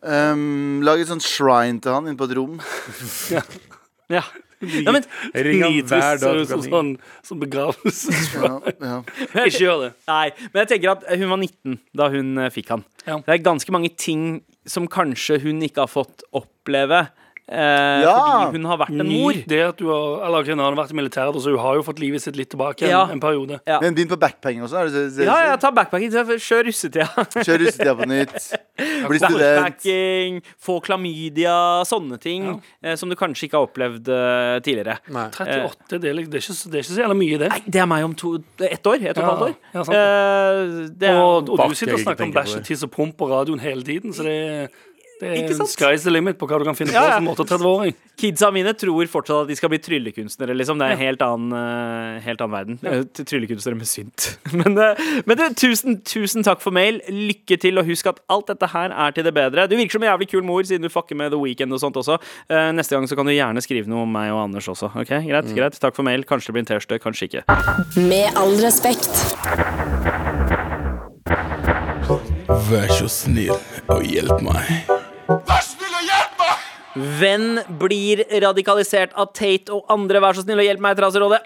Um, 0.00 0.80
lag 0.86 1.00
et 1.00 1.10
sånt 1.10 1.24
shrine 1.24 1.80
til 1.84 1.92
han 1.92 2.06
inne 2.08 2.18
på 2.20 2.28
et 2.28 2.36
rom. 2.38 2.60
Ja. 4.10 4.24
ja 4.58 4.90
men, 4.90 5.04
Ring 5.30 5.60
ham 5.62 5.76
hver 5.86 6.16
dag. 6.18 6.40
som 6.50 6.64
sånn 6.64 6.88
som 7.22 7.38
begraves. 7.38 8.00
Ja, 8.34 8.56
ja. 8.66 8.96
Ikke 9.46 9.60
gjør 9.62 9.84
det. 9.84 9.90
nei, 10.10 10.32
men 10.50 10.64
jeg 10.64 10.70
tenker 10.72 10.90
at 10.96 11.04
hun 11.14 11.30
var 11.30 11.38
19 11.38 11.76
da 11.94 12.08
hun 12.10 12.32
eh, 12.42 12.50
fikk 12.50 12.72
han. 12.74 12.82
Ja. 13.06 13.20
Det 13.22 13.36
er 13.36 13.44
ganske 13.46 13.70
mange 13.70 13.92
ting 13.94 14.40
som 14.66 14.88
kanskje 14.90 15.38
hun 15.44 15.62
ikke 15.62 15.84
har 15.86 15.92
fått 15.92 16.26
oppleve. 16.34 17.04
Eh, 17.50 18.00
Ja. 18.04 18.46
Fordi 18.46 18.56
hun 18.60 18.64
har 18.70 18.78
vært 18.78 18.94
en 19.00 19.08
mor. 19.10 19.32
Det 19.50 19.60
at 19.60 19.76
du 19.80 19.88
har, 19.90 20.20
eller 20.26 20.44
ok, 20.44 20.50
har 20.54 20.76
vært 20.78 20.92
i 20.92 20.94
militæret, 20.94 21.34
så 21.42 21.50
hun 21.50 21.58
har 21.58 21.74
jo 21.74 21.82
fått 21.82 21.98
livet 21.98 22.22
sitt 22.22 22.36
litt 22.38 22.50
tilbake 22.50 22.84
en, 22.86 22.90
Ja. 22.90 23.00
en 23.10 23.18
periode. 23.20 23.58
Ja. 23.66 23.80
Men 23.80 23.94
begynn 23.96 24.08
på 24.12 24.18
backpacking 24.22 24.62
også. 24.62 24.78
Er 24.78 24.84
det, 24.86 24.94
er 24.94 25.16
det, 25.16 25.26
Ja, 25.26 25.38
ja, 25.50 25.56
ta 25.56 25.70
backpacking. 25.74 26.12
Kjør 26.38 26.64
russetida. 26.70 27.08
Kjør 27.46 27.58
russetida 27.64 27.94
på 27.98 28.06
nytt. 28.06 28.36
Bli 29.10 29.18
student. 29.18 29.40
backpacking, 29.64 30.38
få 30.62 30.78
klamydia, 30.80 31.82
sånne 31.90 32.20
ting 32.22 32.62
eh, 32.82 32.94
som 32.96 33.10
du 33.10 33.16
kanskje 33.18 33.48
ikke 33.48 33.58
har 33.58 33.66
opplevd 33.66 34.08
uh, 34.08 34.60
tidligere. 34.64 34.98
Nei. 35.10 35.26
38, 35.34 35.98
det 35.98 36.12
er, 36.12 36.14
det, 36.22 36.34
er 36.38 36.38
ikke, 36.40 36.54
så- 36.54 36.70
det 36.70 36.78
er 36.78 36.84
ikke 36.84 36.94
så 36.94 37.02
jævla 37.02 37.16
mye, 37.18 37.38
det. 37.42 37.50
Nei, 37.50 37.60
det 37.66 37.80
er 37.82 37.86
meg 37.90 38.04
om 38.06 38.14
to, 38.14 38.36
ett 38.60 38.86
år. 38.86 39.02
Ett 39.10 39.18
og 39.18 39.24
et 39.24 39.30
halvt 39.30 39.42
år. 39.48 39.54
ja, 39.74 39.82
sant 39.82 39.96
Eh, 40.00 40.88
det 41.00 41.08
er, 41.10 41.18
Og, 41.20 41.48
og 41.50 41.68
du 41.68 41.74
sitter 41.74 41.94
og 41.98 42.00
snakker 42.06 42.24
om 42.28 42.32
bæsj, 42.32 42.60
tiss 42.64 42.82
og 42.86 42.90
pump 42.94 43.16
på 43.18 43.26
radioen 43.28 43.60
hele 43.60 43.82
tiden, 43.82 44.12
så 44.14 44.22
det, 44.24 44.70
det 45.20 45.30
er 45.36 45.64
sky's 45.68 46.04
the 46.06 46.12
limit 46.12 46.38
på 46.40 46.46
hva 46.48 46.58
du 46.60 46.64
kan 46.64 46.76
finne 46.78 46.94
Ja, 46.94 47.02
ja. 47.12 47.18
på 47.20 47.34
som 47.36 47.44
38-åring. 47.46 47.94
Kidsa 48.20 48.48
mine 48.52 48.72
tror 48.76 49.06
fortsatt 49.12 49.44
at 49.44 49.50
de 49.50 49.56
skal 49.56 49.70
bli 49.72 49.78
tryllekunstnere, 49.80 50.54
liksom. 50.56 50.80
Det 50.80 50.86
er 50.88 50.94
en 50.96 51.00
helt 51.02 51.22
annen, 51.24 51.52
eh, 51.56 52.20
helt 52.24 52.40
annen 52.44 52.54
verden. 52.56 52.78
Ja. 52.84 53.24
Tryllekunstnere 53.24 53.76
med 53.78 53.88
synt. 53.88 54.30
Men, 54.60 54.76
eh, 54.80 55.00
men 55.28 55.36
du, 55.38 55.44
tusen, 55.56 56.00
tusen 56.06 56.44
takk 56.46 56.60
for 56.64 56.74
mail. 56.74 57.00
Lykke 57.08 57.58
til, 57.60 57.78
og 57.80 57.88
husk 57.88 58.10
at 58.10 58.20
alt 58.32 58.48
dette 58.50 58.68
her 58.72 58.90
er 58.92 59.14
til 59.16 59.24
det 59.28 59.34
bedre. 59.36 59.66
Du 59.70 59.76
virker 59.78 59.96
som 59.98 60.04
en 60.04 60.10
jævlig 60.10 60.30
kul 60.32 60.44
mor, 60.46 60.62
siden 60.68 60.84
du 60.84 60.92
fucker 60.92 61.16
med 61.16 61.30
The 61.34 61.40
Weekend 61.40 61.72
og 61.76 61.80
sånt 61.84 61.96
også. 62.00 62.18
Eh, 62.50 62.70
Neste 62.76 62.96
gang 62.96 63.08
så 63.10 63.16
kan 63.18 63.28
du 63.28 63.32
gjerne 63.36 63.62
skrive 63.64 63.90
noe 63.90 64.04
om 64.06 64.12
meg 64.12 64.32
og 64.34 64.42
Anders 64.48 64.68
også. 64.72 64.90
Ok, 64.96 65.12
Greit, 65.28 65.52
greit. 65.56 65.78
Takk 65.80 65.96
for 65.96 66.06
mail. 66.06 66.24
Kanskje 66.28 66.50
det 66.50 66.56
blir 66.58 66.64
en 66.66 66.70
T-skjorte, 66.72 67.00
kanskje 67.04 67.28
ikke. 67.30 67.44
Med 68.08 68.36
all 68.40 68.56
respekt. 68.64 69.10
Vær 72.70 72.90
så 72.90 73.06
snill 73.10 73.54
og 73.90 74.02
hjelp 74.06 74.42
meg. 74.44 74.99
Venn 77.20 77.60
blir 77.78 78.24
radikalisert 78.42 79.12
av 79.14 79.28
Tate 79.36 79.70
og 79.70 79.86
andre. 79.94 80.18
Vær 80.24 80.34
så 80.34 80.42
snill 80.42 80.58
og 80.58 80.66
hjelp 80.66 80.82
meg, 80.82 80.96
Traserådet. 80.98 81.38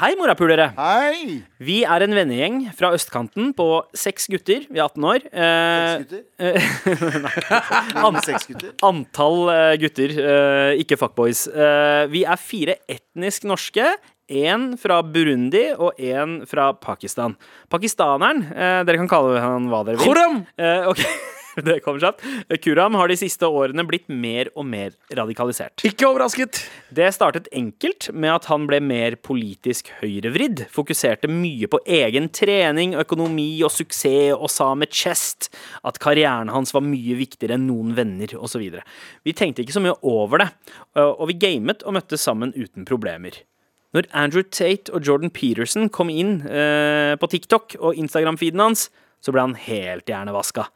Hei, 0.00 0.10
morapulere. 0.16 0.70
Hei! 0.78 1.42
Vi 1.60 1.82
er 1.84 2.04
en 2.06 2.16
vennegjeng 2.16 2.56
fra 2.78 2.94
østkanten 2.96 3.50
på 3.58 3.66
seks 3.96 4.24
gutter. 4.32 4.64
Vi 4.72 4.80
er 4.80 4.86
18 4.88 5.04
år. 5.12 5.26
Eh, 5.36 5.92
Gutter? 6.00 6.24
Alle 8.06 8.24
seks 8.24 8.48
gutter? 8.48 8.72
antall 8.88 9.38
eh, 9.52 9.76
gutter, 9.84 10.16
eh, 10.16 10.72
ikke 10.80 10.96
fuckboys. 11.02 11.44
Eh, 11.52 12.06
vi 12.16 12.24
er 12.24 12.40
fire 12.40 12.80
etnisk 12.88 13.44
norske. 13.52 13.92
Én 14.26 14.72
fra 14.80 15.02
Burundi 15.06 15.68
og 15.76 16.00
én 16.02 16.40
fra 16.50 16.70
Pakistan. 16.72 17.36
Pakistaneren, 17.70 18.40
eh, 18.48 18.80
dere 18.88 19.04
kan 19.04 19.12
kalle 19.12 19.44
han 19.44 19.68
hva 19.70 19.84
dere 19.86 20.00
vil. 20.00 20.08
Khurram! 20.08 20.40
Eh, 20.58 20.88
ok, 20.90 21.04
det 21.66 21.80
kommer 21.84 22.02
kjapt. 22.02 22.24
Kuram 22.62 22.96
har 22.98 23.08
de 23.08 23.16
siste 23.18 23.48
årene 23.48 23.84
blitt 23.88 24.08
mer 24.12 24.50
og 24.54 24.66
mer 24.68 24.94
radikalisert. 25.16 25.84
Ikke 25.86 26.08
overrasket. 26.10 26.62
Det 26.94 27.08
startet 27.14 27.48
enkelt 27.56 28.10
med 28.12 28.34
at 28.34 28.48
han 28.50 28.66
ble 28.68 28.80
mer 28.84 29.16
politisk 29.16 29.90
høyrevridd. 30.02 30.66
Fokuserte 30.72 31.30
mye 31.32 31.70
på 31.72 31.80
egen 31.98 32.28
trening, 32.34 32.96
økonomi 33.00 33.48
og 33.66 33.72
suksess, 33.74 34.34
og 34.36 34.50
sa 34.52 34.68
med 34.78 34.92
chest 34.92 35.48
at 35.86 35.98
karrieren 36.02 36.50
hans 36.52 36.74
var 36.76 36.84
mye 36.84 37.16
viktigere 37.18 37.56
enn 37.56 37.66
noen 37.70 37.94
venner 37.96 38.36
osv. 38.38 38.62
Vi 39.26 39.34
tenkte 39.36 39.64
ikke 39.64 39.74
så 39.74 39.82
mye 39.82 39.96
over 40.06 40.44
det, 40.44 40.48
og 41.00 41.26
vi 41.30 41.38
gamet 41.40 41.84
og 41.86 41.96
møttes 41.96 42.24
sammen 42.26 42.54
uten 42.56 42.86
problemer. 42.88 43.40
Når 43.96 44.10
Andrew 44.12 44.44
Tate 44.44 44.92
og 44.92 45.06
Jordan 45.06 45.32
Peterson 45.32 45.88
kom 45.88 46.10
inn 46.12 46.42
eh, 46.44 47.14
på 47.16 47.28
TikTok 47.32 47.78
og 47.80 47.96
Instagram-feeden 47.96 48.60
hans, 48.60 48.90
så 49.24 49.32
ble 49.32 49.46
han 49.46 49.56
helt 49.66 50.10
hjernevaska. 50.10 50.66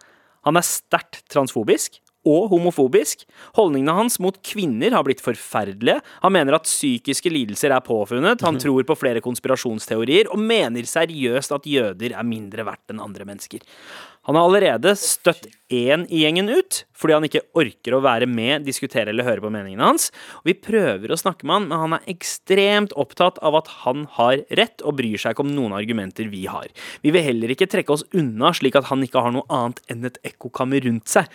Han 0.48 0.58
er 0.58 0.66
sterkt 0.66 1.22
transfobisk 1.32 2.00
og 2.28 2.50
homofobisk. 2.52 3.24
Holdningene 3.56 3.94
hans 3.96 4.18
mot 4.20 4.36
kvinner 4.44 4.92
har 4.92 5.04
blitt 5.06 5.22
forferdelige. 5.24 6.00
Han 6.24 6.34
mener 6.36 6.58
at 6.58 6.68
psykiske 6.68 7.32
lidelser 7.32 7.72
er 7.72 7.84
påfunnet, 7.84 8.44
han 8.44 8.60
tror 8.60 8.84
på 8.88 8.98
flere 8.98 9.22
konspirasjonsteorier, 9.24 10.28
og 10.32 10.42
mener 10.42 10.88
seriøst 10.88 11.56
at 11.56 11.68
jøder 11.68 12.16
er 12.16 12.28
mindre 12.28 12.66
verdt 12.68 12.92
enn 12.92 13.00
andre 13.04 13.28
mennesker. 13.28 13.64
Han 14.28 14.36
har 14.36 14.44
allerede 14.44 14.92
støtt 15.00 15.46
én 15.72 16.02
i 16.12 16.20
gjengen 16.26 16.50
ut, 16.52 16.82
fordi 16.92 17.14
han 17.16 17.24
ikke 17.24 17.40
orker 17.56 17.96
å 17.96 18.02
være 18.04 18.28
med, 18.28 18.66
diskutere 18.66 19.14
eller 19.14 19.24
høre 19.24 19.40
på 19.40 19.52
meningene 19.52 19.86
hans. 19.86 20.10
Vi 20.44 20.52
prøver 20.60 21.08
å 21.08 21.18
snakke 21.18 21.48
med 21.48 21.56
han, 21.56 21.68
men 21.70 21.82
han 21.84 21.96
er 21.96 22.12
ekstremt 22.12 22.92
opptatt 23.00 23.40
av 23.40 23.56
at 23.62 23.72
han 23.86 24.04
har 24.18 24.44
rett, 24.60 24.84
og 24.84 24.98
bryr 25.00 25.16
seg 25.16 25.32
ikke 25.32 25.46
om 25.46 25.54
noen 25.56 25.74
argumenter 25.78 26.28
vi 26.28 26.44
har. 26.52 26.68
Vi 27.00 27.14
vil 27.16 27.24
heller 27.30 27.56
ikke 27.56 27.70
trekke 27.72 27.96
oss 27.96 28.04
unna, 28.12 28.52
slik 28.56 28.76
at 28.76 28.90
han 28.92 29.06
ikke 29.06 29.24
har 29.24 29.32
noe 29.34 29.48
annet 29.48 29.80
enn 29.88 30.04
et 30.10 30.20
ekkokammer 30.34 30.84
rundt 30.84 31.08
seg. 31.08 31.30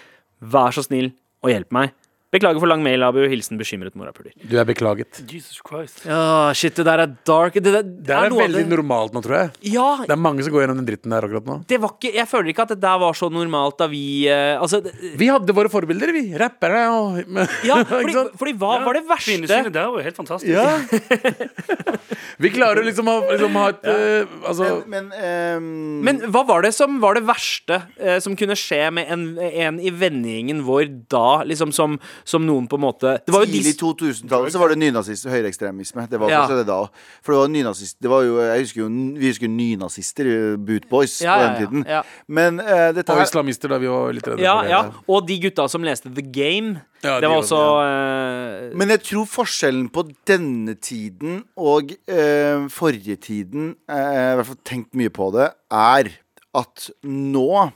Vær 0.45 0.75
så 0.75 0.85
snill 0.85 1.09
og 1.41 1.55
hjelp 1.55 1.73
meg. 1.73 1.95
Beklager 2.35 2.59
for 2.59 2.67
lang 2.71 2.83
mail, 2.83 3.03
Abu. 3.07 3.21
Hilsen 3.31 3.57
bekymret 3.59 3.95
morapuler. 3.95 4.33
Du 4.43 4.57
er 4.59 4.65
beklaget. 4.67 5.21
Jesus 5.31 5.61
Christ. 5.63 6.03
Ja, 6.07 6.51
shit, 6.57 6.75
det 6.75 6.85
der 6.87 7.05
er 7.05 7.13
dark. 7.27 7.53
Det, 7.55 7.63
der- 7.63 7.83
Det 7.85 8.11
er, 8.11 8.25
er 8.27 8.35
veldig 8.35 8.63
det- 8.65 8.71
normalt 8.75 9.13
nå, 9.15 9.21
tror 9.23 9.37
jeg. 9.39 9.51
Ja, 9.73 9.87
Det 10.03 10.11
er 10.11 10.19
mange 10.19 10.43
som 10.43 10.51
går 10.53 10.65
gjennom 10.65 10.79
den 10.81 10.87
dritten 10.89 11.09
der 11.15 11.23
akkurat 11.29 11.45
nå. 11.47 11.57
det 11.67 11.79
var 11.81 11.93
ikke 11.95 12.13
Jeg 12.15 12.27
føler 12.27 12.49
ikke 12.51 12.63
at 12.67 12.73
det 12.75 12.79
der 12.81 12.97
var 12.99 13.13
så 13.13 13.29
normalt 13.31 13.77
da 13.79 13.87
vi 13.87 14.27
uh, 14.27 14.59
Altså, 14.61 14.81
det, 14.83 14.93
Vi 15.17 15.27
hadde 15.31 15.55
våre 15.55 15.69
forbilder, 15.71 16.11
vi. 16.11 16.25
Rappere 16.37 16.83
og 16.91 17.23
ja, 17.65 17.79
fordi, 17.89 18.13
fordi 18.37 18.53
hva 18.59 18.73
var 18.85 18.93
det 18.99 19.05
verste 19.07 19.31
Kvinnesynet 19.31 19.71
der 19.73 19.87
var 19.89 19.99
jo 20.01 20.03
helt 20.03 20.19
fantastisk. 20.19 20.51
Ja. 20.51 20.79
Vi 22.43 22.49
klarer 22.51 22.83
liksom 22.83 23.07
å 23.07 23.15
liksom 23.31 23.55
ha 23.59 23.65
et 23.71 23.85
uh, 23.87 24.35
Altså 24.49 24.67
Men, 24.91 25.07
ehm, 25.15 26.01
Men 26.05 26.19
hva 26.33 26.43
var 26.47 26.65
det 26.65 26.73
som 26.75 26.97
var 27.03 27.15
det 27.17 27.23
verste 27.27 27.79
uh, 28.01 28.17
som 28.23 28.35
kunne 28.39 28.57
skje 28.59 28.81
med 28.95 29.07
en, 29.11 29.25
en 29.39 29.79
i 29.79 29.91
vennegjengen 29.93 30.63
vår 30.67 30.89
da, 31.11 31.43
liksom 31.47 31.71
som, 31.75 31.97
som 32.25 32.41
noen 32.45 32.65
på 32.67 32.75
en 32.79 32.81
måte 32.81 33.11
Det 33.25 33.31
var 33.33 33.45
jo 33.45 33.51
Tidlig 33.53 33.75
2000-tallet 33.77 34.51
så 34.55 34.59
var 34.59 34.73
det 34.73 34.79
nynazist 34.81 35.27
og 35.27 35.31
høyreekstremisme. 35.35 36.07
Det 36.09 36.17
var 36.19 36.29
Ja. 36.33 36.39
kanskje 36.41 36.57
det 36.63 36.65
da 36.67 36.79
òg. 36.83 36.89
For 37.21 37.35
det 37.35 37.39
var 37.43 37.51
nynazist 37.53 37.97
Det 38.01 38.09
var 38.09 38.23
jo, 38.25 38.39
jeg 38.41 38.63
husker 38.65 38.81
jo, 38.81 38.87
Vi 39.21 39.29
husker 39.29 39.45
jo 39.47 39.53
nynazister, 39.53 40.25
eh, 40.33 40.55
bootboys, 40.57 41.21
Ja, 41.21 41.35
på 41.37 41.45
den 41.45 41.55
tiden. 41.61 41.85
ja. 41.87 42.01
Men 42.27 42.59
uh, 42.59 42.91
dette 42.97 43.09
Og 43.13 43.17
her 43.21 43.23
islamister, 43.29 43.69
da 43.69 43.77
vi 43.77 43.87
var 43.87 44.11
litt 44.17 44.27
redde 44.27 44.41
ja, 44.41 44.55
for 44.57 44.63
det. 44.63 44.71
ja, 44.71 44.81
og 45.07 45.27
de 45.27 45.39
gutta 45.45 45.69
som 45.69 45.83
leste 45.85 46.09
The 46.13 46.21
Game. 46.25 46.81
Ja, 47.03 47.19
det 47.19 47.27
de 47.27 47.29
var 47.29 47.37
også, 47.43 47.55
også 47.61 48.71
eh, 48.71 48.75
Men 48.75 48.89
jeg 48.89 49.03
tror 49.03 49.25
forskjellen 49.29 49.89
på 49.93 50.03
denne 50.25 50.73
tiden 50.81 51.43
og 51.55 51.91
uh, 52.09 52.65
forrige 52.73 53.15
tiden, 53.21 53.75
jeg 53.87 53.95
har 54.17 54.33
i 54.33 54.35
hvert 54.41 54.47
fall 54.49 54.63
tenkt 54.65 54.95
mye 54.97 55.09
på 55.13 55.29
det, 55.35 55.51
er 55.71 56.09
at 56.55 56.89
nå 57.03 57.71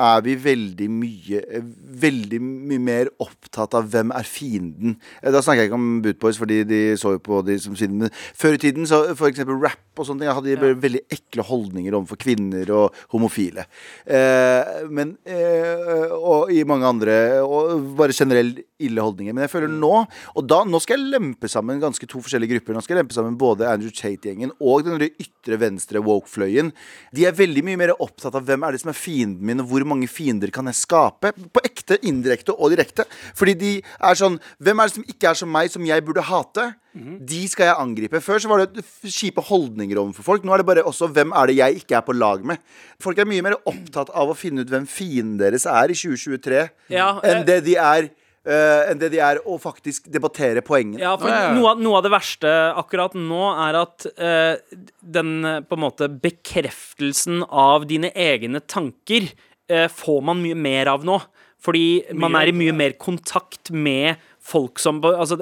er 0.00 0.22
vi 0.26 0.34
veldig 0.42 0.88
mye 0.90 1.40
eh, 1.46 1.66
Veldig 2.04 2.40
mye 2.42 2.80
mer 2.82 3.10
opptatt 3.22 3.76
av 3.78 3.86
hvem 3.92 4.10
er 4.16 4.26
fienden. 4.26 4.96
Eh, 5.22 5.30
Da 5.30 5.42
snakker 5.44 5.62
jeg 5.62 5.70
ikke 5.70 5.78
om 5.78 6.02
Bootboys, 6.02 6.38
fordi 6.40 6.64
de 6.66 6.80
så 6.98 7.14
jo 7.14 7.22
på 7.22 7.40
de 7.46 7.58
som 7.62 7.76
fienden. 7.78 8.04
Men 8.04 8.10
før 8.34 8.56
i 8.56 8.62
tiden, 8.64 8.88
så 8.90 9.04
for 9.14 9.30
eksempel 9.30 9.60
rap 9.62 9.78
og 9.94 10.08
sånne 10.08 10.24
ting, 10.24 10.32
hadde 10.34 10.50
de 10.50 10.72
ja. 10.72 10.80
veldig 10.82 11.02
ekle 11.14 11.46
holdninger 11.46 11.94
overfor 11.94 12.18
kvinner 12.18 12.72
og 12.74 12.98
homofile. 13.14 13.66
Eh, 14.06 14.82
men 14.90 15.14
eh, 15.24 16.10
Og 16.14 16.50
i 16.50 16.64
mange 16.66 16.86
andre 16.88 17.14
Og 17.46 17.84
bare 17.98 18.14
generelt 18.16 18.58
ille 18.82 19.00
holdninger. 19.04 19.34
Men 19.34 19.44
jeg 19.46 19.52
føler 19.52 19.70
nå 19.70 19.92
Og 20.34 20.42
da, 20.50 20.62
nå 20.66 20.80
skal 20.82 20.98
jeg 20.98 21.12
lempe 21.14 21.48
sammen 21.50 21.82
ganske 21.82 22.08
to 22.10 22.18
forskjellige 22.24 22.56
grupper. 22.56 22.74
Nå 22.74 22.82
skal 22.84 22.96
jeg 22.96 23.04
lempe 23.04 23.16
sammen 23.16 23.38
både 23.38 23.68
Andrew 23.70 23.94
Tate-gjengen 23.94 24.54
og 24.58 24.84
den 24.86 25.06
ytre 25.06 25.58
venstre 25.60 26.02
woke-fløyen. 26.04 26.72
De 27.14 27.26
er 27.28 27.36
veldig 27.36 27.62
mye 27.66 27.78
mer 27.80 27.94
opptatt 28.02 28.34
av 28.34 28.46
hvem 28.48 28.64
er 28.66 28.74
det 28.74 28.82
som 28.82 28.90
er 28.92 28.98
fienden 28.98 29.44
min, 29.46 29.62
og 29.62 29.70
hvor 29.70 29.83
mange 29.88 30.08
fiender 30.10 30.52
kan 30.54 30.68
jeg 30.70 30.80
skape. 30.80 31.34
På 31.54 31.62
ekte, 31.64 31.98
indirekte 32.06 32.54
og 32.54 32.72
direkte. 32.74 33.06
Fordi 33.36 33.56
de 33.60 33.74
er 33.80 34.18
sånn 34.18 34.40
Hvem 34.62 34.80
er 34.80 34.88
det 34.88 34.96
som 34.96 35.06
ikke 35.08 35.30
er 35.30 35.38
som 35.38 35.50
meg, 35.52 35.70
som 35.72 35.84
jeg 35.86 36.04
burde 36.06 36.24
hate? 36.24 36.72
De 36.94 37.40
skal 37.50 37.72
jeg 37.72 37.78
angripe. 37.82 38.20
Før 38.22 38.38
så 38.38 38.50
var 38.50 38.62
det 38.62 38.84
kjipe 39.10 39.42
holdninger 39.42 39.98
overfor 39.98 40.26
folk. 40.28 40.44
Nå 40.46 40.54
er 40.54 40.62
det 40.62 40.68
bare 40.68 40.84
også 40.86 41.08
hvem 41.10 41.32
er 41.34 41.50
det 41.50 41.56
jeg 41.58 41.80
ikke 41.82 41.96
er 41.98 42.04
på 42.06 42.14
lag 42.14 42.44
med. 42.46 42.60
Folk 43.02 43.18
er 43.18 43.26
mye 43.26 43.42
mer 43.42 43.56
opptatt 43.66 44.12
av 44.14 44.30
å 44.30 44.36
finne 44.38 44.62
ut 44.62 44.70
hvem 44.70 44.86
fienden 44.86 45.40
deres 45.40 45.66
er 45.66 45.90
i 45.90 45.96
2023, 45.98 46.68
Ja, 46.94 47.16
eh, 47.18 47.32
enn 47.32 47.48
det 47.48 47.64
de 47.66 47.78
er 47.80 48.12
Uh, 48.44 48.90
enn 48.90 48.98
det 49.00 49.08
de 49.14 49.20
er 49.24 49.38
å 49.48 49.54
faktisk 49.56 50.10
debattere 50.12 50.60
poengene. 50.60 51.00
Ja, 51.00 51.14
for. 51.16 51.32
Noe, 51.56 51.70
av, 51.70 51.78
noe 51.80 51.96
av 51.96 52.02
det 52.04 52.10
verste 52.12 52.50
akkurat 52.76 53.14
nå 53.16 53.46
er 53.56 53.78
at 53.80 54.04
uh, 54.20 54.76
den 55.00 55.30
eh, 55.48 55.62
på 55.64 55.78
en 55.78 55.80
måte 55.80 56.10
bekreftelsen 56.12 57.40
av 57.48 57.86
dine 57.88 58.10
egne 58.12 58.60
tanker 58.60 59.30
eh, 59.30 59.53
får 59.68 60.22
man 60.22 60.42
mye 60.42 60.54
mer 60.56 60.86
av 60.92 61.04
nå. 61.04 61.20
Fordi 61.64 62.12
man 62.12 62.34
er 62.36 62.50
i 62.50 62.52
mye 62.52 62.74
mer 62.76 62.92
kontakt 63.00 63.70
med 63.72 64.18
folk 64.44 64.76
som 64.78 64.98
Altså 65.00 65.38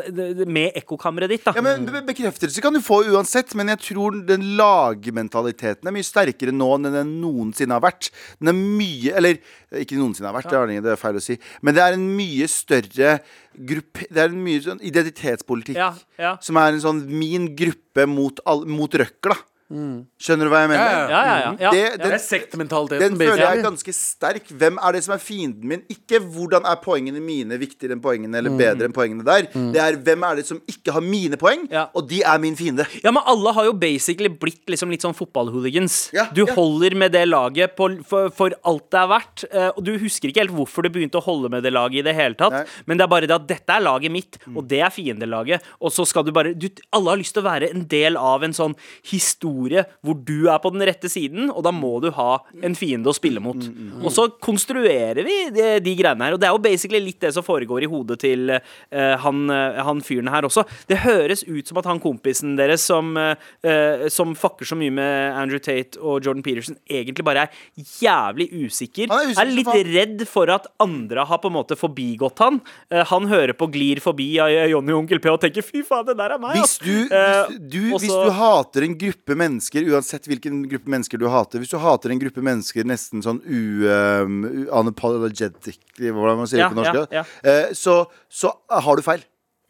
med 0.47 0.77
ekkokammeret 0.79 1.33
ditt, 1.33 1.43
da. 1.43 1.53
Ja, 1.57 1.63
men 1.67 1.89
Bekreftelse 2.07 2.63
kan 2.63 2.73
du 2.73 2.79
få 2.79 3.01
uansett, 3.11 3.51
men 3.59 3.67
jeg 3.73 3.81
tror 3.89 4.21
den 4.29 4.45
lagmentaliteten 4.57 5.89
er 5.91 5.97
mye 5.97 6.07
sterkere 6.07 6.55
nå 6.55 6.69
enn 6.77 6.87
den 6.95 7.11
noensinne 7.19 7.75
har 7.75 7.83
vært. 7.83 8.13
Den 8.39 8.53
er 8.53 8.59
mye 8.61 9.17
Eller 9.19 9.41
ikke 9.75 9.99
noensinne 9.99 10.31
har 10.31 10.39
vært, 10.39 10.51
det- 10.55 10.83
det 10.87 10.93
er 10.93 10.97
feil 11.03 11.19
å 11.19 11.23
si. 11.23 11.39
Men 11.61 11.75
det 11.75 11.83
er 11.83 11.93
en 11.95 12.17
mye 12.17 12.47
større 12.47 13.21
gruppe 13.59 14.07
Det 14.09 14.17
er 14.19 14.29
en 14.31 14.45
mye 14.45 14.61
sånn 14.63 14.81
identitetspolitikk. 14.81 15.77
Ja, 15.77 15.95
ja. 16.19 16.37
Som 16.41 16.57
er 16.57 16.69
en 16.73 16.81
sånn 16.81 17.07
min 17.09 17.55
gruppe 17.57 18.07
mot, 18.07 18.39
all, 18.47 18.65
mot 18.65 18.91
røkla. 18.91 19.37
Skjønner 19.73 20.45
du 20.49 20.51
hva 20.53 20.61
jeg 20.65 20.71
mener? 20.73 20.91
Ja, 20.93 21.07
ja. 21.09 21.21
Ja, 21.33 21.53
ja. 21.61 21.71
Det, 21.73 21.83
Det 21.93 22.01
den, 22.03 22.13
er 22.13 22.21
sektmentaliteten. 22.21 23.01
den 23.15 23.19
føler 23.21 23.41
jeg 23.43 23.59
er 23.59 23.63
ganske 23.65 23.93
sterk. 23.97 24.51
Hvem 24.61 24.77
er 24.83 24.93
det 24.93 25.01
som 25.07 25.15
er 25.15 25.23
fienden 25.23 25.69
min? 25.71 25.83
Ikke 25.93 26.21
hvordan 26.21 26.67
er 26.69 26.77
poengene 26.83 27.23
mine 27.25 27.57
viktigere 27.61 27.97
enn 27.97 28.03
poengene 28.05 28.37
eller 28.43 28.53
bedre 28.59 28.85
enn 28.89 28.93
poengene 28.97 29.25
der. 29.25 29.49
Det 29.73 29.81
er 29.81 29.97
hvem 29.97 30.27
er 30.29 30.37
det 30.37 30.47
som 30.49 30.61
ikke 30.69 30.93
har 30.93 31.01
mine 31.01 31.39
poeng, 31.41 31.65
Ja. 31.73 31.87
og 31.95 32.09
de 32.11 32.21
er 32.23 32.39
min 32.43 32.57
fiende. 32.57 32.85
Ja, 33.03 33.11
men 33.17 33.23
alle 33.27 33.53
har 33.57 33.65
jo 33.65 33.73
basically 33.73 34.29
blitt 34.29 34.67
liksom 34.69 34.91
litt 34.93 35.01
sånn 35.07 35.17
fotballhooligans. 35.17 36.11
Ja, 36.13 36.27
du 36.35 36.45
ja. 36.45 36.53
holder 36.55 36.95
med 36.95 37.13
det 37.13 37.25
laget 37.29 37.75
på, 37.77 37.89
for, 38.05 38.29
for 38.31 38.53
alt 38.69 38.91
det 38.93 39.01
er 39.01 39.09
verdt. 39.09 39.45
eh, 39.53 39.71
Og 39.77 39.85
du 39.85 39.97
husker 39.99 40.29
ikke 40.29 40.41
helt 40.45 40.53
hvorfor 40.57 40.83
du 40.85 40.91
begynte 40.91 41.17
å 41.19 41.25
holde 41.25 41.49
med 41.49 41.63
det 41.65 41.73
laget 41.73 42.03
i 42.03 42.07
det 42.11 42.15
hele 42.15 42.35
tatt. 42.35 42.53
Nei. 42.53 42.65
Men 42.87 42.99
det 42.99 43.05
er 43.05 43.09
bare 43.15 43.27
det 43.27 43.35
at 43.41 43.49
dette 43.49 43.73
er 43.73 43.81
laget 43.81 44.13
mitt, 44.13 44.39
og 44.55 44.69
det 44.69 44.81
er 44.85 44.91
fiendelaget. 44.93 45.63
Og 45.81 45.91
så 45.93 46.05
skal 46.07 46.25
du 46.25 46.33
bare 46.33 46.53
du, 46.55 46.69
Alle 46.93 47.11
har 47.11 47.17
lyst 47.17 47.33
til 47.35 47.43
å 47.43 47.49
være 47.49 47.71
en 47.73 47.87
del 47.89 48.17
av 48.21 48.43
en 48.45 48.53
sånn 48.53 48.77
historie 49.09 49.61
hvor 50.03 50.19
du 50.19 50.49
er 50.51 50.61
på 50.63 50.73
den 50.75 50.85
rette 50.87 51.11
siden, 51.11 51.51
og 51.51 51.63
da 51.67 51.73
må 51.75 51.97
du 52.03 52.11
ha 52.17 52.31
en 52.65 52.77
fiende 52.79 53.11
å 53.11 53.17
spille 53.17 53.43
mot. 53.43 53.59
Og 54.03 54.11
så 54.15 54.29
konstruerer 54.43 55.23
vi 55.27 55.37
de, 55.55 55.69
de 55.83 55.95
greiene 55.99 56.27
her. 56.27 56.37
Og 56.37 56.43
det 56.43 56.49
er 56.49 56.57
jo 56.57 56.63
basically 56.63 57.03
litt 57.03 57.21
det 57.23 57.33
som 57.37 57.47
foregår 57.47 57.87
i 57.87 57.91
hodet 57.91 58.19
til 58.23 58.55
uh, 58.55 59.15
han, 59.23 59.45
eh, 59.53 59.81
han 59.85 60.03
fyren 60.05 60.31
her 60.33 60.47
også. 60.47 60.65
Det 60.89 61.01
høres 61.05 61.45
ut 61.47 61.69
som 61.69 61.81
at 61.81 61.89
han 61.89 62.01
kompisen 62.03 62.57
deres 62.59 62.85
som, 62.87 63.15
eh, 63.17 64.07
som 64.13 64.35
fucker 64.39 64.69
så 64.69 64.77
mye 64.79 64.93
med 64.95 65.39
Andrew 65.39 65.63
Tate 65.63 66.01
og 66.01 66.25
Jordan 66.25 66.43
Peterson, 66.45 66.79
egentlig 66.91 67.27
bare 67.27 67.47
er 67.47 67.87
jævlig 68.03 68.49
usikker. 68.65 69.09
Er 69.09 69.31
usikker 69.31 69.45
er, 69.45 69.53
litt 69.57 69.93
redd 69.93 70.25
for 70.31 70.51
at 70.53 70.69
andre 70.83 71.27
har 71.29 71.41
på 71.43 71.51
en 71.51 71.57
måte 71.57 71.79
forbigått 71.79 72.43
han. 72.43 72.61
Uh, 72.93 73.03
han 73.13 73.29
hører 73.31 73.55
på 73.59 73.71
Glir 73.73 74.03
forbi 74.05 74.29
av 74.43 74.51
Jonny 74.73 74.95
og 74.95 75.05
Onkel 75.05 75.23
P 75.23 75.31
og 75.33 75.41
tenker 75.43 75.65
'fy 75.65 75.85
faen, 75.87 76.07
det 76.09 76.19
der 76.19 76.37
er 76.37 76.43
meg', 76.43 76.59
Hvis 76.59 76.79
du, 76.83 77.07
hvis, 77.09 77.59
du, 77.73 77.81
hvis 77.97 78.09
du 78.11 78.33
hater 78.37 78.89
en 78.89 78.99
gruppe 78.99 79.39
mennesker, 79.43 79.91
uansett 79.93 80.29
hvilken 80.31 80.63
gruppe 80.71 80.93
mennesker 80.93 81.21
du 81.21 81.27
hater 81.33 81.63
Hvis 81.63 81.75
du 81.75 81.79
hater 81.83 82.15
en 82.15 82.23
gruppe 82.23 82.45
mennesker 82.45 82.87
nesten 82.89 83.25
sånn 83.25 83.43
u, 83.45 83.85
um, 83.87 84.41
unapologetic 84.71 85.81
Hvordan 85.99 86.41
man 86.41 86.51
sier 86.51 86.65
Ja, 86.65 86.71
det 86.71 86.77
på 86.77 86.81
norsk, 86.81 87.15
ja, 87.15 87.27
eh, 87.45 87.75
så, 87.77 88.03
så 88.31 88.53
har 88.71 88.99
du 88.99 89.05
feil. 89.05 89.23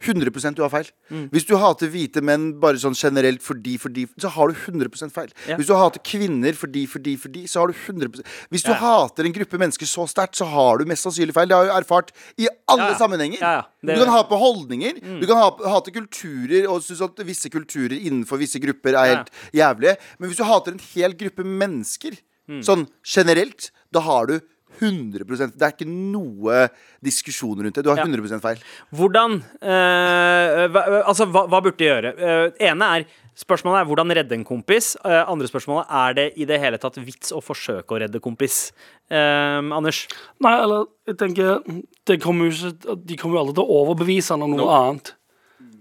100% 0.03 0.55
du 0.57 0.61
har 0.63 0.69
feil. 0.73 0.89
Mm. 1.09 1.29
Hvis 1.33 1.45
du 1.47 1.55
hater 1.57 1.87
hvite 1.93 2.21
menn 2.21 2.59
bare 2.61 2.79
sånn 2.81 2.95
generelt 2.97 3.41
fordi, 3.41 3.77
fordi, 3.79 4.05
så 4.19 4.29
har 4.35 4.51
du 4.51 4.53
100 4.53 5.09
feil. 5.13 5.31
Ja. 5.47 5.57
Hvis 5.57 5.67
du 5.69 5.73
hater 5.79 6.03
kvinner 6.03 6.53
fordi, 6.59 6.85
fordi, 6.87 7.15
fordi, 7.17 7.45
så 7.47 7.61
har 7.63 7.67
du 7.71 7.73
100% 7.73 8.23
Hvis 8.51 8.63
du 8.63 8.71
Ja. 8.71 8.79
hater 8.81 9.25
en 9.25 9.33
gruppe 9.33 9.57
mennesker 9.57 9.85
så 9.85 10.07
sterkt, 10.07 10.35
så 10.35 10.45
har 10.49 10.77
du 10.77 10.85
mest 10.85 11.03
sannsynlig 11.07 11.33
feil. 11.33 11.47
Det 11.47 11.55
har 11.55 11.65
jeg 11.65 11.83
erfart 11.83 12.11
i 12.37 12.47
alle 12.67 12.91
Ja, 12.91 12.97
sammenhenger. 12.97 13.39
Det- 13.39 13.69
Mm. 13.83 13.95
Du 13.99 14.05
kan 14.05 14.13
ha 14.13 14.23
på 14.23 14.37
holdninger, 14.39 15.19
du 15.19 15.27
kan 15.27 15.35
ha, 15.37 15.49
hate 15.69 15.91
kulturer 15.91 16.69
og 16.69 16.81
synes 16.81 17.01
at 17.01 17.25
visse 17.25 17.49
kulturer 17.49 17.99
innenfor 17.99 18.37
visse 18.39 18.59
grupper 18.59 18.95
er 18.95 19.15
helt 19.15 19.29
jævlige. 19.53 19.97
Men 20.19 20.29
hvis 20.29 20.37
du 20.37 20.43
hater 20.43 20.71
en 20.71 20.79
hel 20.93 21.13
gruppe 21.13 21.43
mennesker, 21.43 22.17
Mm. 22.49 22.59
sånn 22.61 22.87
generelt, 23.05 23.71
da 23.93 24.01
har 24.01 24.25
du 24.27 24.39
100% 24.79 25.57
Det 25.57 25.67
er 25.67 25.73
ikke 25.75 25.89
noe 25.89 26.67
diskusjon 27.03 27.59
rundt 27.61 27.75
det. 27.75 27.83
Du 27.83 27.89
har 27.91 27.97
Ja. 28.01 28.05
100 28.05 28.41
feil. 28.43 28.61
Hvordan 28.93 29.41
eh, 29.61 30.67
hva, 30.73 30.83
Altså, 31.03 31.27
hva, 31.29 31.45
hva 31.47 31.61
burde 31.63 31.77
de 31.77 31.89
gjøre? 31.89 32.13
Eh, 32.17 32.69
ene 32.69 32.89
er 32.97 33.05
Spørsmålet 33.33 33.81
er 33.81 33.87
hvordan 33.89 34.13
redde 34.13 34.35
en 34.37 34.43
kompis. 34.45 34.91
Eh, 35.01 35.23
andre 35.25 35.47
spørsmålet 35.49 35.87
er 35.89 36.13
det 36.13 36.25
i 36.37 36.45
det 36.45 36.59
hele 36.61 36.77
tatt 36.77 36.99
vits 37.01 37.31
å 37.33 37.41
forsøke 37.41 37.95
å 37.95 37.97
redde 38.03 38.21
kompis. 38.21 38.67
Eh, 39.09 39.57
Anders? 39.73 40.03
Nei, 40.39 40.53
eller 40.61 40.85
jeg 41.09 41.17
tenker 41.17 41.63
det 42.05 42.19
kommer 42.21 42.45
jo 42.45 42.53
ikke, 42.69 42.97
De 43.01 43.17
kommer 43.17 43.39
jo 43.39 43.41
aldri 43.41 43.55
til 43.57 43.65
å 43.65 43.79
overbevise 43.81 44.35
han 44.35 44.45
om 44.45 44.53
noe 44.53 44.77
annet. 44.77 45.13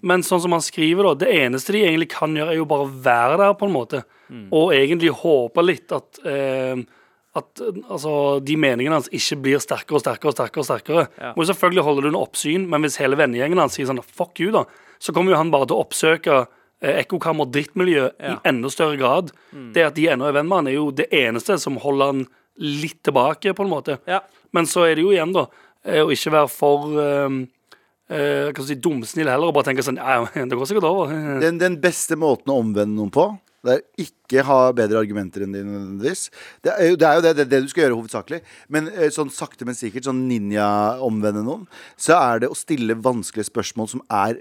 Men 0.02 0.24
sånn 0.26 0.40
som 0.42 0.56
han 0.56 0.64
skriver, 0.64 1.04
da 1.12 1.26
det 1.26 1.28
eneste 1.44 1.76
de 1.76 1.84
egentlig 1.84 2.08
kan 2.16 2.32
gjøre, 2.34 2.56
er 2.56 2.58
jo 2.58 2.66
bare 2.72 2.88
å 2.88 2.94
være 3.04 3.36
der, 3.38 3.52
på 3.60 3.68
en 3.68 3.76
måte. 3.76 4.00
Og 4.50 4.72
egentlig 4.72 5.12
håpe 5.20 5.62
litt 5.62 5.92
at 5.92 6.22
eh, 6.24 6.80
at 7.38 7.60
eh, 7.64 7.78
altså, 7.88 8.14
de 8.44 8.56
meningene 8.60 8.98
hans 8.98 9.08
ikke 9.14 9.38
blir 9.44 9.62
sterkere 9.62 9.98
og 9.98 10.04
sterkere 10.04 10.32
og 10.32 10.36
sterkere. 10.36 10.60
og 10.60 10.68
sterkere 10.68 11.04
Ja. 11.18 11.32
Må 11.36 11.46
selvfølgelig 11.48 11.84
holde 11.86 12.02
det 12.04 12.10
under 12.12 12.26
oppsyn, 12.26 12.66
men 12.68 12.82
hvis 12.84 12.98
hele 13.00 13.16
vennegjengen 13.16 13.58
hans 13.62 13.78
sier 13.78 13.88
sånn 13.88 14.02
fuck 14.04 14.40
you, 14.40 14.50
da, 14.52 14.64
så 15.00 15.14
kommer 15.16 15.32
jo 15.32 15.38
han 15.40 15.50
bare 15.50 15.66
til 15.70 15.78
å 15.78 15.84
oppsøke 15.86 16.36
eh, 16.82 16.98
ekkokammer 17.04 17.46
og 17.46 17.52
drittmiljø 17.54 18.04
Ja. 18.20 18.34
i 18.34 18.48
enda 18.52 18.68
større 18.70 18.98
grad. 19.00 19.32
Det 19.72 19.86
at 19.86 19.94
de 19.96 20.08
ennå 20.12 20.28
er 20.28 20.36
venn 20.36 20.48
med 20.50 20.56
han, 20.62 20.68
er 20.68 20.76
jo 20.76 20.90
det 20.90 21.08
eneste 21.12 21.56
som 21.62 21.76
holder 21.80 22.12
han 22.12 22.22
litt 22.60 23.00
tilbake, 23.02 23.54
på 23.56 23.64
en 23.64 23.70
måte. 23.72 23.98
Ja. 24.06 24.20
Men 24.52 24.66
så 24.68 24.84
er 24.84 24.96
det 24.98 25.04
jo 25.06 25.12
igjen, 25.14 25.32
da, 25.32 25.46
eh, 25.86 26.02
å 26.04 26.10
ikke 26.12 26.34
være 26.34 26.50
for 26.52 26.90
um, 27.00 27.38
eh, 28.10 28.50
skal 28.52 28.60
jeg 28.60 28.68
si, 28.74 28.80
dumsnill 28.84 29.30
heller, 29.30 29.48
og 29.48 29.54
bare 29.56 29.70
tenke 29.70 29.82
sånn 29.86 29.96
det 30.50 30.58
går 30.58 30.68
sikkert 30.68 30.84
over. 30.84 31.14
Den, 31.40 31.56
den 31.62 31.78
beste 31.80 32.18
måten 32.20 32.52
å 32.52 32.58
omvende 32.60 32.92
noen 32.98 33.10
på, 33.14 33.24
det 33.62 33.74
er 33.76 34.06
ikke 34.06 34.42
ha 34.48 34.58
bedre 34.74 34.98
argumenter 35.02 35.44
enn 35.44 35.54
dine 35.54 35.70
nødvendigvis. 35.70 36.24
Det 36.64 36.72
er 36.74 36.90
jo 36.90 36.96
det, 36.98 37.08
er 37.08 37.18
jo 37.18 37.24
det, 37.26 37.48
det, 37.50 37.60
du 37.62 37.68
skal 37.70 37.84
gjøre 37.84 37.98
hovedsakelig. 38.00 38.40
Men 38.74 38.88
eh, 38.90 39.10
sånn 39.14 39.30
sakte, 39.30 39.66
men 39.68 39.78
sikkert, 39.78 40.08
sånn 40.08 40.24
ninja-omvende 40.30 41.44
noen, 41.46 41.68
så 42.00 42.16
er 42.18 42.42
det 42.42 42.50
å 42.50 42.58
stille 42.58 42.96
vanskelige 42.98 43.50
spørsmål 43.50 43.92
som 43.94 44.02
er 44.10 44.40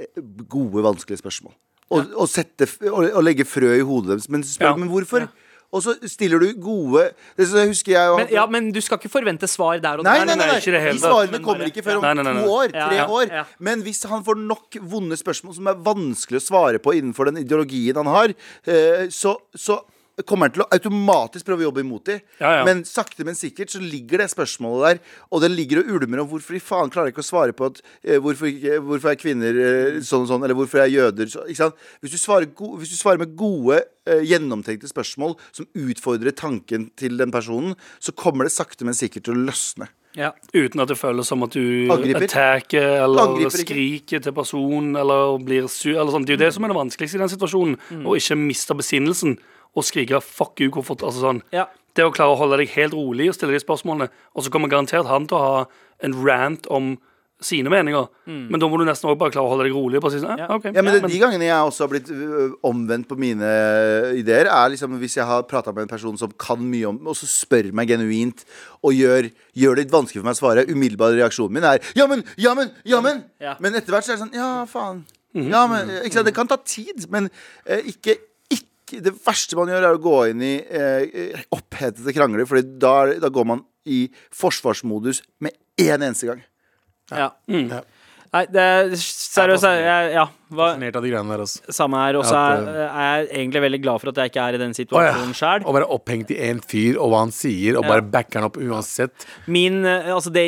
gode, 0.50 0.82
vanskelige 0.88 1.22
spørsmål. 1.22 1.54
Og, 1.92 2.14
og, 2.16 2.28
sette, 2.32 2.66
og, 2.88 3.04
og 3.10 3.24
legge 3.26 3.44
frø 3.46 3.74
i 3.76 3.84
hodet 3.86 4.14
deres. 4.14 4.30
Men 4.32 4.46
spør 4.48 4.72
Ja. 4.74 4.78
men 4.80 4.90
hvorfor? 4.94 5.28
Og 5.72 5.84
så 5.86 5.94
stiller 6.12 6.42
du 6.44 6.50
gode 6.60 7.06
det 7.38 7.48
så 7.48 7.64
husker 7.70 7.94
jeg 7.94 8.10
jo 8.12 8.18
Men, 8.20 8.32
ja, 8.36 8.44
men 8.52 8.68
du 8.76 8.80
skal 8.84 9.00
ikke 9.00 9.12
forvente 9.14 9.48
svar 9.48 9.80
der 9.84 10.02
og 10.02 10.08
Nei, 10.08 10.18
der. 10.20 10.34
nei, 10.34 10.36
nei, 10.36 10.50
nei. 10.52 10.82
De 10.92 11.00
svarene 11.00 11.40
kommer 11.44 11.70
ikke 11.70 11.84
før 11.86 12.02
om 12.02 12.08
Nei, 12.08 12.14
nei, 12.20 12.26
nei, 12.28 12.34
nei. 12.36 12.44
to 12.44 12.58
år, 12.58 12.74
tre 12.76 12.98
ja, 13.00 13.08
år. 13.08 13.32
ja. 13.32 13.46
Men 13.64 13.86
hvis 13.86 14.04
han 14.12 14.26
får 14.28 14.42
nok 14.42 14.82
vonde 14.92 15.18
spørsmål 15.20 15.56
som 15.58 15.72
er 15.72 15.80
vanskelig 15.86 16.42
å 16.42 16.46
svare 16.50 16.84
på 16.84 16.96
innenfor 17.00 17.32
den 17.32 17.42
ideologien 17.46 17.96
han 18.02 18.12
har, 18.12 18.36
eh, 18.68 19.08
så, 19.14 19.38
så 19.56 19.80
kommer 20.28 20.50
han 20.50 20.56
til 20.56 20.64
å 20.66 20.70
automatisk 20.76 21.48
prøve 21.48 21.64
å 21.64 21.68
jobbe 21.70 21.84
imot 21.86 22.10
dem. 22.10 22.24
Ja, 22.42 22.54
ja. 22.60 22.66
Men 22.68 22.84
sakte, 22.88 23.26
men 23.28 23.38
sikkert 23.38 23.74
så 23.74 23.82
ligger 23.84 24.24
det 24.24 24.32
spørsmålet 24.34 24.84
der, 24.88 25.16
og 25.30 25.44
det 25.44 25.52
ligger 25.54 25.82
og 25.82 25.94
ulmer 25.96 26.24
om 26.24 26.30
hvorfor 26.32 26.58
de 26.58 26.64
faen 26.64 26.92
klarer 26.94 27.14
ikke 27.14 27.24
å 27.24 27.30
svare 27.30 27.56
på 27.56 27.72
at 27.72 27.82
eh, 28.04 28.20
hvorfor, 28.22 28.52
hvorfor 28.88 29.14
er 29.14 29.22
kvinner 29.22 29.62
eh, 29.68 30.02
sånn 30.06 30.26
og 30.26 30.32
sånn, 30.34 30.46
eller 30.46 30.58
hvorfor 30.58 30.84
er 30.84 30.92
jøder 30.92 31.32
så, 31.32 31.46
ikke 31.48 31.64
sant? 31.64 31.88
Hvis, 32.02 32.16
du 32.16 32.22
svarer 32.22 32.52
go 32.58 32.74
hvis 32.82 32.94
du 32.94 33.00
svarer 33.00 33.22
med 33.22 33.36
gode, 33.40 33.82
eh, 34.10 34.26
gjennomtenkte 34.28 34.92
spørsmål 34.92 35.38
som 35.50 35.70
utfordrer 35.88 36.36
tanken 36.36 36.90
til 37.00 37.18
den 37.22 37.34
personen, 37.34 37.78
så 38.00 38.16
kommer 38.16 38.48
det 38.48 38.56
sakte, 38.56 38.88
men 38.88 38.98
sikkert 38.98 39.30
til 39.30 39.38
å 39.38 39.50
løsne. 39.50 39.92
Ja. 40.18 40.34
Uten 40.52 40.84
at 40.84 40.92
det 40.92 40.98
føles 41.00 41.30
som 41.32 41.44
at 41.46 41.56
du 41.56 41.88
Angriper. 41.92 42.28
attacker 42.28 42.98
eller 43.06 43.30
Angriper 43.30 43.64
skriker 43.64 44.24
til 44.24 44.36
personen 44.36 44.98
eller 45.00 45.38
blir 45.40 45.70
sur. 45.72 45.96
Eller 45.96 46.12
sånn. 46.12 46.26
Det 46.28 46.36
er 46.36 46.40
jo 46.40 46.44
det 46.46 46.52
som 46.56 46.68
er 46.68 46.74
det 46.74 46.80
vanskeligste 46.80 47.20
i 47.20 47.24
den 47.24 47.32
situasjonen. 47.32 47.78
Mm. 47.92 48.04
Å 48.04 48.18
ikke 48.20 48.40
miste 48.40 48.76
besinnelsen 48.78 49.38
og 49.76 49.84
skrike 49.84 50.22
'fuck 50.22 50.60
you'. 50.60 50.72
Hvorfor, 50.72 50.96
altså 51.06 51.22
sånn. 51.22 51.42
Ja. 51.52 51.66
Det 51.96 52.06
å 52.06 52.12
klare 52.14 52.32
å 52.32 52.38
holde 52.40 52.58
deg 52.58 52.70
helt 52.70 52.94
rolig 52.94 53.28
og 53.30 53.36
stille 53.36 53.52
de 53.54 53.60
spørsmålene, 53.60 54.10
og 54.36 54.44
så 54.44 54.50
kommer 54.50 54.70
garantert 54.70 55.08
han 55.08 55.28
til 55.28 55.38
å 55.38 55.42
ha 55.42 55.66
en 56.04 56.14
rant 56.26 56.68
om 56.68 56.98
sine 57.42 57.70
meninger. 57.70 58.08
Men 58.28 58.60
da 58.60 58.68
må 58.70 58.78
du 58.78 58.86
nesten 58.86 59.10
også 59.10 59.18
bare 59.18 59.32
klare 59.34 59.48
å 59.48 59.50
holde 59.50 59.66
deg 59.66 59.74
rolig. 59.74 59.98
Og 59.98 60.04
bare 60.04 60.12
si 60.12 60.20
sånn, 60.20 60.38
Mm. 60.38 60.40
Ja. 60.40 60.56
Okay. 60.56 60.72
Ja, 60.76 60.82
men 60.84 60.94
det, 60.94 61.10
De 61.10 61.20
gangene 61.20 61.46
jeg 61.50 61.58
også 61.58 61.84
har 61.84 61.90
blitt 61.90 62.10
omvendt 62.64 63.08
på 63.08 63.18
mine 63.18 63.50
ideer, 64.16 64.46
er 64.46 64.70
liksom 64.70 65.00
hvis 65.00 65.18
jeg 65.18 65.26
har 65.26 65.42
prata 65.44 65.74
med 65.74 65.82
en 65.84 65.88
person 65.88 66.18
som 66.18 66.32
kan 66.38 66.60
mye 66.60 66.86
om 66.88 67.08
og 67.08 67.16
så 67.16 67.26
spør 67.26 67.74
meg 67.74 67.88
genuint 67.90 68.46
og 68.84 68.94
gjør, 68.94 69.32
gjør 69.58 69.76
det 69.76 69.86
litt 69.86 69.92
vanskelig 69.92 70.22
for 70.22 70.30
meg 70.30 70.38
å 70.38 70.42
svare. 70.42 70.68
Umiddelbar 70.70 71.18
reaksjonen 71.18 71.52
min 71.54 71.64
er 71.64 71.80
ja, 71.96 72.06
men, 72.08 72.24
ja, 72.38 72.54
men, 72.54 72.72
ja, 72.86 73.02
men. 73.02 73.24
Ja. 73.42 73.56
Men 73.60 73.74
etter 73.74 73.92
hvert 73.92 74.06
så 74.06 74.14
er 74.14 74.18
det 74.18 74.26
sånn 74.28 74.38
ja, 74.38 74.66
faen. 74.66 75.06
Ja, 75.34 75.66
men, 75.68 75.90
ikke 76.06 76.14
sant? 76.20 76.26
Det 76.28 76.36
kan 76.36 76.48
ta 76.48 76.58
tid, 76.58 77.10
men 77.10 77.30
eh, 77.66 77.80
ikke, 77.88 78.18
ikke 78.20 78.31
Det 79.00 79.14
verste 79.26 79.56
man 79.56 79.72
gjør, 79.72 79.88
er 79.88 79.96
å 79.98 80.02
gå 80.04 80.18
inn 80.34 80.42
i 80.44 80.54
eh, 80.68 81.40
opphetede 81.56 82.14
krangler, 82.18 82.46
for 82.50 82.60
da, 82.62 82.96
da 83.22 83.30
går 83.32 83.46
man 83.54 83.64
i 83.88 84.04
forsvarsmodus 84.36 85.24
med 85.42 85.56
én 85.80 86.02
eneste 86.04 86.28
gang. 86.28 86.44
ja. 87.16 87.32
Mm. 87.50 87.72
Nei, 88.32 88.46
det 88.48 88.62
er 88.64 88.86
seriøst 88.96 89.66
jeg, 89.68 90.12
Ja. 90.16 90.22
Hva, 90.56 90.70
Fascinert 90.70 90.96
av 90.96 91.04
de 91.04 91.10
greiene 91.12 91.34
der, 91.34 91.42
også. 91.44 91.74
samme 91.76 92.00
her. 92.00 92.16
Og 92.16 92.24
så 92.24 92.36
er, 92.40 92.70
er 92.88 93.10
jeg 93.28 93.28
egentlig 93.42 93.62
veldig 93.66 93.80
glad 93.84 94.00
for 94.00 94.12
at 94.14 94.16
jeg 94.22 94.32
ikke 94.32 94.46
er 94.48 94.56
i 94.56 94.62
den 94.62 94.72
situasjonen 94.78 95.34
sjøl. 95.36 95.66
Å 95.68 95.74
være 95.76 95.88
opphengt 95.92 96.32
i 96.32 96.38
én 96.48 96.62
fyr 96.64 96.96
og 96.96 97.12
hva 97.12 97.20
han 97.26 97.34
sier, 97.36 97.76
og 97.76 97.84
Ja. 97.84 97.90
bare 97.92 98.06
backer 98.08 98.40
han 98.40 98.48
opp 98.48 98.56
uansett. 98.56 99.28
Min 99.52 99.84
eh, 99.84 100.08
Altså, 100.16 100.32
det 100.32 100.46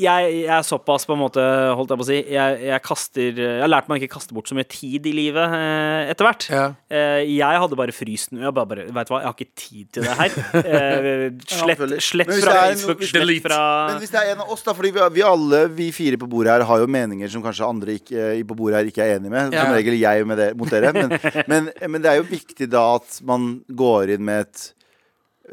jeg, 0.00 0.32
jeg 0.42 0.52
er 0.56 0.66
såpass, 0.66 1.06
på 1.08 1.14
en 1.14 1.20
måte, 1.20 1.42
holdt 1.76 1.92
jeg 1.92 2.00
på 2.00 2.04
å 2.04 2.08
si 2.08 2.18
Jeg, 2.18 2.56
jeg 2.68 2.82
kaster 2.84 3.40
Jeg 3.40 3.60
har 3.62 3.70
lært 3.70 3.90
meg 3.90 3.98
å 3.98 4.02
ikke 4.02 4.16
kaste 4.16 4.36
bort 4.36 4.50
så 4.50 4.56
mye 4.58 4.68
tid 4.70 5.06
i 5.10 5.12
livet 5.14 5.56
eh, 5.56 6.10
etter 6.12 6.26
hvert. 6.26 6.46
Ja. 6.52 6.64
Eh, 6.90 7.22
jeg 7.28 7.60
hadde 7.64 7.78
bare 7.78 7.94
fryst 7.94 8.34
nå 8.34 8.42
Jeg 8.44 8.54
bare, 8.56 8.68
bare, 8.70 8.86
vet 8.88 9.10
du 9.10 9.14
hva, 9.14 9.20
jeg 9.22 9.30
har 9.30 9.36
ikke 9.36 9.62
tid 9.64 9.90
til 9.94 10.08
det 10.08 10.16
her. 10.20 10.38
Eh, 10.60 11.20
slett, 11.60 11.84
slett 12.04 12.32
fra 12.32 12.56
Facebook, 12.70 13.04
slett 13.04 13.24
Delete. 13.24 13.46
fra 13.48 13.60
Men 13.92 14.02
hvis 14.02 14.14
det 14.14 14.22
er 14.22 14.34
en 14.34 14.44
av 14.44 14.54
oss, 14.54 14.64
da, 14.66 14.74
fordi 14.76 14.92
vi, 14.96 15.06
vi 15.18 15.26
alle, 15.26 15.62
vi 15.76 15.90
fire 15.94 16.20
på 16.20 16.28
bordet 16.30 16.56
her, 16.56 16.66
har 16.70 16.82
jo 16.82 16.90
meninger 16.90 17.32
som 17.32 17.44
kanskje 17.44 17.68
andre 17.68 17.96
ikke, 18.00 18.32
på 18.48 18.58
bordet 18.58 18.80
her 18.80 18.90
ikke 18.90 19.06
er 19.06 19.18
enig 19.18 19.32
med. 19.32 19.54
Ja. 19.54 19.64
Som 19.64 19.76
regel 19.76 19.98
jeg 20.00 20.26
med 20.28 20.40
det, 20.40 20.50
mot 20.58 20.70
dere. 20.72 20.92
Men, 20.96 21.16
men, 21.50 21.70
men 21.86 22.04
det 22.04 22.12
er 22.12 22.20
jo 22.20 22.28
viktig 22.30 22.70
da 22.70 22.84
at 22.98 23.20
man 23.26 23.52
går 23.68 24.16
inn 24.16 24.26
med 24.26 24.46
et 24.46 24.62
eh, 24.64 24.79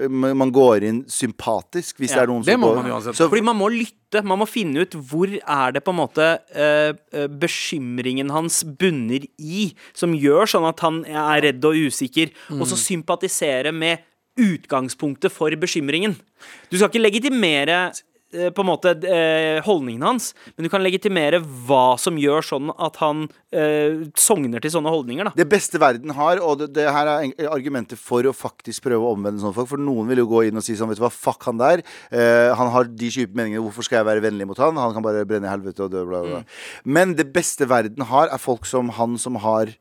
man 0.10 0.52
går 0.54 0.86
inn 0.86 1.00
sympatisk. 1.10 1.98
Hvis 1.98 2.12
Ja, 2.14 2.22
det 2.22 2.24
er 2.28 2.32
noen 2.32 2.44
det 2.46 2.54
som 2.54 2.62
må 2.62 2.74
går 2.74 2.84
man 2.84 3.02
så, 3.08 3.28
Fordi 3.30 3.42
man 3.42 3.58
må 3.58 3.70
lytte. 3.74 4.22
Man 4.24 4.40
må 4.40 4.48
finne 4.48 4.86
ut 4.86 4.94
hvor 5.10 5.28
er 5.28 5.72
det 5.74 5.84
på 5.84 5.92
en 5.92 6.00
måte 6.00 6.28
eh, 6.54 6.94
eh, 7.12 7.28
bekymringen 7.28 8.30
hans 8.32 8.62
bunner 8.64 9.26
i, 9.38 9.72
som 9.98 10.14
gjør 10.16 10.48
sånn 10.54 10.68
at 10.70 10.84
han 10.86 11.02
er 11.06 11.42
redd 11.50 11.66
og 11.68 11.76
usikker, 11.90 12.32
og 12.56 12.68
så 12.70 12.78
sympatisere 12.80 13.74
med 13.76 14.06
utgangspunktet 14.38 15.34
for 15.34 15.52
bekymringen. 15.58 16.14
Du 16.70 16.78
skal 16.78 16.92
ikke 16.92 17.02
legitimere 17.02 17.88
på 18.28 18.60
en 18.64 18.68
måte 18.68 18.92
eh, 19.08 19.62
holdningen 19.64 20.04
hans, 20.04 20.34
men 20.58 20.66
du 20.66 20.70
kan 20.70 20.84
legitimere 20.84 21.40
hva 21.68 21.96
som 22.02 22.18
gjør 22.20 22.44
sånn 22.44 22.72
at 22.76 22.98
han 23.00 23.22
eh, 23.56 24.04
sogner 24.20 24.60
til 24.60 24.74
sånne 24.74 24.92
holdninger. 24.92 25.30
da 25.30 25.32
det 25.38 25.48
beste 25.48 25.80
verden 25.80 26.12
har, 26.18 26.42
og 26.44 26.60
det, 26.60 26.68
det 26.76 26.88
her 26.92 27.08
er 27.08 27.24
en- 27.30 27.48
argumenter 27.48 27.96
for 27.96 28.28
å 28.28 28.34
faktisk 28.36 28.84
prøve 28.84 29.00
å 29.08 29.14
omvende 29.16 29.40
sånne 29.40 29.56
folk. 29.56 29.70
For 29.72 29.80
noen 29.80 30.08
vil 30.12 30.20
jo 30.26 30.28
gå 30.28 30.44
inn 30.50 30.60
og 30.60 30.66
si 30.68 30.76
sånn, 30.76 30.90
vet 30.92 31.00
du 31.00 31.06
hva, 31.06 31.12
fuck 31.14 31.48
han 31.48 31.58
der. 31.62 31.86
Eh, 32.12 32.52
han 32.60 32.72
har 32.74 32.84
de 32.92 33.10
kjipe 33.14 33.34
meningene, 33.38 33.64
hvorfor 33.64 33.88
skal 33.88 34.02
jeg 34.02 34.10
være 34.12 34.26
vennlig 34.28 34.48
mot 34.50 34.60
han? 34.60 34.76
Han 34.76 34.94
kan 34.98 35.06
bare 35.06 35.24
brenne 35.30 35.48
i 35.48 35.54
helvete 35.54 35.86
og 35.88 35.92
dø, 35.96 36.04
bla, 36.06 36.22
bla, 36.26 36.44
Mm. 36.44 36.46
Men 36.86 37.16
det 37.16 37.32
beste 37.34 37.66
verden 37.70 38.04
har, 38.12 38.28
er 38.28 38.38
folk 38.42 38.66
som 38.68 38.90
han 38.98 39.16
som 39.18 39.36
har 39.42 39.72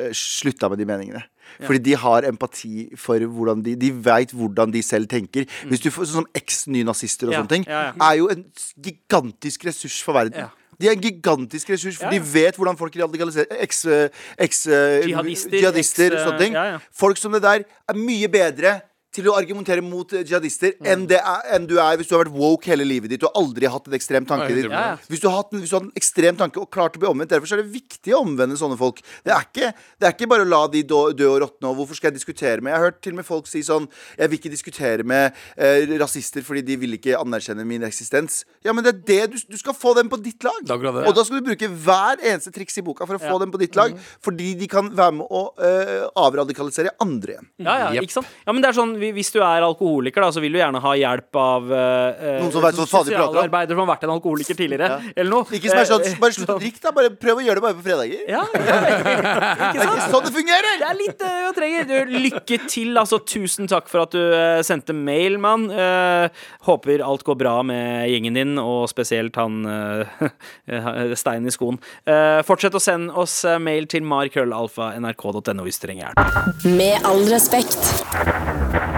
eh, 0.00 0.10
slutta 0.10 0.68
med 0.68 0.78
de 0.82 0.86
meningene. 0.90 1.22
Fordi 1.62 1.78
de 1.78 1.94
har 1.96 2.26
empati 2.28 2.88
for 2.96 3.18
hvordan 3.18 3.62
de 3.64 3.74
De 3.76 3.90
veit 4.04 4.32
hvordan 4.34 4.72
de 4.72 4.82
selv 4.82 5.06
tenker. 5.10 5.46
Hvis 5.68 5.80
du 5.80 5.90
får 5.90 6.04
Sånn 6.04 6.24
som 6.24 6.26
eks-nynazister 6.36 7.30
og 7.30 7.34
sånne 7.38 7.48
ting, 7.48 7.64
er 7.68 8.14
jo 8.18 8.28
en 8.32 8.44
gigantisk 8.82 9.64
ressurs 9.68 10.02
for 10.04 10.16
verden. 10.16 10.50
De 10.80 10.88
er 10.88 10.96
en 10.96 11.02
gigantisk 11.02 11.70
ressurs, 11.70 11.96
for 11.96 12.10
Ja, 12.10 12.12
ja. 12.12 12.18
de 12.18 12.32
vet 12.34 12.56
hvordan 12.58 12.76
folk 12.76 12.96
radikaliserer 12.98 13.46
eks, 13.62 13.84
eh, 13.86 14.08
eks, 14.38 14.66
eh, 14.66 15.06
Jihadister, 15.06 15.58
jihadister 15.60 16.10
og 16.10 16.18
eks, 16.18 16.24
sånne 16.26 16.40
ting. 16.40 16.52
ja, 16.54 16.64
ja. 16.72 16.78
Folk 16.92 17.16
som 17.16 17.32
det 17.32 17.42
der 17.42 17.62
er 17.88 17.94
mye 17.94 18.28
bedre 18.28 18.80
til 19.14 19.28
å 19.30 19.36
argumentere 19.38 19.84
mot 19.84 20.10
eh, 20.12 20.24
jihadister 20.24 20.74
Mm. 20.74 20.86
enn, 20.90 21.04
det 21.10 21.18
er, 21.20 21.42
enn 21.54 21.66
du 21.68 21.76
er 21.78 21.98
hvis 21.98 22.08
du 22.10 22.14
har 22.16 22.24
vært 22.24 22.34
woke 22.34 22.70
hele 22.70 22.84
livet 22.86 23.12
ditt 23.12 23.24
og 23.26 23.36
aldri 23.38 23.68
hatt 23.70 23.86
en 23.88 23.96
ekstrem 23.96 24.26
tanke. 24.26 24.50
Ditt. 24.54 24.66
ja. 24.70 24.96
Hvis, 25.08 25.22
du 25.22 25.28
har 25.28 25.36
hatt 25.38 25.52
en, 25.54 25.60
hvis 25.62 25.70
du 25.70 25.76
har 25.76 25.84
hatt 25.84 25.90
en 25.92 26.00
ekstrem 26.00 26.38
tanke 26.40 26.60
og 26.60 26.70
klart 26.74 26.96
å 26.98 27.02
bli 27.02 27.10
omvendt, 27.10 27.30
derfor 27.30 27.50
så 27.50 27.56
er 27.56 27.62
det 27.62 27.74
viktig 27.74 28.14
å 28.16 28.22
omvende 28.24 28.58
sånne 28.58 28.78
folk. 28.80 29.00
Det 29.24 29.32
er 29.34 29.46
ikke, 29.46 29.70
det 30.00 30.08
er 30.08 30.16
ikke 30.16 30.30
bare 30.30 30.46
å 30.46 30.50
la 30.50 30.62
de 30.72 30.82
dø, 30.88 31.00
dø 31.16 31.28
og 31.30 31.40
råtne, 31.44 31.70
og 31.70 31.78
hvorfor 31.80 31.98
skal 31.98 32.10
jeg 32.10 32.18
diskutere 32.18 32.64
med 32.64 32.72
Jeg 32.72 32.80
har 32.80 32.86
hørt 32.88 33.00
til 33.04 33.14
og 33.14 33.20
med 33.20 33.26
folk 33.28 33.48
si 33.50 33.62
sånn 33.64 33.86
Jeg 34.18 34.30
vil 34.30 34.38
ikke 34.40 34.52
diskutere 34.52 35.06
med 35.06 35.36
eh, 35.56 35.94
rasister 36.00 36.44
fordi 36.44 36.64
de 36.66 36.78
vil 36.80 36.96
ikke 36.98 37.16
anerkjenne 37.18 37.64
min 37.68 37.84
eksistens. 37.86 38.42
Ja, 38.66 38.74
men 38.74 38.84
det 38.86 38.94
er 38.94 39.00
det 39.04 39.20
du, 39.34 39.38
du 39.54 39.58
skal 39.60 39.76
få 39.76 39.94
dem 39.98 40.10
på 40.12 40.18
ditt 40.22 40.44
lag. 40.44 40.60
Det 40.64 40.78
ja. 40.80 40.92
Og 41.04 41.14
da 41.16 41.24
skal 41.24 41.40
du 41.40 41.48
bruke 41.48 41.68
hver 41.68 42.22
eneste 42.22 42.52
triks 42.54 42.78
i 42.80 42.84
boka 42.84 43.06
for 43.08 43.18
å 43.18 43.22
få 43.22 43.38
dem 43.42 43.52
på 43.54 43.60
ditt 43.62 43.76
lag, 43.78 43.94
fordi 44.24 44.54
de 44.58 44.68
kan 44.70 44.90
være 44.94 45.18
med 45.20 45.30
å 45.30 45.44
eh, 45.62 46.04
avradikalisere 46.20 46.94
andre 47.04 47.36
igjen. 47.36 47.48
Ja, 47.64 47.76
ja, 47.84 47.88
yep. 47.96 48.08
ikke 48.08 48.18
sant? 48.18 48.30
Ja, 48.44 48.54
men 48.54 48.64
det 48.64 48.70
er 48.70 48.78
sånn, 48.78 48.94
Hvis 49.12 49.30
du 49.34 49.38
er 49.42 49.64
alkoholiker, 49.66 50.24
da, 50.24 50.30
så 50.32 50.40
vil 50.42 50.54
du 50.54 50.58
gjerne 50.60 50.80
ha 50.80 50.92
hjelp 50.96 51.38
av 51.40 51.72
eh, 51.74 52.40
Noen 52.40 52.52
som 52.54 52.62
vet 52.64 52.78
hva 52.78 52.86
faen 52.88 53.04
de 53.08 53.12
prater 53.12 53.20
om. 53.20 53.34
sosialarbeider 53.34 53.74
som 53.76 53.82
har 53.84 53.90
vært 53.92 54.06
en 54.08 54.12
alkoholiker 54.14 54.58
tidligere. 54.58 54.88
Eller 55.14 55.30
noe. 55.30 55.44
Ikke 55.58 55.70
som 55.72 55.80
er 55.82 55.88
sånn, 55.90 56.04
Eh, 56.04 56.18
Bare 56.20 56.36
slutt 56.36 56.52
å 56.54 56.58
drikke, 56.60 56.80
da. 56.84 56.92
Bare 56.96 57.10
prøv 57.10 57.40
å 57.40 57.44
gjøre 57.44 57.60
det 57.60 57.64
bare 57.66 57.76
på 57.78 57.84
fredager. 57.86 58.24
Ja, 58.28 58.42
ja, 58.54 58.60
ikke 58.64 59.82
er 59.82 59.84
sant? 59.84 59.98
ikke 59.98 60.10
sånn 60.14 60.24
det 60.28 60.34
fungerer! 60.38 60.78
Det 60.80 60.88
er 60.90 60.98
litt 60.98 61.18
det 61.20 61.32
jeg 61.34 61.54
trenger. 61.58 61.88
Du, 61.90 62.14
lykke 62.28 62.60
til. 62.70 62.94
altså 63.00 63.18
Tusen 63.24 63.68
takk 63.70 63.88
for 63.90 64.04
at 64.04 64.14
du 64.14 64.20
uh, 64.20 64.62
sendte 64.66 64.94
mail, 64.96 65.38
mann. 65.42 65.66
Uh, 65.72 66.28
håper 66.68 67.02
alt 67.04 67.24
går 67.26 67.38
bra 67.40 67.56
med 67.66 68.08
gjengen 68.12 68.36
din, 68.38 68.54
og 68.62 68.86
spesielt 68.92 69.36
han 69.40 69.62
uh, 69.68 71.14
Stein 71.18 71.46
i 71.46 71.52
skoen. 71.54 71.78
Eh, 72.06 72.40
fortsett 72.46 72.74
å 72.76 72.82
sende 72.82 73.14
oss 73.20 73.40
eh, 73.48 73.58
mail 73.62 73.86
til 73.90 74.04
markrøllalfa.nrk.no 74.08 75.66
hvis 75.66 75.80
du 75.80 75.86
trenger 75.86 76.10
hjelp. 76.10 76.66
Med 76.78 77.08
all 77.08 77.24
respekt. 77.32 78.92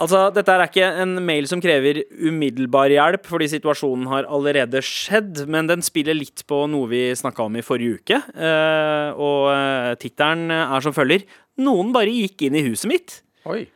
Altså, 0.00 0.20
Dette 0.32 0.54
er 0.54 0.62
ikke 0.64 0.86
en 1.02 1.18
mail 1.26 1.44
som 1.50 1.60
krever 1.60 2.02
umiddelbar 2.16 2.92
hjelp, 2.92 3.26
fordi 3.28 3.50
situasjonen 3.52 4.08
har 4.08 4.28
allerede 4.32 4.80
skjedd, 4.84 5.42
men 5.50 5.68
den 5.68 5.84
spiller 5.84 6.16
litt 6.16 6.46
på 6.48 6.62
noe 6.72 6.88
vi 6.88 7.02
snakka 7.20 7.44
om 7.44 7.58
i 7.60 7.64
forrige 7.64 8.00
uke. 8.00 8.20
eh, 8.32 9.10
og 9.12 9.50
uh, 9.52 9.92
tittelen 10.00 10.48
er 10.56 10.80
som 10.84 10.96
følger 10.96 11.26
Noen 11.60 11.90
bare 11.92 12.08
gikk 12.14 12.46
inn 12.46 12.56
i 12.56 12.64
huset 12.64 12.88
mitt. 12.88 13.18
Oi. 13.44 13.66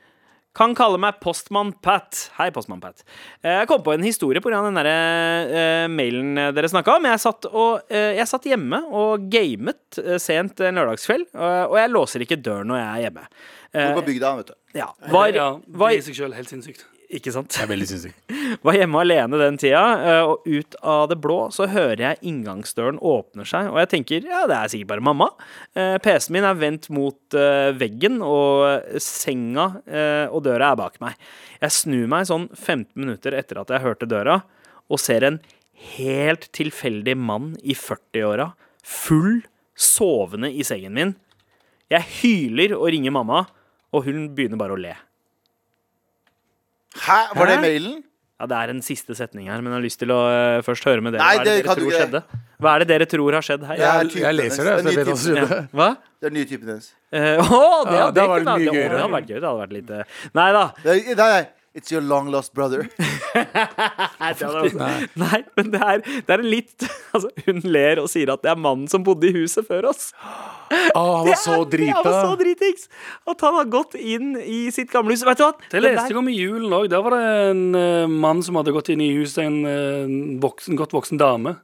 Kan 0.55 0.74
kalle 0.78 1.00
meg 1.02 1.16
Postmann 1.18 1.72
Pat. 1.82 2.28
Hei, 2.36 2.46
Postmann 2.55 2.78
Pat. 2.82 3.02
Eh, 3.42 3.50
Jeg 3.62 3.66
kom 3.70 3.82
på 3.82 3.94
en 3.96 4.05
historie 4.07 4.38
pga. 4.40 4.61
den 4.62 4.78
der, 4.78 4.88
uh, 5.50 5.88
mailen 5.90 6.34
dere 6.55 6.70
snakka 6.70 6.94
om. 6.96 7.09
Jeg 7.11 7.18
satt, 7.24 7.48
og, 7.50 7.82
uh, 7.90 8.12
jeg 8.14 8.26
satt 8.30 8.46
hjemme 8.46 8.78
og 8.94 9.26
gamet 9.32 9.98
sent 10.22 10.61
en 10.62 10.78
lørdagskveld, 10.78 11.26
og, 11.34 11.72
og 11.72 11.76
jeg 11.80 11.90
låser 11.90 12.22
ikke 12.22 12.38
døren 12.38 12.70
når 12.70 12.78
jeg 12.78 12.88
er 12.94 13.05
hjemme. 13.09 13.26
Du 13.74 13.80
Bor 13.82 14.02
på 14.02 14.07
bygda, 14.12 14.36
vet 14.38 14.52
du. 14.52 14.55
ja. 14.78 14.88
Var, 15.11 15.32
ja, 15.34 15.48
det 15.59 15.94
i 15.98 16.02
seg 16.07 16.14
selv 16.22 16.38
helt 16.38 16.50
sinnssykt. 16.50 16.84
Ikke 17.15 17.33
sant? 17.35 17.51
Det 17.53 17.62
er 17.62 17.71
veldig 17.71 17.87
sinnssykt. 17.89 18.35
Var 18.67 18.79
hjemme 18.79 19.01
alene 19.03 19.41
den 19.41 19.59
tida, 19.61 19.83
eh, 20.09 20.29
og 20.29 20.45
ut 20.47 20.77
av 20.81 21.07
det 21.11 21.19
blå 21.23 21.39
så 21.55 21.69
hører 21.71 22.03
jeg 22.03 22.31
inngangsdøren 22.31 23.01
åpner 23.03 23.49
seg, 23.49 23.71
og 23.73 23.81
jeg 23.83 23.91
tenker 23.93 24.29
ja, 24.29 24.45
det 24.51 24.59
er 24.59 24.73
sikkert 24.73 24.93
bare 24.95 25.07
mamma. 25.09 25.31
Eh, 25.77 25.97
PC-en 26.05 26.37
min 26.37 26.49
er 26.49 26.59
vendt 26.61 26.91
mot 26.95 27.39
eh, 27.39 27.71
veggen, 27.79 28.21
og 28.25 28.99
senga 29.03 29.71
og 30.35 30.41
døra 30.45 30.73
er 30.73 30.79
bak 30.79 30.97
meg. 31.03 31.17
Jeg 31.62 31.75
snur 31.75 32.07
meg 32.11 32.27
sånn 32.29 32.47
15 32.53 32.93
minutter 32.99 33.35
etter 33.37 33.61
at 33.61 33.71
jeg 33.73 33.85
hørte 33.85 34.09
døra, 34.11 34.41
og 34.91 35.01
ser 35.01 35.27
en 35.27 35.41
helt 35.97 36.49
tilfeldig 36.55 37.17
mann 37.19 37.55
i 37.62 37.77
40-åra, 37.79 38.51
full, 38.85 39.43
sovende 39.75 40.51
i 40.53 40.65
sengen 40.67 40.95
min. 40.97 41.15
Jeg 41.93 42.07
hyler 42.21 42.77
og 42.77 42.89
ringer 42.95 43.15
mamma, 43.15 43.45
og 43.95 44.09
hun 44.09 44.31
begynner 44.35 44.61
bare 44.61 44.77
å 44.77 44.81
le. 44.81 44.95
Hæ? 47.03 47.20
Var 47.34 47.47
det 47.51 47.61
mailen? 47.62 48.03
Ja, 48.40 48.47
Det 48.51 48.57
er 48.59 48.70
en 48.74 48.80
siste 48.82 49.14
setning 49.14 49.47
her, 49.49 49.61
men 49.62 49.70
jeg 49.72 49.78
har 49.78 49.84
lyst 49.84 49.99
til 50.03 50.11
å 50.11 50.18
eh, 50.26 50.61
først 50.66 50.84
høre 50.84 51.01
med 51.01 51.14
dere. 51.14 51.22
Nei, 51.22 51.36
Hva 51.36 51.40
er 51.40 51.45
det, 51.45 51.53
det 51.55 51.64
kan 51.64 51.74
dere 51.74 51.74
du 51.74 51.80
tror 51.80 51.92
ikke. 51.92 52.01
skjedde? 52.03 52.40
Hva 52.64 52.72
er 52.74 52.78
det 52.82 52.88
dere 52.90 53.07
tror 53.07 53.32
har 53.38 53.42
skjedd 53.47 53.62
her? 53.68 53.76
Det 53.78 53.84
er 53.84 53.99
Jeg, 54.03 54.09
typen 54.11 54.24
jeg 54.24 54.34
leser 54.34 54.64
det, 54.64 54.72
hennes. 54.74 54.82
så 54.82 54.84
jeg 54.84 54.84
Det 54.84 54.95
er 54.95 55.05
vet 55.05 55.07
hva 55.07 55.16
som 55.16 55.32
ny 55.34 55.38
skjedde. 55.40 55.68
Hva? 55.78 55.88
Det 56.20 56.26
er 56.30 56.34
nye 56.34 56.49
typen 56.51 56.68
hennes. 56.74 56.88
Eh, 57.14 57.36
å, 57.59 57.61
det, 57.86 57.95
Ja, 57.95 58.07
det, 58.11 58.14
det 58.14 58.22
hadde 58.22 58.24
vært 58.34 58.45
kunne- 58.45 58.59
mye 58.59 58.68
å, 58.68 58.74
gøyere. 58.74 58.90
Det 58.95 59.03
hadde 59.05 59.14
vært 59.14 59.28
gøy. 59.30 59.38
Det 59.38 59.49
hadde 59.49 59.62
vært 59.64 59.76
litt 59.78 59.90
eh, 59.90 60.05
Nei 60.34 60.49
da. 60.59 60.64
Det 60.82 60.90
er- 60.95 61.16
Nei, 61.22 61.28
nei. 61.34 61.45
It's 61.75 61.91
your 61.91 62.03
long 62.03 62.29
lost 62.31 62.55
brother. 62.55 62.89
Nei, 64.79 65.09
nei 65.18 65.41
men 65.57 65.70
det 65.72 65.81
er, 65.83 66.03
det 66.07 66.35
er 66.37 66.43
en 66.43 66.47
litt 66.47 66.85
altså, 67.14 67.31
Hun 67.49 67.59
ler 67.66 67.99
og 68.03 68.07
sier 68.12 68.31
at 68.31 68.45
det 68.45 68.53
er 68.53 68.61
mannen 68.62 68.87
som 68.91 69.03
bodde 69.07 69.27
i 69.27 69.35
huset 69.35 69.66
før 69.66 69.91
oss. 69.91 70.12
Oh, 70.95 71.18
han 71.18 71.29
var 71.29 71.41
så 71.43 71.57
Det 71.66 71.81
er- 71.83 71.93
Han 71.99 72.07
var 72.07 72.20
så 72.31 72.39
dritings 72.39 72.87
At 73.27 73.43
han 73.43 73.59
har 73.59 73.66
gått 73.75 73.99
inn 73.99 74.37
i 74.39 74.70
sitt 74.75 74.93
gamle 74.95 75.16
hus. 75.16 75.27
Vet 75.27 75.43
du 75.43 75.47
hva? 75.49 75.53
Det 75.70 75.83
leste 75.83 76.09
jeg 76.12 76.20
om 76.20 76.31
i 76.31 76.39
julen 76.39 76.79
òg. 76.79 76.89
Der 76.95 77.03
var 77.03 77.18
det 77.18 77.22
en 77.51 77.64
uh, 77.75 78.07
mann 78.07 78.43
som 78.47 78.59
hadde 78.61 78.75
gått 78.75 78.93
inn 78.95 79.03
i 79.03 79.11
huset 79.18 79.43
til 79.43 79.51
en 79.51 79.61
uh, 79.66 80.41
voksen, 80.45 80.79
godt 80.79 80.95
voksen 80.95 81.18
dame. 81.20 81.57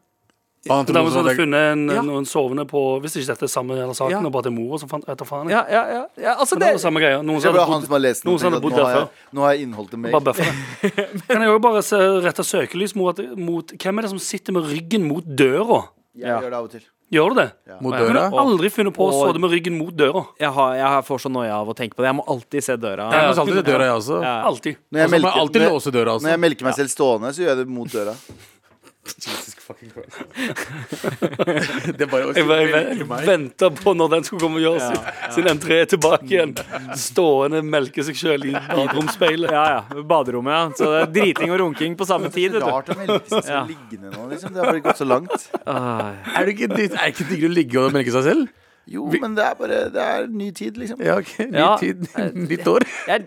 Som 0.67 0.85
så 0.85 0.93
hadde 0.93 1.25
det- 1.25 1.37
funnet 1.39 1.73
en, 1.73 1.89
Ja. 1.89 2.03
noen 2.03 2.27
sovende 2.29 2.67
på 2.69 3.01
Hvis 3.01 3.17
ikke 3.17 3.29
dette 3.33 3.45
er 3.45 3.49
samme 3.49 3.73
eller 3.73 3.95
saken, 3.95 4.11
Ja. 4.11 4.27
og 4.27 4.33
bare 4.33 4.43
til 4.43 4.53
mora 4.53 4.79
som 4.79 4.89
fant 4.91 5.09
etter 5.09 5.25
faen. 5.25 5.49
Ja, 5.49 5.65
ja, 5.71 5.85
ja, 5.89 6.05
ja 6.21 6.35
altså 6.35 6.59
det 6.59 6.67
det, 6.69 6.73
var 6.73 6.91
samme 6.91 7.01
greia. 7.01 7.23
Noen 7.23 7.41
som 7.41 7.55
hadde 7.55 7.89
bodd 7.89 8.03
lest 8.03 8.25
noen 8.25 8.61
bodd 8.61 8.75
der 8.75 8.85
har 8.85 8.95
jeg, 9.01 9.09
nå 9.33 9.41
har 9.41 9.53
jeg 9.55 9.63
innhold 9.67 9.89
til 9.89 9.99
Bare 10.03 10.13
mail. 10.13 10.23
bøffe. 10.23 11.25
Kan 11.29 11.41
jeg 11.41 11.49
òg 11.49 11.63
bare 11.63 11.83
se, 11.83 11.97
rette 11.97 12.45
søkelys 12.45 12.95
mot, 12.95 13.17
mot 13.39 13.67
Hvem 13.73 13.99
er 13.99 14.03
det 14.03 14.11
som 14.11 14.19
sitter 14.19 14.53
med 14.53 14.65
ryggen 14.65 15.09
mot 15.09 15.25
døra? 15.25 15.89
Jeg 16.15 16.29
gjør 16.29 16.51
det 16.51 16.53
av 16.55 16.65
og 16.65 16.71
til. 16.71 16.83
Gjør 17.11 17.29
du 17.31 17.35
det? 17.41 17.53
Mot 17.81 17.95
Jeg 17.95 18.07
kunne 18.07 18.31
aldri 18.39 18.69
funnet 18.71 18.95
på 18.95 19.09
å 19.09 19.11
stå 19.11 19.41
med 19.41 19.51
ryggen 19.51 19.79
mot 19.79 19.91
døra. 19.97 20.27
jeg, 20.39 20.53
har, 20.53 20.75
jeg 20.77 21.05
får 21.09 21.19
så 21.25 21.31
noia 21.33 21.57
av 21.59 21.67
å 21.67 21.75
tenke 21.75 21.97
på 21.97 22.05
det. 22.05 22.07
Jeg 22.13 22.19
må 22.21 22.25
alltid 22.29 22.63
se 22.63 22.77
døra. 22.77 23.09
Jeg 23.11 23.25
må 23.25 23.41
alltid 23.43 23.57
se 23.57 23.67
døra, 23.67 23.83
jeg 23.89 23.97
også. 23.97 24.23
Ja. 24.23 24.35
Alltid. 24.47 24.77
Når 24.93 25.01
jeg, 25.01 25.09
jeg 25.09 25.11
melker, 25.17 25.41
alltid 25.41 25.63
når, 25.63 25.73
låse 25.75 25.91
døra, 25.91 26.05
når 26.05 26.29
jeg 26.29 26.37
altså. 26.37 26.45
melker 26.45 26.65
meg 26.69 26.75
selv 26.79 26.93
stående, 26.93 27.33
så 27.35 27.43
gjør 27.43 27.49
jeg 27.51 27.57
det 27.57 27.69
mot 27.69 27.89
døra. 27.91 28.15
Det 31.97 32.05
er 32.05 32.11
bare 32.11 32.25
å 32.31 32.33
Jeg, 32.35 32.45
jeg, 32.71 33.07
venta 33.27 33.71
på 33.75 33.95
når 33.97 34.09
den 34.15 34.25
skulle 34.27 34.43
komme 34.43 34.57
og 34.61 34.65
gjøre 34.65 34.81
sin, 34.87 35.01
sin 35.37 35.47
entré 35.51 35.77
tilbake 35.91 36.29
igjen. 36.31 36.53
Stående 36.99 37.61
melke 37.67 38.05
seg 38.07 38.15
sjøl 38.19 38.43
i 38.51 38.53
baderomsspeilet. 38.55 39.51
Ja, 39.55 39.65
ja. 39.77 39.83
Baderommet, 40.11 40.53
ja. 40.55 40.63
Så 40.79 40.85
det 40.93 41.01
er 41.03 41.09
driting 41.19 41.51
og 41.55 41.59
runking 41.65 41.93
på 42.01 42.05
samme 42.09 42.29
tid, 42.35 42.49
vet 42.57 42.63
du. 42.65 42.69
Rart 42.71 42.89
å 42.93 42.95
melke 42.99 43.27
seg 43.27 43.43
selv 43.47 43.65
liggende 43.75 44.09
nå, 44.15 44.23
liksom. 44.33 44.49
Det 44.55 44.59
har 44.63 44.67
bare 44.73 44.85
gått 44.89 45.03
så 45.03 45.09
langt. 45.09 45.39
Ah, 45.65 46.11
Er 46.37 46.43
det 46.49 46.53
ikke 46.57 46.69
er 46.75 46.79
det 46.81 46.89
ikke 47.15 47.27
digg 47.31 47.43
å 47.47 47.53
ligge 47.53 47.77
og 47.85 47.89
melke 47.95 48.13
seg 48.15 48.25
selv? 48.31 48.43
Jo, 48.91 49.05
men 49.23 49.37
det 49.37 49.45
er 49.47 49.53
bare 49.55 49.77
Det 49.95 50.03
er 50.03 50.25
ny 50.35 50.49
tid, 50.51 50.79
liksom. 50.81 50.99
Ja, 51.07 51.17
ok. 51.23 51.31
Ny 51.47 51.59
Ja. 51.61 51.77
tid, 51.79 52.01
nytt 52.51 52.67
år. 52.67 52.87
jeg, 53.07 53.27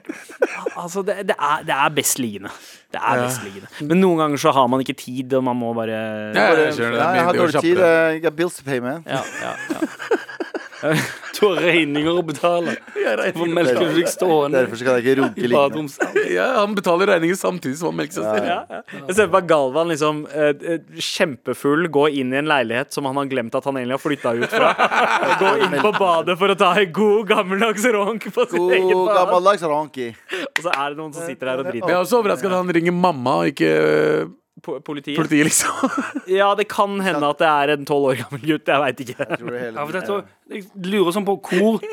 altså, 0.76 1.02
det, 1.08 1.16
det, 1.32 1.36
er, 1.40 1.64
det 1.68 1.76
er 1.78 1.90
best 1.96 2.20
liggende. 2.20 2.52
Det 2.92 3.00
er 3.02 3.22
best 3.24 3.44
liggende. 3.48 3.70
Men 3.88 4.02
noen 4.04 4.20
ganger 4.20 4.38
så 4.44 4.52
har 4.54 4.68
man 4.68 4.84
ikke 4.84 4.98
tid, 5.00 5.34
og 5.40 5.44
man 5.48 5.56
må 5.62 5.72
bare 5.78 5.96
Ja, 5.96 6.50
jeg 6.52 6.58
jeg, 6.68 6.78
jeg, 6.80 6.94
Ja, 7.00 7.10
jeg 7.16 7.24
har 7.30 7.34
dårlig 7.40 7.62
tid. 7.64 7.80
Jeg 7.80 8.22
har 8.28 8.36
bills 8.42 8.60
to 8.60 8.68
pay, 8.68 8.80
man. 8.84 9.04
Ja, 9.08 9.22
ja, 9.42 9.56
ja. 9.72 9.88
Du 11.34 11.48
har 11.50 11.58
regninger 11.66 12.14
å 12.14 12.22
betale. 12.24 12.76
For 12.94 13.50
melken 13.52 13.80
du 13.90 13.96
fikk 13.98 14.10
stående 14.12 14.60
Derfor 14.62 14.80
skal 14.80 14.88
kan 14.94 15.00
jeg 15.00 15.04
ikke 15.04 15.16
runke 15.22 15.42
i 15.44 15.50
liggende. 15.50 16.28
Ja, 16.32 16.46
han 16.62 16.76
betaler 16.78 17.10
regninger 17.10 17.40
samtidig 17.40 17.80
som 17.80 17.90
han 17.90 17.98
melkesøster. 18.00 18.46
Ja, 18.48 18.60
ja. 18.70 18.82
Jeg 19.10 19.16
ser 19.18 19.28
for 19.28 19.34
meg 19.40 19.48
Galvan 19.50 19.90
liksom 19.92 20.22
eh, 20.30 20.52
eh, 20.76 21.02
kjempefull 21.04 21.88
gå 21.94 22.06
inn 22.22 22.32
i 22.36 22.40
en 22.40 22.48
leilighet 22.52 22.94
som 22.96 23.10
han 23.10 23.18
har 23.20 23.28
glemt 23.32 23.58
at 23.60 23.66
han 23.68 23.80
egentlig 23.82 23.98
har 23.98 24.04
flytta 24.04 24.36
ut 24.40 24.54
fra. 24.54 24.70
Gå 25.42 25.52
inn 25.66 25.76
på 25.84 25.92
badet 25.98 26.38
for 26.40 26.54
å 26.54 26.58
ta 26.60 26.70
en 26.80 26.94
god 26.96 27.28
gammeldags 27.34 27.90
ronk 27.98 28.30
på 28.36 28.46
sin 28.54 28.70
egen 28.70 28.88
God 28.94 29.08
bad. 29.10 29.18
gammeldags 29.24 29.66
ranky. 29.74 30.08
Og 30.54 30.62
så 30.68 30.70
er 30.78 30.94
det 30.94 31.02
noen 31.02 31.14
som 31.18 31.26
sitter 31.28 31.52
her 31.54 31.64
og 31.66 31.70
driter. 31.72 31.90
jeg 31.90 31.98
er 31.98 32.06
også 32.06 32.22
overraska 32.22 32.48
at 32.52 32.58
han 32.60 32.72
ringer 32.78 32.96
mamma 32.96 33.40
og 33.44 33.52
ikke 33.56 33.74
Po- 33.74 34.32
Politiet. 34.64 35.18
politiet, 35.20 35.50
liksom. 35.50 35.92
Ja, 36.40 36.54
det 36.56 36.66
kan 36.72 36.96
hende 37.04 37.30
at 37.34 37.42
det 37.44 37.50
er 37.52 37.74
en 37.76 37.86
tolv 37.90 38.12
år 38.14 38.22
gammel 38.24 38.46
gutt. 38.48 38.70
Jeg 38.72 38.84
veit 38.86 39.04
ikke. 39.04 39.28
Tror 39.36 39.52
det 39.52 39.62
hele- 39.66 39.84
Ja, 39.84 39.86
dette, 40.00 40.20
jeg 40.56 40.64
lurer 40.88 41.12
sånn 41.18 41.28
på 41.28 41.36
hvor, 41.52 41.84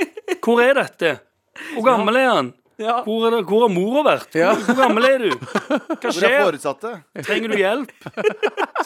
hvor 0.41 0.63
er 0.65 0.79
dette? 0.79 1.17
Hvor 1.75 1.85
gammel 1.91 2.17
er 2.21 2.29
han? 2.31 2.53
Ja. 2.81 3.01
Hvor, 3.05 3.27
er 3.29 3.35
det, 3.35 3.41
hvor 3.51 3.67
har 3.67 3.73
mora 3.75 4.03
vært? 4.07 4.37
Hvor, 4.39 4.63
Hvor 4.71 4.79
gammel 4.79 5.05
er 5.11 5.19
du? 5.27 5.35
Hva 5.37 5.99
er 5.99 6.15
skjer? 6.17 6.61
Trenger 7.27 7.53
du 7.53 7.57
hjelp? 7.61 7.91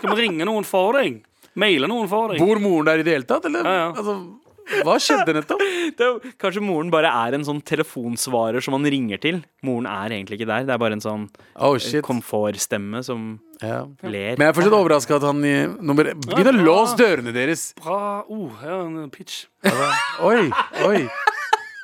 Skal 0.00 0.08
vi 0.10 0.16
ringe 0.24 0.48
noen 0.48 0.66
for 0.66 0.96
deg? 0.98 1.20
Maile 1.54 1.86
noen 1.86 2.08
for 2.10 2.32
deg? 2.32 2.40
Bor 2.42 2.58
moren 2.58 2.88
der 2.88 2.98
i 2.98 3.04
det 3.06 3.14
hele 3.14 3.28
tatt, 3.28 3.44
eller? 3.46 3.62
Ja, 3.68 3.74
ja. 3.84 3.92
Altså, 3.92 4.16
hva 4.84 4.96
skjedde 5.02 5.34
nettopp? 5.36 5.62
Det 5.98 6.06
er, 6.06 6.30
kanskje 6.40 6.62
moren 6.64 6.90
bare 6.92 7.10
er 7.12 7.36
en 7.36 7.44
sånn 7.46 7.60
telefonsvarer 7.66 8.64
som 8.64 8.74
man 8.76 8.88
ringer 8.88 9.20
til. 9.20 9.42
Moren 9.66 9.88
er 9.90 10.14
egentlig 10.16 10.40
ikke 10.40 10.48
der. 10.48 10.64
Det 10.68 10.74
er 10.74 10.80
bare 10.80 10.96
en 10.96 11.04
sånn 11.04 11.26
Oh, 11.54 11.76
komfortstemme 12.06 13.02
som 13.04 13.40
Ja. 13.60 13.84
ler. 14.02 14.34
Men 14.38 14.46
jeg 14.46 14.48
er 14.48 14.56
fortsatt 14.56 14.78
overraska 14.78 15.16
at 15.20 15.28
han 15.28 15.44
nummer 15.80 16.14
Begynn 16.14 16.50
å 16.50 16.64
låse 16.64 16.96
dørene 16.98 17.34
deres. 17.36 17.72
Bra 17.78 18.24
oh, 18.28 18.50
er 18.64 19.08
pitch. 19.12 19.44
Oi, 20.24 20.50
oi. 20.88 21.08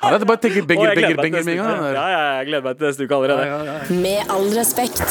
Han 0.01 0.15
hadde 0.15 0.25
bare 0.25 0.41
tenkt 0.41 0.65
benger, 0.67 0.95
benger, 0.97 1.15
benger 1.21 1.43
med 1.45 1.53
en 1.53 1.61
gang. 1.61 1.83
Ja, 1.93 2.05
ja, 2.09 2.21
jeg 2.39 2.47
gleder 2.49 2.65
meg 2.65 2.79
til 2.79 2.87
neste 2.87 3.05
uke 3.05 3.19
allerede. 3.19 3.99
Med 4.01 4.33
all 4.33 4.49
respekt. 4.57 5.05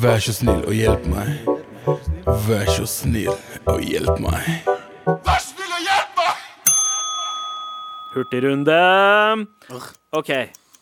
Vær 0.00 0.24
så 0.24 0.32
snill 0.32 0.64
og 0.64 0.72
hjelp 0.76 1.04
meg. 1.12 1.28
Vær 2.48 2.72
så 2.72 2.88
snill 2.88 3.34
og 3.68 3.84
hjelp 3.84 4.16
meg. 4.24 4.48
Hurtigrunde. 8.16 8.78
OK. 10.16 10.30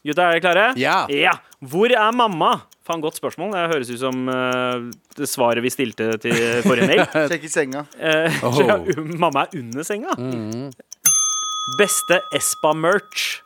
Gutta, 0.04 0.26
er 0.28 0.36
dere 0.36 0.40
klare? 0.44 0.64
Ja. 0.78 1.34
Hvor 1.64 1.90
er 1.92 2.10
mamma? 2.14 2.54
Faen, 2.84 3.00
godt 3.00 3.16
spørsmål. 3.16 3.54
Det 3.54 3.62
høres 3.72 3.90
ut 3.94 4.00
som 4.02 4.26
uh, 4.28 4.90
det 5.16 5.28
svaret 5.30 5.64
vi 5.64 5.70
stilte 5.72 6.10
til 6.20 6.34
forrige 6.66 6.90
mail. 6.90 7.04
Sjekk 7.32 7.46
i 7.48 7.52
senga. 7.52 7.86
Uh, 7.96 8.42
Oh. 8.44 8.58
ja, 8.60 8.76
mamma 9.16 9.46
er 9.46 9.56
under 9.62 9.86
senga. 9.88 10.12
Beste 11.78 12.20
Espa-merch. 12.36 13.40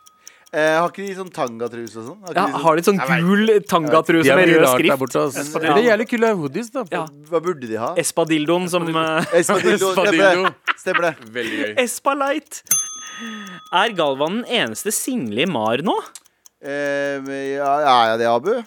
Eh, 0.51 0.79
har 0.81 0.89
ikke 0.89 1.03
de 1.05 1.13
sånn 1.13 1.29
tangatruse 1.29 1.99
og 2.01 2.05
sånn? 2.07 2.21
Har 2.25 2.33
Ja, 2.33 2.45
de 2.47 2.51
sånn- 2.53 2.61
har 2.63 2.75
de 2.75 2.81
sånn 2.81 2.99
gul 3.21 3.49
tangatruse 3.69 4.35
med 4.35 4.49
rød 4.49 4.67
skrift? 4.71 4.97
borte. 4.97 5.19
altså. 5.21 5.61
Ja. 5.61 5.73
Det 5.75 5.83
er 5.85 5.89
jævlig 5.97 6.07
kule 6.09 6.31
hoodies, 6.39 6.71
da. 6.73 6.83
Ja. 6.91 7.03
Hva 7.29 7.39
burde 7.45 7.67
de 7.69 7.75
ha? 7.77 7.93
Espadildoen 7.95 8.65
som 8.69 8.87
Espadildo. 8.87 9.91
Espadillo. 9.93 10.53
Stemmer 10.79 11.01
det. 11.01 11.13
Veldig 11.37 11.59
gøy. 11.65 11.75
Espalight. 11.83 12.63
Er 13.73 13.89
Galvan 13.93 14.41
den 14.41 14.45
eneste 14.63 14.91
single 14.95 15.43
i 15.43 15.45
MAR 15.45 15.83
nå? 15.85 15.93
Eh, 16.63 17.21
ja, 17.55 17.69
er 17.85 18.17
jeg 18.17 18.19
det 18.19 18.27
Abu. 18.33 18.63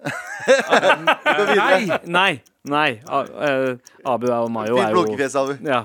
nei. 0.00 1.80
videre. 1.80 2.00
Nei. 2.06 2.40
Nei. 2.70 3.00
A 3.08 3.24
eh, 3.24 3.74
Abu 4.06 4.28
og 4.30 4.50
Mayo 4.52 4.78
er 4.78 4.92
jo 4.94 5.02
blunkefjes, 5.04 5.34
Abu. 5.42 5.58
ja. 5.66 5.82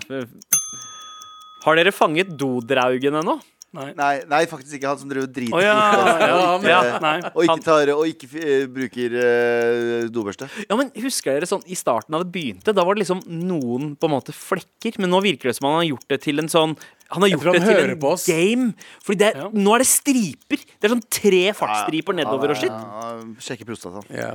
Har 1.65 1.75
dere 1.79 1.91
fanget 1.95 2.35
dodraugen 2.37 3.15
ennå? 3.23 3.39
Nei, 3.75 4.13
nei, 4.29 4.41
faktisk 4.49 4.77
ikke 4.77 4.91
han 4.91 4.99
som 5.01 5.11
driver 5.11 5.29
drit 5.35 5.53
oh, 5.53 5.61
ja, 5.63 5.75
ja, 5.75 6.35
og 6.55 6.67
ja. 6.67 6.79
Nei. 7.03 7.15
og 7.31 7.41
ikke, 7.43 7.63
tar, 7.65 7.91
og 7.95 8.09
ikke 8.09 8.29
eh, 8.39 8.65
bruker 8.71 9.15
uh, 9.19 10.07
dobørste. 10.13 10.49
Ja, 10.65 10.77
men 10.79 10.91
Husker 11.03 11.35
dere 11.35 11.49
sånn 11.49 11.63
i 11.67 11.77
starten 11.77 12.15
da 12.15 12.21
det 12.23 12.31
begynte? 12.33 12.73
Da 12.75 12.85
var 12.87 12.95
det 12.95 13.03
liksom 13.03 13.23
noen 13.27 13.93
på 13.99 14.09
en 14.09 14.15
måte 14.15 14.35
flekker. 14.35 14.99
Men 15.01 15.11
nå 15.13 15.21
virker 15.25 15.51
det 15.51 15.57
som 15.59 15.69
han 15.69 15.79
har 15.81 15.89
gjort 15.89 16.07
det 16.13 16.21
til 16.23 16.41
en 16.41 16.51
sånn 16.51 16.75
Han 17.13 17.25
har 17.25 17.29
gjort 17.33 17.49
han 17.51 17.57
det 17.57 17.63
til 17.65 17.81
en 17.83 17.99
game. 18.25 18.67
Fordi 19.05 19.19
det, 19.21 19.31
Ja. 19.37 19.49
nå 19.53 19.75
er 19.75 19.83
det 19.83 19.89
striper. 19.89 20.63
Det 20.65 20.89
er 20.89 20.93
sånn 20.95 21.05
tre 21.09 21.43
fartsstriper 21.53 22.17
nedover 22.17 22.55
og 22.55 22.59
shit. 22.59 22.73
Ja, 22.73 23.11
Sjekke 23.45 23.67
prostataen. 23.67 24.07
Ja. 24.09 24.33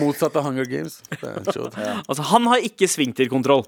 Motsatt 0.00 0.36
av 0.36 0.44
Hunger 0.50 0.68
Games. 0.68 1.00
Er. 1.22 1.40
Altså, 2.04 2.22
Han 2.34 2.50
har 2.50 2.64
ikke 2.64 2.90
svingtidkontroll. 2.90 3.64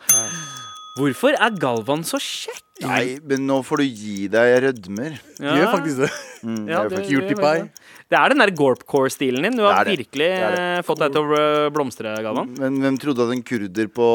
Hvorfor 1.00 1.32
er 1.36 1.50
Galvan 1.56 2.02
så 2.04 2.18
kjekk? 2.20 2.64
Nei, 2.84 3.18
men 3.28 3.46
nå 3.48 3.58
får 3.64 3.76
du 3.82 3.86
gi 3.88 4.28
deg. 4.32 4.44
Jeg 4.54 4.62
rødmer. 4.64 5.12
Ja. 5.40 5.54
Gjør 5.58 5.70
faktisk 5.74 5.98
det. 6.04 6.10
Mm, 6.44 6.68
Ja, 6.68 6.82
jeg 6.82 6.90
det- 6.90 6.98
faktisk- 6.98 7.20
Cutie. 7.20 7.70
Det 8.10 8.18
er 8.18 8.28
den 8.32 8.38
der 8.42 8.50
Gorpcore-stilen 8.50 9.42
din. 9.46 9.56
Du 9.56 9.62
har 9.62 9.84
Det 9.84 9.90
det. 9.98 10.06
virkelig 10.06 10.30
Det 10.30 10.56
det. 10.56 10.78
eh, 10.78 10.82
fått 10.82 10.98
deg 10.98 11.12
til 11.12 11.22
å 11.22 11.24
eh, 11.38 11.70
blomstre, 11.70 12.16
Galvan. 12.24 12.48
Men 12.58 12.80
hvem 12.80 12.98
trodde 12.98 13.20
at 13.28 13.32
en 13.36 13.42
kurder 13.42 13.86
på 13.88 14.06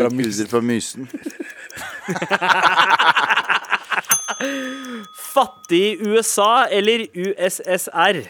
Fra 0.00 0.10
Kurder 0.10 0.46
fra 0.50 0.60
Mysen? 0.60 1.08
Fattig 5.34 6.00
USA 6.06 6.66
eller 6.70 7.06
USSR? 7.14 8.24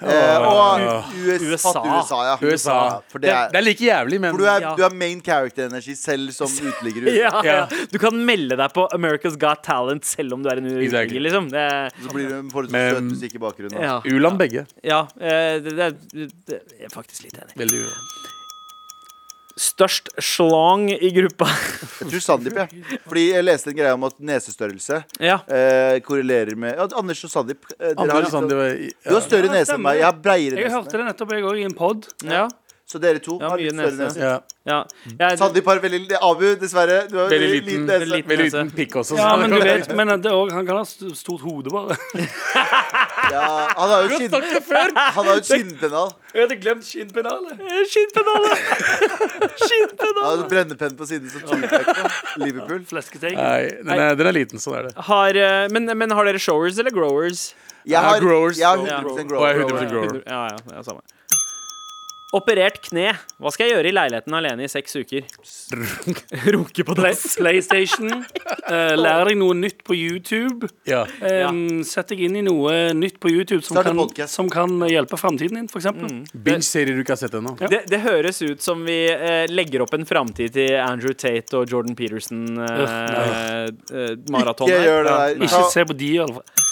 Eh, 0.00 0.44
og 0.48 0.80
US, 0.80 1.42
USA. 1.44 1.82
USA, 1.84 2.18
ja. 2.24 2.36
USA. 2.40 2.76
For 3.12 3.18
Det, 3.20 3.28
er, 3.28 3.50
det 3.52 3.58
er 3.60 3.64
like 3.66 3.84
jævlig, 3.84 4.20
men 4.20 4.32
for 4.32 4.38
du 4.38 4.44
er, 4.48 4.60
Ja. 4.60 4.74
du 4.78 4.82
er 4.86 4.94
main 4.94 5.20
character-energi 5.20 5.94
selv 5.96 6.32
som 6.32 6.48
uteligger. 6.48 7.10
Ja, 7.20 7.42
ja. 7.44 7.66
Du 7.92 7.98
kan 7.98 8.16
melde 8.24 8.56
deg 8.56 8.72
på 8.72 8.86
America's 8.96 9.36
Got 9.38 9.62
Talent 9.66 10.04
selv 10.08 10.32
om 10.38 10.42
du 10.42 10.48
er 10.48 10.56
en 10.62 10.70
Exactly. 10.80 11.20
liksom. 11.20 11.50
Det, 11.52 11.66
Så 12.02 12.12
blir 12.14 12.28
du 12.28 12.38
en 12.38 12.48
du 12.48 12.62
Men- 12.72 12.94
søt 12.94 13.02
musikk 13.12 13.34
i 13.34 13.38
bakgrunnen. 13.38 13.80
ja. 13.82 14.00
U-land 14.04 14.38
begge. 14.38 14.66
ja 14.84 15.06
eh, 15.20 15.60
det, 15.60 15.76
det, 15.76 16.30
det 16.46 16.60
er 16.80 16.88
faktisk 16.88 17.24
litt 17.28 17.34
enig. 17.36 17.56
Veldig 17.56 17.84
Størst 19.60 20.08
slang 20.24 20.86
i 20.94 21.10
gruppa. 21.12 21.44
Jeg 22.00 22.08
tror 22.14 22.22
Sandeep, 22.24 22.54
jeg. 22.62 22.84
Fordi 23.04 23.24
jeg 23.34 23.44
leste 23.44 23.68
en 23.72 23.76
greie 23.76 23.92
om 23.92 24.06
at 24.08 24.14
nesestørrelse 24.24 25.02
ja. 25.20 25.34
eh, 25.52 25.98
korrelerer 26.06 26.56
med 26.56 26.78
ja, 26.78 26.86
Anders 26.96 27.20
og 27.28 27.32
Sandeep. 27.34 27.68
Eh, 27.76 27.92
dere 27.92 28.08
har 28.14 28.24
litt- 28.24 28.32
Sand, 28.32 28.48
du 28.48 28.56
har 28.56 29.20
større 29.26 29.50
Ja, 29.50 29.52
nese 29.58 29.76
enn 29.76 29.84
meg. 29.84 29.98
Jeg 30.00 30.06
har 30.08 30.16
breiere 30.24 30.62
Jeg 30.64 30.72
hørte 30.72 30.96
det 30.96 31.04
nettopp, 31.10 31.34
jeg 31.36 31.44
òg, 31.44 31.60
i 31.60 31.66
en 31.68 31.76
pod. 31.76 32.08
ja. 32.24 32.46
Så 32.90 32.98
dere 32.98 33.20
to 33.22 33.36
Ja, 33.38 33.52
har 33.52 33.60
litt 33.60 33.70
større 33.76 33.96
nese. 34.00 34.18
ja. 34.18 34.30
ja. 34.66 34.78
Jeg, 35.20 35.38
Sandeep 35.38 35.68
har 35.70 35.78
veldig 35.84 36.16
Abu, 36.26 36.46
dessverre. 36.58 36.96
Du 37.10 37.16
har 37.20 37.28
Veldig 37.30 37.50
liten, 37.52 37.66
liten 37.68 37.84
nese. 37.86 38.00
veldig 38.02 38.16
liten. 38.16 38.30
veldig 38.32 38.46
liten 38.48 38.70
pikk 38.74 38.96
også. 39.04 39.18
Ja, 39.20 39.28
men 39.38 39.54
du 39.54 39.60
vet, 39.62 39.92
men 39.94 40.10
det 40.16 40.26
er 40.32 40.34
også, 40.40 40.56
han 40.58 40.66
kan 40.66 40.80
ha 40.80 40.82
st- 40.88 41.14
stort 41.20 41.44
hode, 41.46 41.70
bare. 41.70 41.94
Ja, 43.30 43.42
han 43.78 43.90
har 43.92 44.02
jo 44.02 44.16
skinn... 44.18 44.32
Han 45.14 45.26
har 45.28 45.36
jo 45.36 45.38
et 45.38 45.46
skinnpennal. 45.46 46.08
Jeg 46.34 46.42
hadde 46.42 46.56
glemt 46.64 46.86
skinnpennalet. 46.88 47.60
Skinnpennalet! 47.92 48.64
Han 50.00 50.18
har 50.24 50.32
en 50.40 50.48
brennepenn 50.50 50.96
på 50.98 51.06
siden 51.06 51.30
som 51.30 51.44
Tupac 51.46 51.86
på 51.92 52.42
Liverpool. 52.42 52.82
Flesketeng. 52.90 53.36
Nei, 53.38 53.68
den 53.84 53.94
er, 53.94 54.16
den 54.18 54.30
er 54.32 54.34
liten, 54.34 54.58
sånn 54.62 54.80
er 54.80 54.88
det. 54.88 54.94
Har, 55.10 55.38
eh, 55.38 55.68
men, 55.70 55.86
men 56.00 56.16
har 56.16 56.26
dere 56.26 56.42
showers 56.42 56.80
eller 56.82 56.90
growers? 56.94 57.50
Jeg 57.86 58.02
har, 58.02 58.18
growers. 58.20 58.58
jeg 58.58 58.66
har 58.66 58.82
Ja. 58.88 58.98
100 59.04 59.14
Og 59.14 59.46
jeg 59.46 59.54
er 59.54 59.62
grower. 59.62 59.78
100% 59.78 59.94
grower. 59.94 60.22
Ja, 60.26 60.42
ja, 60.50 60.58
ja, 60.74 60.82
samme. 60.90 61.04
Operert 62.30 62.76
kne. 62.84 63.08
Hva 63.42 63.50
skal 63.50 63.66
jeg 63.66 63.72
gjøre 63.74 63.88
i 63.90 63.92
leiligheten 63.94 64.34
alene 64.38 64.62
i 64.62 64.68
seks 64.70 64.94
uker? 65.00 65.24
Runke 66.54 66.84
på 66.86 66.94
dass. 66.94 67.34
PlayStation. 67.40 68.22
Uh, 68.68 68.94
lær 68.94 69.26
deg 69.26 69.34
noe 69.40 69.54
nytt 69.58 69.82
på 69.86 69.94
YouTube. 69.98 70.68
Ja. 70.86 71.06
Um, 71.48 71.82
Sett 71.86 72.08
deg 72.12 72.20
inn 72.28 72.36
i 72.38 72.42
noe 72.46 72.92
nytt 72.94 73.18
på 73.22 73.28
YouTube 73.32 73.62
som 73.66 73.76
kan, 73.82 73.98
som 74.30 74.50
kan 74.52 74.70
hjelpe 74.86 75.16
framtiden 75.18 75.56
din, 75.58 75.66
f.eks. 75.66 75.86
Mm. 75.90 76.24
Binge 76.46 76.62
serier 76.66 76.94
du 76.94 77.00
ikke 77.02 77.14
har 77.16 77.22
sett 77.24 77.34
ennå. 77.34 77.52
Det, 77.64 77.80
det 77.90 78.00
høres 78.06 78.42
ut 78.46 78.60
som 78.62 78.84
vi 78.86 79.10
uh, 79.10 79.46
legger 79.50 79.82
opp 79.82 79.94
en 79.98 80.06
framtid 80.06 80.54
til 80.54 80.78
Andrew 80.78 81.10
Tate 81.18 81.58
og 81.58 81.66
Jordan 81.66 81.98
Peterson-maraton 81.98 84.70
Ikke 84.70 84.86
gjør 84.86 85.02
det 85.02 85.18
der. 85.18 85.34
Ikke 85.50 85.66
se 85.74 85.82
på 85.82 85.98
de, 85.98 86.14
i 86.14 86.22
alle 86.22 86.38
fall. 86.38 86.69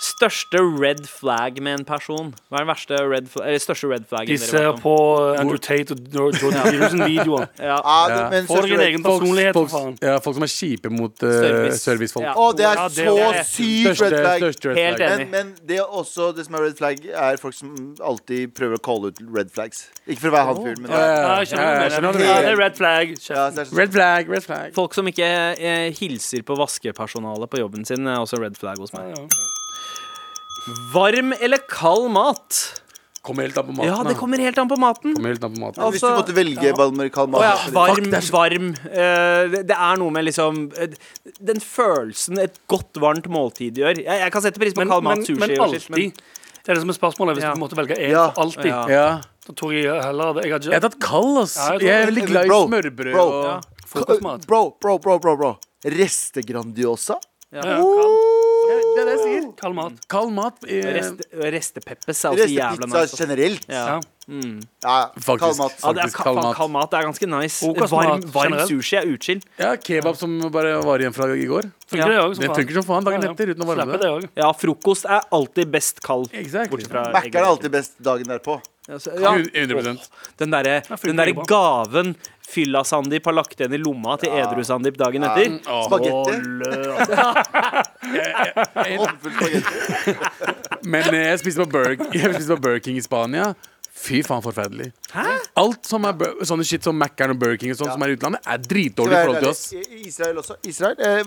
Største 0.00 0.56
red 0.80 1.02
flag 1.04 1.58
med 1.60 1.74
en 1.80 1.84
person. 1.84 2.30
Hva 2.48 2.60
er 2.60 2.64
den 2.64 2.68
verste 2.70 3.00
red 3.04 3.26
flag, 3.28 3.46
eller 3.50 3.60
største 3.60 3.88
red 3.90 4.06
flaggen 4.08 4.30
De 4.32 4.38
dere 4.40 4.48
ser 4.48 4.78
på 4.80 4.94
Andrew 5.36 5.58
Tate 5.60 5.92
og 5.92 6.06
Jordan 6.14 6.62
Peterson-videoer. 6.64 7.50
Ja. 7.60 7.76
Ja, 7.84 8.28
men 8.32 8.46
Få 8.48 8.62
deg 8.64 8.72
en 8.78 8.80
egen 8.86 9.02
personlighet, 9.04 9.52
folk, 9.58 9.68
faen. 9.74 9.98
ja, 10.00 10.14
folk 10.24 10.38
som 10.38 10.46
er 10.46 10.52
kjipe 10.54 10.88
mot 10.94 11.12
uh, 11.20 11.28
Service. 11.34 11.82
servicefolk. 11.84 12.24
Ja. 12.24 12.32
Å, 12.32 12.46
det 12.56 12.64
er 12.70 12.80
Ja, 12.80 12.86
det 12.88 13.04
så 13.10 13.14
er- 13.26 13.44
sykt 13.50 14.00
red 14.06 14.16
flag. 14.16 14.40
største 14.46 14.70
red 14.72 14.80
Helt 14.80 14.96
flag. 15.02 15.12
enig. 15.18 15.28
Men, 15.34 15.52
men 15.52 15.68
det 15.68 15.78
er 15.84 15.92
også 16.00 16.30
det 16.38 16.46
som 16.48 16.56
er 16.56 16.64
red 16.70 16.80
flag, 16.80 17.04
er 17.28 17.40
folk 17.44 17.58
som 17.60 17.76
alltid 18.00 18.54
prøver 18.56 18.80
å 18.80 18.82
calle 18.88 19.12
ut 19.12 19.20
red 19.36 19.52
flags. 19.52 19.84
Ikke 20.08 20.24
for 20.24 20.32
å 20.32 20.36
være 20.38 20.48
han 20.54 20.62
fyren, 20.64 20.82
men 20.86 20.96
Ja, 20.96 21.04
ja, 21.04 21.04
Ja, 21.04 21.20
ja, 21.20 21.36
jeg 21.44 21.52
skjønner 21.52 21.68
hva 21.68 21.84
du 21.84 21.94
skjønner 21.94 22.08
hva 22.08 22.16
du 22.16 22.22
mener. 22.24 22.32
Ja, 22.32 22.40
det 22.48 22.52
er 22.56 22.60
red 22.64 22.80
flag. 22.80 23.12
ja, 23.12 23.20
så 23.20 23.36
er 23.36 23.54
det 23.60 23.68
sånn, 23.68 23.78
Red 23.84 23.94
flag, 24.00 24.32
red 24.38 24.48
flag. 24.48 24.74
Folk 24.80 24.96
som 24.96 25.12
ikke 25.12 25.30
eh, 25.60 25.86
hilser 26.00 26.42
på 26.48 26.56
vaskepersonalet 26.56 27.52
på 27.52 27.60
jobben 27.60 27.84
sin, 27.84 28.08
er 28.08 28.24
også 28.24 28.40
red 28.40 28.56
flag 28.56 28.80
hos 28.80 28.96
meg. 28.96 29.12
Ja, 30.66 30.72
ja. 30.72 30.90
Varm 30.94 31.32
eller 31.40 31.58
kald 31.68 32.10
mat? 32.12 32.60
Kommer 33.22 33.42
helt 33.44 33.58
an 33.60 33.66
på 33.66 33.72
maten. 33.76 33.84
Ja, 33.90 33.96
det 34.02 34.14
da. 34.14 34.18
kommer 34.18 34.38
helt 34.40 34.58
an 34.58 34.68
på 34.68 34.76
maten. 34.80 35.14
Kommer 35.14 35.28
helt 35.34 35.44
an 35.44 35.52
på 35.54 35.60
maten. 35.60 35.82
Hvis 35.92 36.00
du 36.00 36.06
Altså- 36.06 36.16
måtte 36.22 36.34
velge 36.34 36.72
varm 36.76 36.94
eller 37.00 37.10
kald 37.12 37.28
mat 37.30 37.40
Å 37.42 37.44
ja, 37.44 37.56
varm, 37.74 37.94
Fuck, 37.96 38.04
det 38.04 38.14
er 38.14 38.20
så- 38.20 38.32
varm. 38.32 38.68
eh, 38.88 39.48
det, 39.52 39.66
det 39.68 39.76
er 39.76 39.96
noe 40.00 40.10
med 40.10 40.24
liksom 40.24 40.72
eh, 40.78 40.88
Den 41.40 41.60
følelsen 41.60 42.38
et 42.40 42.58
godt, 42.66 42.92
varmt 42.96 43.26
måltid 43.28 43.76
gjør. 43.76 43.96
Jeg, 44.00 44.06
jeg 44.24 44.32
kan 44.32 44.42
sette 44.42 44.58
pris 44.58 44.72
på 44.72 44.78
Men, 44.84 44.88
kald 44.88 45.04
mat, 45.04 45.16
men, 45.18 45.26
sushi 45.26 45.38
men 45.38 45.50
og 45.60 45.74
shit, 45.74 45.90
alltid. 45.90 46.12
Det 46.64 46.68
er 46.68 46.74
det 46.74 46.80
som 46.80 46.88
er 46.90 46.96
spørsmålet. 46.96 47.34
Hvis 47.36 47.44
Ja. 47.44 47.52
du 47.54 47.60
måtte 47.60 47.76
velge 47.76 47.96
én 47.98 48.10
Ja. 48.10 48.30
for 48.30 48.40
alltid, 48.42 48.64
Ja. 48.72 48.86
Ja. 48.88 49.20
da 49.46 49.52
tror 49.52 49.72
jeg 49.72 50.02
heller 50.02 50.32
det. 50.34 50.42
Jeg 50.44 50.50
Jeg 50.50 50.72
har 50.72 50.80
ikke 50.80 50.90
tatt 50.90 51.00
kald, 51.00 51.38
ass. 51.42 51.56
Ja, 51.56 51.62
jeg 51.72 51.80
tror- 51.80 51.88
Jeg 51.88 52.02
er 52.02 52.06
veldig 52.10 52.26
glad 52.26 52.44
i 52.44 52.48
Bro, 52.48 52.66
smørbrød 52.68 53.12
bro. 53.12 53.28
og 53.28 53.64
frokostmat. 53.86 54.46
Bro, 54.46 54.76
bro, 54.80 54.98
bro, 54.98 55.18
bro, 55.18 55.36
bro. 55.36 55.56
Reste 55.84 56.40
Grandiosa? 56.42 57.16
Ja, 57.52 57.60
kald, 57.60 57.76
Det 58.96 59.02
er 59.02 59.04
det 59.04 59.18
jeg. 59.18 59.29
Kald 59.56 59.74
mat. 59.74 59.92
Kald 60.08 60.32
mat. 60.36 60.54
eh, 60.68 61.10
Restepeppes 61.50 62.24
er 62.24 62.30
også 62.34 62.46
jævla 62.48 62.86
pizza 62.86 63.00
nice. 63.02 63.16
generelt? 63.20 63.66
Ja. 63.68 63.84
Ja. 63.86 64.00
Ja, 64.30 65.10
Faktisk. 65.18 65.40
kald 65.42 65.56
mat. 65.58 65.72
Ja, 65.82 65.92
det 65.92 65.98
er 65.98 66.02
Faktisk 66.06 66.16
kald 66.22 66.36
mat. 66.38 66.56
kald 66.56 66.70
mat 66.70 66.92
er 66.94 67.02
ganske 67.08 67.26
nice. 67.26 67.58
Frokostmat 67.64 68.06
Varm, 68.06 68.20
varm 68.32 68.52
generelt. 68.52 68.68
sushi 68.70 68.96
er 69.00 69.08
utskill. 69.10 69.40
Ja, 69.58 69.72
kebab 69.76 70.16
som 70.16 70.36
bare 70.54 70.76
var 70.86 70.98
igjen 71.02 71.14
fra 71.16 71.26
i 71.34 71.46
går. 71.50 71.70
Funker 71.90 72.06
det 72.12 72.20
som 72.20 72.44
Den 72.44 72.50
faen? 72.50 72.56
funker 72.60 72.74
som 72.78 72.84
faen 72.86 73.04
dagen 73.04 73.22
Ja, 73.22 73.26
ja. 73.26 73.32
etter 73.34 73.50
uten 73.54 73.62
å 73.64 73.66
varme 73.66 73.86
Slapper 73.98 74.20
det. 74.20 74.30
Ja, 74.36 74.52
frokost 74.52 75.04
er 75.10 75.20
alltid 75.32 75.70
best 75.72 76.00
kald. 76.00 76.30
Exactly. 76.32 76.70
Bortsett 76.76 76.92
fra 76.92 77.10
Mac 77.12 77.24
egg. 77.26 77.34
er 77.34 77.42
alltid 77.42 77.70
best 77.72 77.98
dagen 77.98 78.24
derpå. 78.30 78.60
Altså, 78.90 79.12
ja. 79.20 79.32
100% 79.38 80.08
Den 80.40 80.50
derre 80.54 80.80
der 80.82 81.32
gaven 81.48 82.14
Fylla-Sandeep 82.50 83.24
har 83.28 83.34
lagt 83.36 83.60
igjen 83.60 83.76
i 83.76 83.78
lomma 83.78 84.16
til 84.18 84.32
Edru-Sandeep 84.34 84.96
dagen 84.98 85.22
etter. 85.22 85.60
Ja. 85.62 85.82
Håndfull 88.98 89.34
spagetti. 89.38 89.64
Men 90.92 91.10
eh, 91.14 91.26
jeg 91.30 91.42
spiste 91.42 91.64
på 91.64 91.70
Burger, 91.74 92.00
jeg 92.16 92.32
spiste 92.34 92.56
på 92.56 92.62
Burger 92.64 92.82
King 92.84 92.98
i 93.00 93.04
Spania. 93.04 93.52
Fy 94.00 94.22
faen, 94.24 94.40
forferdelig. 94.40 94.86
Alt 95.60 95.84
som 95.90 96.06
er 96.08 96.14
sånne 96.48 96.64
shit 96.64 96.86
som 96.86 96.96
Mækkern 96.96 97.34
og 97.34 97.40
Burger 97.42 97.58
King 97.60 97.74
og 97.74 97.80
sånt 97.82 97.92
som 97.92 98.04
er 98.06 98.14
i 98.14 98.16
utlandet, 98.16 98.40
er 98.48 98.62
dritdårlig 98.64 99.12
i 99.12 99.20
forhold 99.26 99.42
til 99.42 99.50
oss. 99.50 99.64
Israel 100.06 100.40
også. 100.40 100.56
Israel, 100.70 100.96
eh, 101.04 101.20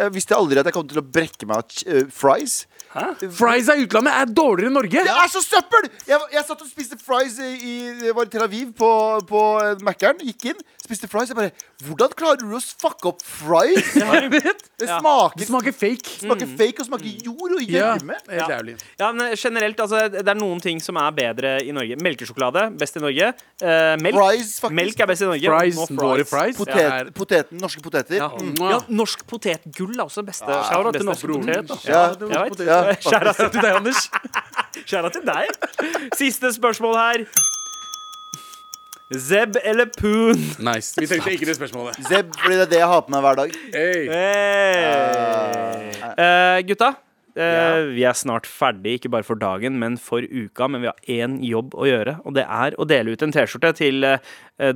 jeg 0.00 0.10
visste 0.16 0.34
aldri 0.38 0.58
at 0.62 0.66
jeg 0.70 0.74
kom 0.74 0.88
til 0.90 0.98
å 1.02 1.06
brekke 1.06 1.46
meg 1.46 1.56
av 1.60 1.68
ch- 1.70 1.86
eh, 2.94 3.28
fries. 3.38 3.68
av 3.70 3.78
i 3.78 3.84
utlandet 3.86 4.12
er 4.20 4.32
dårligere 4.34 4.70
enn 4.70 4.76
Norge! 4.80 5.04
Det 5.06 5.14
er 5.24 5.30
så 5.32 5.42
søppel! 5.44 5.88
Jeg, 6.08 6.18
jeg 6.34 6.44
satt 6.48 6.64
og 6.64 6.68
spiste 6.70 6.98
fries 7.00 7.38
i, 7.38 7.50
i 8.08 8.12
var 8.16 8.26
i 8.26 8.32
Tel 8.32 8.44
Aviv 8.46 8.72
på, 8.76 8.90
på 9.28 9.42
Mækkern. 9.86 10.20
Gikk 10.26 10.50
inn, 10.52 10.64
spiste 10.84 11.08
fries. 11.10 11.30
Jeg 11.30 11.38
bare 11.38 11.52
Hvordan 11.80 12.12
klarer 12.12 12.42
du 12.42 12.56
å 12.56 12.60
fucke 12.60 13.08
opp 13.14 13.22
fries? 13.24 13.94
Det 14.80 14.88
smaker, 14.88 15.36
Det 15.36 15.46
smaker 15.48 15.74
fake. 15.76 16.12
smaker 16.24 16.48
fake 16.56 16.80
og 16.82 16.86
smaker 16.88 17.24
jord 17.24 17.54
og 17.56 17.62
Ja, 17.68 17.94
gjørme. 17.96 18.16
helt 18.28 18.38
Ja. 18.40 18.76
Ja, 19.00 19.10
men 19.12 19.34
generelt, 19.36 19.80
altså, 19.80 20.06
Det 20.12 20.26
er 20.28 20.38
noen 20.38 20.60
ting 20.60 20.80
som 20.80 20.96
er 20.96 21.10
bedre 21.12 21.50
i 21.64 21.72
Norge. 21.76 21.96
Melkesjokolade, 22.00 22.66
best 22.80 22.96
i 22.96 23.02
Norge. 23.02 23.30
Uh, 23.60 23.96
melk, 24.00 24.16
Fries, 24.16 24.54
melk 24.72 25.00
er 25.04 25.10
best 25.10 25.24
i 25.24 25.28
Norge. 25.28 25.52
Fries, 25.52 25.80
våre 26.00 26.24
fries. 26.28 26.56
Potet, 26.56 27.12
poteten, 27.16 27.60
norske 27.60 27.84
poteter. 27.84 28.16
Ja. 28.20 28.30
Mm. 28.40 28.54
ja, 28.60 28.80
norsk 28.88 29.26
potetgull 29.28 29.92
er 29.98 30.04
også 30.06 30.24
beste. 30.26 30.48
Shout-out 30.48 30.96
til 30.96 31.04
beste. 31.04 31.10
norske 31.10 31.28
poteter. 31.36 32.64
Ja. 32.70 32.79
Ja, 32.88 32.96
Skjæra 33.04 33.32
til 33.36 33.60
deg, 33.60 33.72
Anders. 33.76 34.10
Skjæra 34.84 35.10
til 35.14 35.24
deg. 35.26 35.46
Siste 36.18 36.52
spørsmål 36.54 36.96
her. 37.00 37.24
Zeb 39.10 39.56
eller 39.66 39.90
Poon? 39.98 40.38
Nice. 40.62 40.94
Vi 41.00 41.06
trengte 41.10 41.32
ikke 41.34 41.48
det 41.48 41.56
spørsmålet. 41.58 41.98
Zeb, 42.06 42.30
fordi 42.38 42.54
det 42.54 42.66
er 42.68 42.72
det 42.76 42.78
jeg 42.78 42.90
har 42.92 43.00
på 43.02 43.10
meg 43.10 43.24
hver 43.26 43.40
dag. 43.40 43.54
Hey. 43.74 44.04
Hey. 44.14 44.76
Uh, 46.14 46.58
gutta, 46.68 46.92
yeah. 47.34 47.90
vi 47.90 48.04
er 48.06 48.14
snart 48.14 48.46
ferdig, 48.46 49.00
ikke 49.00 49.10
bare 49.10 49.26
for 49.26 49.34
dagen, 49.34 49.80
men 49.82 49.98
for 49.98 50.22
uka. 50.22 50.70
Men 50.70 50.84
vi 50.84 50.92
har 50.92 50.98
én 51.10 51.40
jobb 51.42 51.74
å 51.74 51.90
gjøre, 51.90 52.20
og 52.22 52.38
det 52.38 52.46
er 52.46 52.78
å 52.78 52.86
dele 52.86 53.10
ut 53.10 53.26
en 53.26 53.34
T-skjorte 53.34 53.74
til 53.82 54.06
uh, 54.06 54.22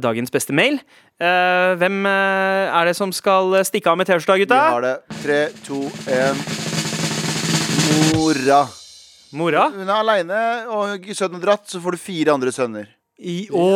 dagens 0.03 0.35
beste 0.35 0.57
mail. 0.57 0.83
Eh, 1.23 1.75
hvem 1.79 2.07
eh, 2.11 2.75
er 2.75 2.89
det 2.89 2.97
som 2.99 3.13
skal 3.15 3.55
stikke 3.63 3.93
av 3.93 4.01
med 4.01 4.09
T-skjorta, 4.11 4.35
Vi 4.35 4.47
har 4.51 4.83
det. 4.83 4.97
Tre, 5.23 5.43
to, 5.63 5.87
én. 6.11 6.74
Mora. 8.15 8.65
Mora? 9.35 9.69
Hun 9.75 9.89
er 9.89 9.97
aleine, 9.97 10.43
og 10.73 11.09
sønnen 11.17 11.43
dratt, 11.43 11.67
så 11.71 11.81
får 11.83 11.97
du 11.97 12.03
fire 12.03 12.35
andre 12.35 12.53
sønner. 12.55 12.93
I, 13.15 13.45
å, 13.55 13.67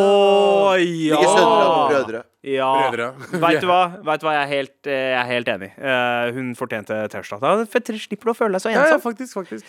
ja! 0.82 1.14
Ikke 1.14 1.28
sønner, 1.30 1.60
men 1.62 1.92
brødre. 1.92 2.22
Ja. 2.48 2.68
Brødre. 2.90 3.06
Vet 3.44 3.60
du 3.62 3.68
hva? 3.70 3.82
Vet 4.08 4.22
du 4.22 4.26
hva? 4.26 4.34
Jeg, 4.34 4.42
er 4.42 4.50
helt, 4.50 4.76
eh, 4.90 5.04
jeg 5.12 5.18
er 5.20 5.28
helt 5.30 5.50
enig. 5.52 5.68
Uh, 5.78 6.30
hun 6.34 6.50
fortjente 6.58 6.98
T-skjorta. 7.12 7.54
Da 7.62 7.82
slipper 8.02 8.30
du 8.30 8.32
å 8.32 8.36
føle 8.38 8.58
deg 8.58 8.64
så 8.64 8.72
Ja, 8.74 8.88
ja, 8.90 8.98
faktisk, 9.02 9.36
faktisk. 9.38 9.66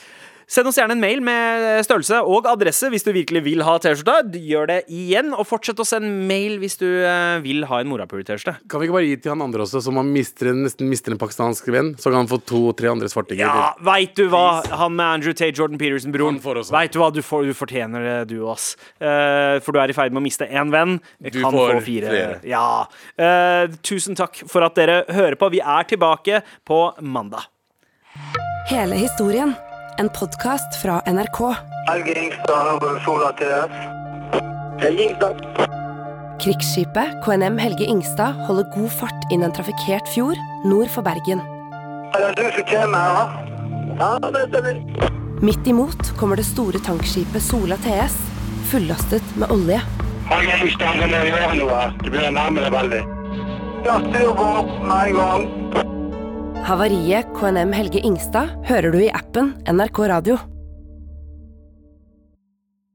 Send 0.49 0.65
oss 0.65 0.79
gjerne 0.79 0.95
en 0.95 1.01
mail 1.01 1.19
med 1.21 1.83
størrelse 1.85 2.23
og 2.25 2.47
adresse 2.49 2.89
hvis 2.89 3.03
du 3.05 3.11
virkelig 3.13 3.43
vil 3.45 3.61
ha 3.67 3.75
T-skjorta. 3.77 4.23
Gjør 4.33 4.69
det 4.71 4.77
igjen, 4.89 5.29
og 5.37 5.45
fortsett 5.45 5.77
å 5.77 5.85
sende 5.85 6.09
mail 6.09 6.55
hvis 6.57 6.79
du 6.81 6.87
eh, 6.87 7.37
vil 7.43 7.67
ha 7.69 7.81
en 7.83 7.91
morapuler-T-skjorte. 7.91 8.55
Kan 8.71 8.81
vi 8.81 8.89
ikke 8.89 8.95
bare 8.97 9.11
gi 9.11 9.19
til 9.21 9.35
han 9.35 9.43
andre 9.45 9.67
også, 9.67 9.83
som 9.85 9.99
han 10.01 10.09
mister, 10.09 10.49
nesten 10.57 10.89
mister 10.89 11.13
en 11.13 11.21
pakistansk 11.21 11.69
venn? 11.69 11.93
Så 12.01 12.09
kan 12.09 12.23
han 12.23 12.31
få 12.31 12.41
to-tre 12.49 12.89
andre 12.89 13.11
svartinger. 13.13 13.45
Ja, 13.45 13.69
veit 13.91 14.17
du 14.17 14.25
hva? 14.33 14.63
Han 14.81 14.97
med 14.97 15.19
Andrew 15.19 15.37
Tate 15.37 15.53
Jordan 15.53 15.77
Peterson-broren. 15.77 16.41
Veit 16.73 16.97
du 16.97 16.99
hva? 17.03 17.11
Du, 17.13 17.21
får, 17.21 17.45
du 17.51 17.53
fortjener 17.53 18.09
det, 18.09 18.17
du, 18.33 18.41
ass. 18.49 18.71
Uh, 18.97 19.61
for 19.61 19.77
du 19.77 19.83
er 19.83 19.93
i 19.93 19.97
ferd 19.97 20.17
med 20.17 20.23
å 20.23 20.27
miste 20.31 20.49
én 20.49 20.73
venn. 20.73 20.97
Du 21.21 21.43
kan 21.43 21.53
får 21.53 21.77
få 21.77 21.85
fire. 21.91 22.09
flere. 22.09 22.41
Ja. 22.49 22.65
Uh, 23.21 23.69
tusen 23.85 24.17
takk 24.17 24.41
for 24.49 24.65
at 24.65 24.81
dere 24.81 25.03
hører 25.13 25.37
på. 25.37 25.53
Vi 25.53 25.61
er 25.61 25.89
tilbake 25.93 26.41
på 26.65 26.83
mandag. 27.05 27.45
Hele 28.73 28.97
historien. 28.97 29.53
En 29.99 30.09
podkast 30.09 30.75
fra 30.81 31.01
NRK. 31.05 31.55
Helge 31.89 32.13
Ingstad 32.19 32.67
over 32.73 32.99
Sola 33.03 33.31
TS. 33.31 33.73
Helge 34.79 35.03
Ingstad. 35.03 35.35
Krigsskipet 36.39 37.17
KNM 37.25 37.57
Helge 37.57 37.83
Ingstad 37.83 38.39
holder 38.47 38.63
god 38.75 38.93
fart 38.95 39.27
inn 39.31 39.43
en 39.43 39.51
trafikkert 39.51 40.07
fjord 40.13 40.39
nord 40.63 40.87
for 40.93 41.03
Bergen. 41.03 41.43
Er 42.15 42.29
det 42.29 42.31
du 42.39 42.47
som 42.55 42.69
kommer 42.71 43.03
her? 43.09 43.35
Ja, 43.99 44.31
det 44.37 44.45
stemmer. 44.47 44.81
Midt 45.43 45.67
imot 45.67 46.15
kommer 46.15 46.39
det 46.39 46.47
store 46.47 46.79
tankskipet 46.79 47.43
Sola 47.43 47.75
TS, 47.83 48.15
fullastet 48.71 49.35
med 49.35 49.51
olje. 49.51 49.83
Helge 50.31 50.63
Ingstad? 50.63 51.07
Det 51.99 52.15
blir 52.15 52.31
nærmere 52.39 52.71
veldig. 52.79 53.05
Ja, 53.83 53.99
styr 54.07 54.31
på 54.31 54.51
med 54.79 54.99
en 55.09 55.23
gang. 55.23 55.49
Havariet 56.67 57.27
KNM 57.37 57.71
Helge 57.73 58.01
Ingstad 58.05 58.51
hører 58.67 58.91
du 58.93 58.99
i 59.01 59.09
appen 59.15 59.53
NRK 59.69 59.99
Radio. 60.11 60.37